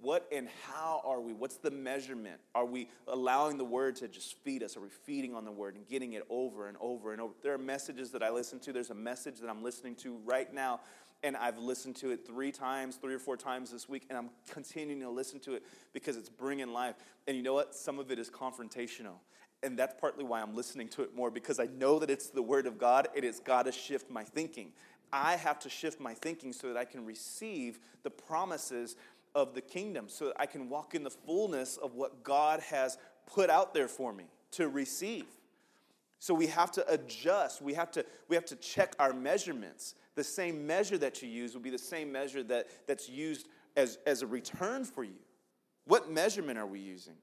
What 0.00 0.26
and 0.30 0.48
how 0.68 1.00
are 1.04 1.20
we? 1.20 1.32
What's 1.32 1.56
the 1.56 1.70
measurement? 1.70 2.40
Are 2.54 2.66
we 2.66 2.88
allowing 3.08 3.56
the 3.56 3.64
word 3.64 3.96
to 3.96 4.08
just 4.08 4.36
feed 4.42 4.62
us? 4.62 4.76
Are 4.76 4.80
we 4.80 4.90
feeding 4.90 5.34
on 5.34 5.44
the 5.44 5.50
word 5.50 5.76
and 5.76 5.86
getting 5.88 6.12
it 6.12 6.26
over 6.28 6.68
and 6.68 6.76
over 6.80 7.12
and 7.12 7.22
over? 7.22 7.32
There 7.42 7.54
are 7.54 7.58
messages 7.58 8.10
that 8.10 8.22
I 8.22 8.30
listen 8.30 8.58
to. 8.60 8.72
There's 8.72 8.90
a 8.90 8.94
message 8.94 9.40
that 9.40 9.48
I'm 9.48 9.62
listening 9.62 9.94
to 9.96 10.18
right 10.24 10.52
now, 10.52 10.80
and 11.22 11.36
I've 11.36 11.58
listened 11.58 11.96
to 11.96 12.10
it 12.10 12.26
three 12.26 12.52
times, 12.52 12.96
three 12.96 13.14
or 13.14 13.18
four 13.18 13.36
times 13.38 13.70
this 13.70 13.88
week, 13.88 14.04
and 14.10 14.18
I'm 14.18 14.30
continuing 14.50 15.00
to 15.00 15.10
listen 15.10 15.40
to 15.40 15.54
it 15.54 15.62
because 15.94 16.18
it's 16.18 16.28
bringing 16.28 16.72
life. 16.72 16.96
And 17.26 17.36
you 17.36 17.42
know 17.42 17.54
what? 17.54 17.74
Some 17.74 17.98
of 17.98 18.10
it 18.10 18.18
is 18.18 18.28
confrontational. 18.28 19.16
And 19.64 19.78
that's 19.78 19.94
partly 20.00 20.24
why 20.24 20.42
I'm 20.42 20.54
listening 20.54 20.88
to 20.90 21.02
it 21.02 21.16
more 21.16 21.30
because 21.30 21.58
I 21.58 21.66
know 21.78 21.98
that 21.98 22.10
it's 22.10 22.28
the 22.28 22.42
Word 22.42 22.66
of 22.66 22.78
God 22.78 23.08
and 23.16 23.24
it's 23.24 23.40
got 23.40 23.64
to 23.64 23.72
shift 23.72 24.10
my 24.10 24.22
thinking. 24.22 24.72
I 25.12 25.36
have 25.36 25.58
to 25.60 25.70
shift 25.70 26.00
my 26.00 26.12
thinking 26.14 26.52
so 26.52 26.68
that 26.68 26.76
I 26.76 26.84
can 26.84 27.04
receive 27.06 27.78
the 28.02 28.10
promises 28.10 28.96
of 29.34 29.54
the 29.54 29.60
kingdom, 29.60 30.08
so 30.08 30.26
that 30.26 30.34
I 30.38 30.46
can 30.46 30.68
walk 30.68 30.94
in 30.94 31.02
the 31.02 31.10
fullness 31.10 31.76
of 31.76 31.94
what 31.94 32.22
God 32.22 32.60
has 32.60 32.98
put 33.26 33.50
out 33.50 33.74
there 33.74 33.88
for 33.88 34.12
me 34.12 34.24
to 34.52 34.68
receive. 34.68 35.26
So 36.18 36.34
we 36.34 36.46
have 36.48 36.70
to 36.72 36.92
adjust. 36.92 37.60
We 37.60 37.74
have 37.74 37.90
to, 37.92 38.04
we 38.28 38.36
have 38.36 38.44
to 38.46 38.56
check 38.56 38.94
our 38.98 39.12
measurements. 39.12 39.94
The 40.14 40.24
same 40.24 40.66
measure 40.66 40.98
that 40.98 41.22
you 41.22 41.28
use 41.28 41.54
will 41.54 41.60
be 41.60 41.70
the 41.70 41.78
same 41.78 42.12
measure 42.12 42.42
that, 42.44 42.68
that's 42.86 43.08
used 43.08 43.48
as, 43.76 43.98
as 44.06 44.22
a 44.22 44.26
return 44.26 44.84
for 44.84 45.04
you. 45.04 45.18
What 45.86 46.10
measurement 46.10 46.58
are 46.58 46.66
we 46.66 46.80
using? 46.80 47.14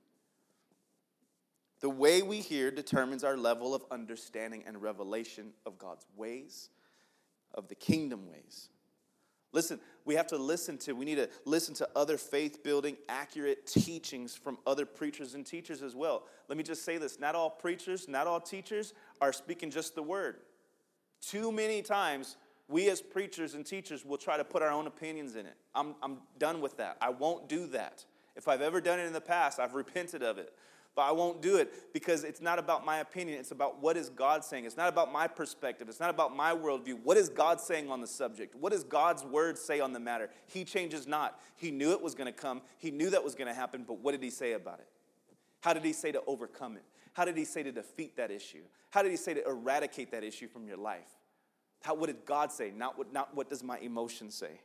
The 1.82 1.90
way 1.90 2.22
we 2.22 2.40
hear 2.40 2.70
determines 2.70 3.24
our 3.24 3.36
level 3.36 3.74
of 3.74 3.84
understanding 3.90 4.64
and 4.68 4.82
revelation 4.82 5.52
of 5.66 5.80
God's 5.80 6.06
ways, 6.16 6.70
of 7.56 7.68
the 7.68 7.76
kingdom 7.76 8.30
ways. 8.30 8.70
Listen, 9.52 9.80
we 10.06 10.16
have 10.16 10.28
to 10.28 10.38
listen 10.38 10.78
to, 10.78 10.94
we 10.94 11.06
need 11.06 11.16
to 11.16 11.28
listen 11.44 11.74
to 11.76 11.90
other 11.96 12.18
faith 12.18 12.64
building, 12.64 12.96
accurate 13.10 13.66
teachings 13.66 14.36
from 14.36 14.58
other 14.66 14.86
preachers 14.86 15.34
and 15.34 15.46
teachers 15.46 15.82
as 15.82 15.96
well. 15.96 16.24
Let 16.48 16.58
me 16.58 16.64
just 16.64 16.86
say 16.86 16.98
this 16.98 17.20
not 17.20 17.36
all 17.36 17.50
preachers, 17.50 18.08
not 18.08 18.28
all 18.28 18.40
teachers 18.40 18.94
are 19.20 19.34
speaking 19.34 19.72
just 19.72 19.96
the 19.96 20.04
word. 20.04 20.38
Too 21.20 21.52
many 21.52 21.82
times, 21.82 22.38
we 22.70 22.90
as 22.90 23.02
preachers 23.02 23.56
and 23.56 23.66
teachers 23.66 24.06
will 24.06 24.18
try 24.18 24.38
to 24.38 24.46
put 24.46 24.62
our 24.62 24.72
own 24.72 24.88
opinions 24.88 25.36
in 25.36 25.46
it. 25.46 25.56
I'm, 25.76 25.96
I'm 26.02 26.20
done 26.38 26.62
with 26.62 26.78
that. 26.78 26.98
I 27.02 27.10
won't 27.10 27.50
do 27.50 27.68
that. 27.68 28.06
If 28.38 28.48
I've 28.48 28.62
ever 28.62 28.80
done 28.80 29.00
it 29.00 29.08
in 29.08 29.14
the 29.14 29.20
past, 29.20 29.60
I've 29.60 29.74
repented 29.74 30.24
of 30.24 30.38
it 30.38 30.54
but 30.96 31.04
I 31.04 31.12
won't 31.12 31.42
do 31.42 31.56
it 31.56 31.94
because 31.94 32.24
it's 32.24 32.42
not 32.42 32.60
about 32.60 32.86
my 32.86 32.98
opinion. 32.98 33.40
It's 33.40 33.52
about 33.52 33.82
what 33.82 33.96
is 33.96 34.10
God 34.10 34.44
saying. 34.44 34.66
It's 34.66 34.76
not 34.76 34.90
about 34.90 35.12
my 35.12 35.26
perspective. 35.26 35.88
It's 35.88 36.02
not 36.02 36.10
about 36.10 36.36
my 36.36 36.54
worldview. 36.54 37.00
What 37.04 37.16
is 37.16 37.30
God 37.30 37.62
saying 37.62 37.90
on 37.90 38.02
the 38.02 38.08
subject? 38.08 38.56
What 38.56 38.74
does 38.74 38.84
God's 38.84 39.24
word 39.24 39.58
say 39.58 39.80
on 39.80 39.94
the 39.94 40.02
matter? 40.02 40.30
He 40.48 40.66
changes 40.66 41.08
not. 41.08 41.40
He 41.56 41.72
knew 41.72 41.92
it 41.92 42.02
was 42.02 42.14
going 42.14 42.32
to 42.32 42.38
come. 42.38 42.62
He 42.78 42.92
knew 42.92 43.10
that 43.12 43.24
was 43.24 43.36
going 43.36 43.48
to 43.48 43.54
happen, 43.54 43.86
but 43.88 44.00
what 44.00 44.12
did 44.12 44.22
he 44.22 44.30
say 44.30 44.52
about 44.52 44.80
it? 44.80 44.88
How 45.62 45.74
did 45.74 45.86
he 45.86 45.94
say 45.94 46.12
to 46.12 46.22
overcome 46.28 46.76
it? 46.76 46.84
How 47.14 47.24
did 47.24 47.38
he 47.38 47.46
say 47.46 47.64
to 47.64 47.72
defeat 47.72 48.18
that 48.18 48.30
issue? 48.30 48.64
How 48.90 49.02
did 49.02 49.12
he 49.12 49.18
say 49.18 49.34
to 49.34 49.48
eradicate 49.48 50.12
that 50.12 50.24
issue 50.24 50.48
from 50.48 50.68
your 50.68 50.78
life? 50.78 51.08
How, 51.84 51.96
what 51.96 52.08
did 52.08 52.26
God 52.26 52.52
say? 52.52 52.72
Not 52.76 52.98
what, 52.98 53.14
not 53.14 53.34
what 53.36 53.50
does 53.50 53.64
my 53.64 53.78
emotion 53.80 54.30
say? 54.30 54.60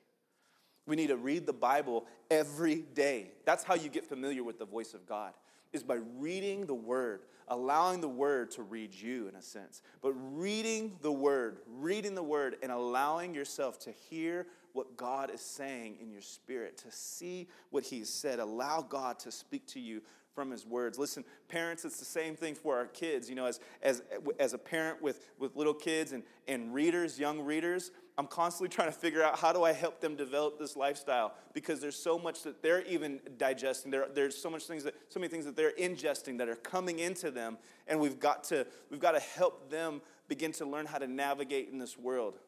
We 0.87 0.97
need 0.97 1.09
to 1.09 1.17
read 1.17 1.47
the 1.47 1.53
Bible 1.53 2.07
every 2.31 2.83
day. 2.95 3.33
That's 3.45 3.65
how 3.65 3.75
you 3.75 3.89
get 3.89 4.07
familiar 4.07 4.43
with 4.45 4.59
the 4.59 4.65
voice 4.65 4.93
of 4.95 5.07
God 5.07 5.33
is 5.77 5.83
by 5.83 5.99
reading 6.19 6.67
the 6.67 6.75
word, 6.75 7.23
allowing 7.49 8.01
the 8.01 8.09
word 8.09 8.51
to 8.53 8.63
read 8.63 8.93
you 8.93 9.29
in 9.29 9.37
a 9.37 9.43
sense. 9.43 9.83
But 10.03 10.13
reading 10.15 10.97
the 11.03 11.13
word, 11.13 11.59
reading 11.67 12.15
the 12.15 12.23
word, 12.23 12.57
and 12.63 12.73
allowing 12.73 13.35
yourself 13.35 13.79
to 13.81 13.93
hear 13.93 14.47
what 14.73 14.97
God 14.97 15.31
is 15.31 15.41
saying 15.41 15.99
in 16.01 16.11
your 16.11 16.23
spirit, 16.23 16.77
to 16.79 16.91
see 16.91 17.49
what 17.71 17.85
He 17.85 18.05
said. 18.05 18.41
Allow 18.41 18.83
God 18.83 19.19
to 19.21 19.31
speak 19.31 19.67
to 19.69 19.81
you 19.81 20.03
from 20.35 20.51
his 20.51 20.67
words. 20.67 20.99
Listen, 20.99 21.25
parents, 21.49 21.87
it's 21.87 21.99
the 21.99 22.05
same 22.05 22.37
thing 22.37 22.55
for 22.55 22.77
our 22.77 22.85
kids. 22.87 23.31
You 23.31 23.37
know, 23.37 23.47
as, 23.47 23.59
as, 23.83 24.03
as 24.39 24.53
a 24.53 24.59
parent 24.59 25.01
with, 25.01 25.31
with 25.39 25.57
little 25.57 25.73
kids 25.73 26.13
and, 26.13 26.23
and 26.47 26.75
readers, 26.75 27.19
young 27.19 27.41
readers, 27.41 27.91
I'm 28.19 28.27
constantly 28.27 28.75
trying 28.75 28.89
to 28.89 28.97
figure 28.97 29.23
out 29.23 29.39
how 29.39 29.53
do 29.53 29.63
I 29.63 29.73
help 29.73 30.01
them 30.01 30.17
develop 30.17 30.59
this 30.59 30.75
lifestyle 30.75 31.35
because 31.53 31.81
there's 31.81 31.97
so 31.99 32.19
much 32.19 32.43
that 32.45 32.63
they're 32.63 32.83
even 32.83 33.21
digesting. 33.37 33.91
There, 33.91 34.07
there's 34.13 34.37
so 34.37 34.49
much 34.49 34.65
things 34.65 34.85
that 34.85 34.95
so 35.09 35.21
many 35.21 35.29
things 35.29 35.45
that 35.45 35.55
they're 35.55 35.73
ingesting 35.73 36.39
that 36.39 36.49
are 36.49 36.57
coming 36.57 36.99
into 36.99 37.31
them, 37.31 37.59
and 37.87 38.01
we've 38.01 38.19
got 38.19 38.45
to 38.45 38.67
we've 38.91 39.01
got 39.01 39.13
to 39.13 39.21
help 39.21 39.71
them 39.71 40.01
begin 40.29 40.53
to 40.53 40.65
learn 40.65 40.87
how 40.87 40.99
to 40.99 41.07
navigate 41.07 41.69
in 41.71 41.79
this 41.79 41.99
world. 41.99 42.39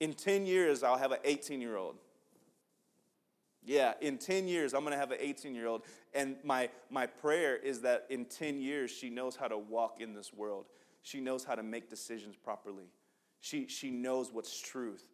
In 0.00 0.14
10 0.14 0.46
years, 0.46 0.82
I'll 0.82 0.98
have 0.98 1.12
an 1.12 1.18
18 1.24 1.60
year 1.60 1.76
old. 1.76 1.96
Yeah, 3.62 3.92
in 4.00 4.16
10 4.16 4.48
years, 4.48 4.72
I'm 4.72 4.80
going 4.80 4.92
to 4.92 4.98
have 4.98 5.10
an 5.10 5.18
18 5.20 5.54
year 5.54 5.66
old. 5.66 5.82
And 6.14 6.36
my, 6.42 6.70
my 6.90 7.06
prayer 7.06 7.56
is 7.56 7.80
that 7.82 8.06
in 8.08 8.24
10 8.24 8.60
years, 8.60 8.90
she 8.90 9.10
knows 9.10 9.36
how 9.36 9.48
to 9.48 9.58
walk 9.58 10.00
in 10.00 10.14
this 10.14 10.32
world. 10.32 10.66
She 11.02 11.20
knows 11.20 11.44
how 11.44 11.54
to 11.54 11.62
make 11.62 11.90
decisions 11.90 12.36
properly. 12.36 12.86
She, 13.40 13.66
she 13.66 13.90
knows 13.90 14.32
what's 14.32 14.60
truth, 14.60 15.04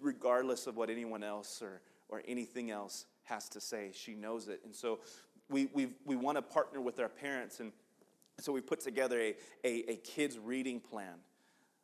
regardless 0.00 0.66
of 0.66 0.76
what 0.76 0.90
anyone 0.90 1.22
else 1.22 1.62
or, 1.62 1.80
or 2.08 2.22
anything 2.26 2.70
else 2.70 3.06
has 3.24 3.48
to 3.50 3.60
say. 3.60 3.90
She 3.94 4.14
knows 4.14 4.48
it. 4.48 4.60
And 4.64 4.74
so 4.74 5.00
we, 5.48 5.68
we, 5.72 5.88
we 6.04 6.16
want 6.16 6.36
to 6.36 6.42
partner 6.42 6.80
with 6.80 6.98
our 7.00 7.08
parents. 7.08 7.60
And 7.60 7.72
so 8.40 8.52
we 8.52 8.60
put 8.60 8.80
together 8.80 9.20
a, 9.20 9.36
a, 9.64 9.92
a 9.92 9.96
kids' 9.96 10.38
reading 10.38 10.80
plan 10.80 11.14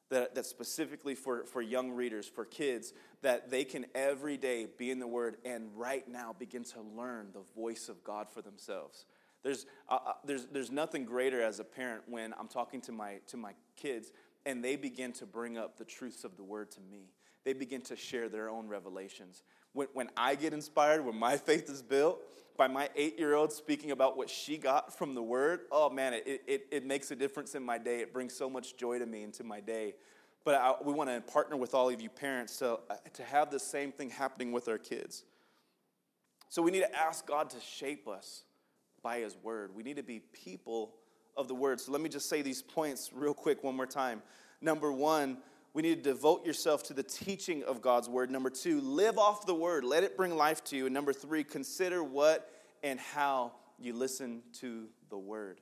that, 0.08 0.34
that's 0.34 0.48
specifically 0.48 1.14
for, 1.14 1.44
for 1.44 1.62
young 1.62 1.90
readers, 1.90 2.28
for 2.28 2.44
kids, 2.44 2.92
that 3.22 3.50
they 3.50 3.64
can 3.64 3.86
every 3.94 4.36
day 4.36 4.66
be 4.78 4.90
in 4.90 4.98
the 4.98 5.06
Word 5.06 5.36
and 5.44 5.68
right 5.74 6.06
now 6.08 6.34
begin 6.36 6.64
to 6.64 6.80
learn 6.96 7.28
the 7.32 7.42
voice 7.54 7.88
of 7.88 8.02
God 8.04 8.28
for 8.28 8.42
themselves. 8.42 9.06
There's, 9.42 9.66
uh, 9.88 9.98
uh 10.06 10.12
there's, 10.24 10.46
there's 10.46 10.70
nothing 10.70 11.04
greater 11.04 11.42
as 11.42 11.60
a 11.60 11.64
parent 11.64 12.02
when 12.08 12.34
I'm 12.38 12.48
talking 12.48 12.80
to 12.82 12.92
my, 12.92 13.18
to 13.28 13.36
my 13.36 13.52
kids 13.76 14.12
and 14.46 14.64
they 14.64 14.76
begin 14.76 15.12
to 15.14 15.26
bring 15.26 15.58
up 15.58 15.76
the 15.76 15.84
truths 15.84 16.24
of 16.24 16.36
the 16.36 16.44
word 16.44 16.70
to 16.70 16.80
me. 16.80 17.10
They 17.44 17.52
begin 17.52 17.82
to 17.82 17.96
share 17.96 18.28
their 18.28 18.48
own 18.48 18.68
revelations. 18.68 19.42
When, 19.72 19.88
when 19.92 20.08
I 20.16 20.36
get 20.36 20.52
inspired, 20.52 21.04
when 21.04 21.16
my 21.16 21.36
faith 21.36 21.68
is 21.68 21.82
built 21.82 22.20
by 22.56 22.68
my 22.68 22.88
eight 22.96 23.18
year 23.18 23.34
old 23.34 23.52
speaking 23.52 23.90
about 23.90 24.16
what 24.16 24.30
she 24.30 24.56
got 24.56 24.96
from 24.96 25.14
the 25.14 25.22
word, 25.22 25.60
oh 25.70 25.90
man, 25.90 26.14
it, 26.14 26.42
it, 26.46 26.66
it 26.70 26.86
makes 26.86 27.10
a 27.10 27.16
difference 27.16 27.54
in 27.54 27.62
my 27.62 27.76
day. 27.76 28.00
It 28.00 28.12
brings 28.12 28.34
so 28.34 28.48
much 28.48 28.76
joy 28.76 28.98
to 28.98 29.06
me 29.06 29.22
into 29.22 29.44
my 29.44 29.60
day. 29.60 29.94
But 30.44 30.54
I, 30.54 30.74
we 30.82 30.92
want 30.92 31.10
to 31.10 31.20
partner 31.20 31.56
with 31.56 31.74
all 31.74 31.90
of 31.90 32.00
you 32.00 32.08
parents 32.08 32.58
to, 32.58 32.78
uh, 32.88 32.94
to 33.14 33.24
have 33.24 33.50
the 33.50 33.58
same 33.58 33.90
thing 33.90 34.10
happening 34.10 34.52
with 34.52 34.68
our 34.68 34.78
kids. 34.78 35.24
So 36.48 36.62
we 36.62 36.70
need 36.70 36.80
to 36.80 36.96
ask 36.96 37.26
God 37.26 37.50
to 37.50 37.60
shape 37.60 38.06
us 38.06 38.44
by 39.02 39.18
His 39.18 39.36
word. 39.42 39.74
We 39.74 39.82
need 39.82 39.96
to 39.96 40.04
be 40.04 40.20
people 40.20 40.94
of 41.36 41.48
the 41.48 41.54
word. 41.54 41.80
So 41.80 41.92
let 41.92 42.00
me 42.00 42.08
just 42.08 42.28
say 42.28 42.42
these 42.42 42.62
points 42.62 43.10
real 43.12 43.34
quick 43.34 43.62
one 43.62 43.76
more 43.76 43.86
time. 43.86 44.22
Number 44.60 44.92
one, 44.92 45.38
we 45.74 45.82
need 45.82 46.02
to 46.02 46.10
devote 46.10 46.46
yourself 46.46 46.84
to 46.84 46.94
the 46.94 47.02
teaching 47.02 47.62
of 47.64 47.82
God's 47.82 48.08
word. 48.08 48.30
Number 48.30 48.48
two, 48.48 48.80
live 48.80 49.18
off 49.18 49.44
the 49.44 49.54
word, 49.54 49.84
let 49.84 50.04
it 50.04 50.16
bring 50.16 50.34
life 50.34 50.64
to 50.64 50.76
you. 50.76 50.86
And 50.86 50.94
number 50.94 51.12
three, 51.12 51.44
consider 51.44 52.02
what 52.02 52.50
and 52.82 52.98
how 52.98 53.52
you 53.78 53.92
listen 53.92 54.42
to 54.60 54.86
the 55.10 55.18
word. 55.18 55.60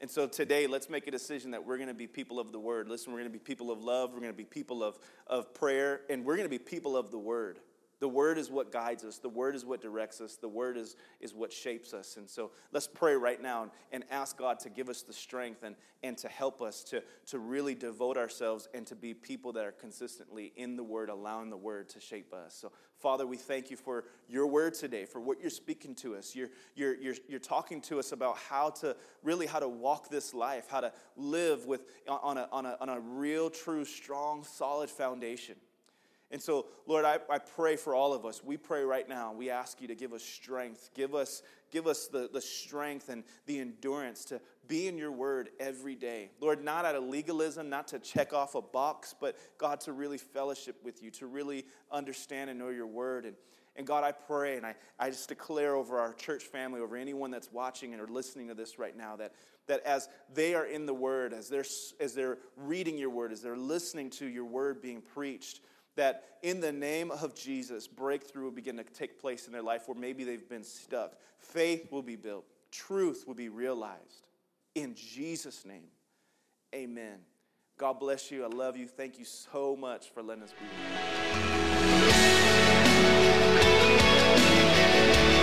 And 0.00 0.10
so 0.10 0.26
today, 0.26 0.66
let's 0.66 0.88
make 0.88 1.06
a 1.08 1.10
decision 1.10 1.52
that 1.52 1.64
we're 1.64 1.76
going 1.76 1.88
to 1.88 1.94
be 1.94 2.06
people 2.06 2.38
of 2.38 2.52
the 2.52 2.58
word. 2.58 2.88
Listen, 2.88 3.12
we're 3.12 3.18
going 3.18 3.32
to 3.32 3.38
be 3.38 3.42
people 3.42 3.70
of 3.70 3.82
love, 3.82 4.12
we're 4.12 4.20
going 4.20 4.32
to 4.32 4.36
be 4.36 4.44
people 4.44 4.82
of, 4.84 4.98
of 5.26 5.52
prayer, 5.54 6.02
and 6.08 6.24
we're 6.24 6.36
going 6.36 6.46
to 6.46 6.50
be 6.50 6.58
people 6.58 6.96
of 6.96 7.10
the 7.10 7.18
word. 7.18 7.58
The 8.00 8.08
word 8.08 8.38
is 8.38 8.50
what 8.50 8.70
guides 8.70 9.04
us. 9.04 9.18
The 9.18 9.28
word 9.28 9.56
is 9.56 9.64
what 9.64 9.80
directs 9.80 10.20
us. 10.20 10.36
The 10.36 10.48
word 10.48 10.76
is, 10.76 10.94
is 11.20 11.34
what 11.34 11.52
shapes 11.52 11.92
us. 11.92 12.16
And 12.16 12.28
so 12.30 12.52
let's 12.72 12.86
pray 12.86 13.14
right 13.14 13.42
now 13.42 13.62
and, 13.62 13.70
and 13.90 14.04
ask 14.10 14.36
God 14.38 14.60
to 14.60 14.70
give 14.70 14.88
us 14.88 15.02
the 15.02 15.12
strength 15.12 15.64
and, 15.64 15.74
and 16.04 16.16
to 16.18 16.28
help 16.28 16.62
us 16.62 16.84
to, 16.84 17.02
to 17.26 17.40
really 17.40 17.74
devote 17.74 18.16
ourselves 18.16 18.68
and 18.72 18.86
to 18.86 18.94
be 18.94 19.14
people 19.14 19.52
that 19.54 19.64
are 19.64 19.72
consistently 19.72 20.52
in 20.56 20.76
the 20.76 20.84
word, 20.84 21.08
allowing 21.08 21.50
the 21.50 21.56
word 21.56 21.88
to 21.88 22.00
shape 22.00 22.32
us. 22.32 22.54
So, 22.54 22.70
Father, 23.00 23.26
we 23.26 23.36
thank 23.36 23.68
you 23.70 23.76
for 23.76 24.04
your 24.28 24.46
word 24.46 24.74
today, 24.74 25.04
for 25.04 25.20
what 25.20 25.40
you're 25.40 25.50
speaking 25.50 25.96
to 25.96 26.14
us. 26.14 26.36
You're, 26.36 26.50
you're, 26.76 26.96
you're, 26.96 27.14
you're 27.28 27.40
talking 27.40 27.80
to 27.82 27.98
us 27.98 28.12
about 28.12 28.36
how 28.36 28.70
to 28.70 28.96
really 29.24 29.46
how 29.46 29.58
to 29.58 29.68
walk 29.68 30.08
this 30.08 30.34
life, 30.34 30.66
how 30.68 30.80
to 30.80 30.92
live 31.16 31.66
with 31.66 31.82
on 32.06 32.38
a, 32.38 32.48
on 32.52 32.64
a, 32.64 32.76
on 32.80 32.88
a 32.88 33.00
real, 33.00 33.50
true, 33.50 33.84
strong, 33.84 34.44
solid 34.44 34.88
foundation. 34.88 35.56
And 36.30 36.42
so, 36.42 36.66
Lord, 36.86 37.04
I, 37.04 37.18
I 37.30 37.38
pray 37.38 37.76
for 37.76 37.94
all 37.94 38.12
of 38.12 38.26
us. 38.26 38.44
We 38.44 38.56
pray 38.56 38.82
right 38.82 39.08
now. 39.08 39.32
We 39.32 39.48
ask 39.50 39.80
you 39.80 39.88
to 39.88 39.94
give 39.94 40.12
us 40.12 40.22
strength. 40.22 40.90
Give 40.94 41.14
us, 41.14 41.42
give 41.70 41.86
us 41.86 42.06
the, 42.06 42.28
the 42.30 42.40
strength 42.42 43.08
and 43.08 43.24
the 43.46 43.60
endurance 43.60 44.26
to 44.26 44.40
be 44.66 44.88
in 44.88 44.98
your 44.98 45.12
word 45.12 45.48
every 45.58 45.94
day. 45.94 46.30
Lord, 46.40 46.62
not 46.62 46.84
out 46.84 46.94
of 46.94 47.04
legalism, 47.04 47.70
not 47.70 47.88
to 47.88 47.98
check 47.98 48.34
off 48.34 48.54
a 48.54 48.60
box, 48.60 49.14
but 49.18 49.36
God, 49.56 49.80
to 49.80 49.92
really 49.92 50.18
fellowship 50.18 50.76
with 50.84 51.02
you, 51.02 51.10
to 51.12 51.26
really 51.26 51.64
understand 51.90 52.50
and 52.50 52.58
know 52.58 52.68
your 52.68 52.86
word. 52.86 53.24
And, 53.24 53.34
And 53.76 53.86
God, 53.86 54.04
I 54.04 54.12
pray 54.12 54.56
and 54.58 54.66
I, 54.66 54.74
I 54.98 55.08
just 55.08 55.28
declare 55.28 55.76
over 55.76 55.98
our 55.98 56.12
church 56.12 56.42
family, 56.44 56.80
over 56.80 56.96
anyone 56.96 57.30
that's 57.30 57.50
watching 57.50 57.94
and 57.94 58.02
or 58.02 58.08
listening 58.08 58.48
to 58.48 58.54
this 58.54 58.78
right 58.78 58.96
now, 58.96 59.16
that, 59.16 59.32
that 59.66 59.82
as 59.86 60.08
they 60.34 60.54
are 60.54 60.66
in 60.66 60.84
the 60.84 60.92
Word, 60.92 61.32
as 61.32 61.48
they're, 61.48 61.64
as 62.00 62.12
they're 62.12 62.38
reading 62.56 62.98
your 62.98 63.10
Word, 63.10 63.32
as 63.32 63.40
they're 63.40 63.56
listening 63.56 64.10
to 64.10 64.26
your 64.26 64.44
Word 64.44 64.82
being 64.82 65.00
preached, 65.00 65.60
that 65.98 66.38
in 66.42 66.60
the 66.60 66.72
name 66.72 67.10
of 67.10 67.34
Jesus, 67.34 67.88
breakthrough 67.88 68.44
will 68.44 68.52
begin 68.52 68.76
to 68.76 68.84
take 68.84 69.20
place 69.20 69.46
in 69.46 69.52
their 69.52 69.62
life 69.62 69.82
where 69.88 69.98
maybe 69.98 70.22
they've 70.22 70.48
been 70.48 70.62
stuck. 70.64 71.14
Faith 71.38 71.90
will 71.90 72.02
be 72.02 72.16
built, 72.16 72.44
truth 72.70 73.24
will 73.26 73.34
be 73.34 73.48
realized. 73.48 74.28
In 74.74 74.94
Jesus' 74.94 75.64
name, 75.66 75.88
amen. 76.74 77.18
God 77.76 77.98
bless 78.00 78.30
you. 78.30 78.44
I 78.44 78.48
love 78.48 78.76
you. 78.76 78.86
Thank 78.86 79.18
you 79.18 79.24
so 79.24 79.76
much 79.76 80.10
for 80.10 80.22
letting 80.22 80.44
us 80.44 80.52
be 80.52 80.66
here. 85.26 85.37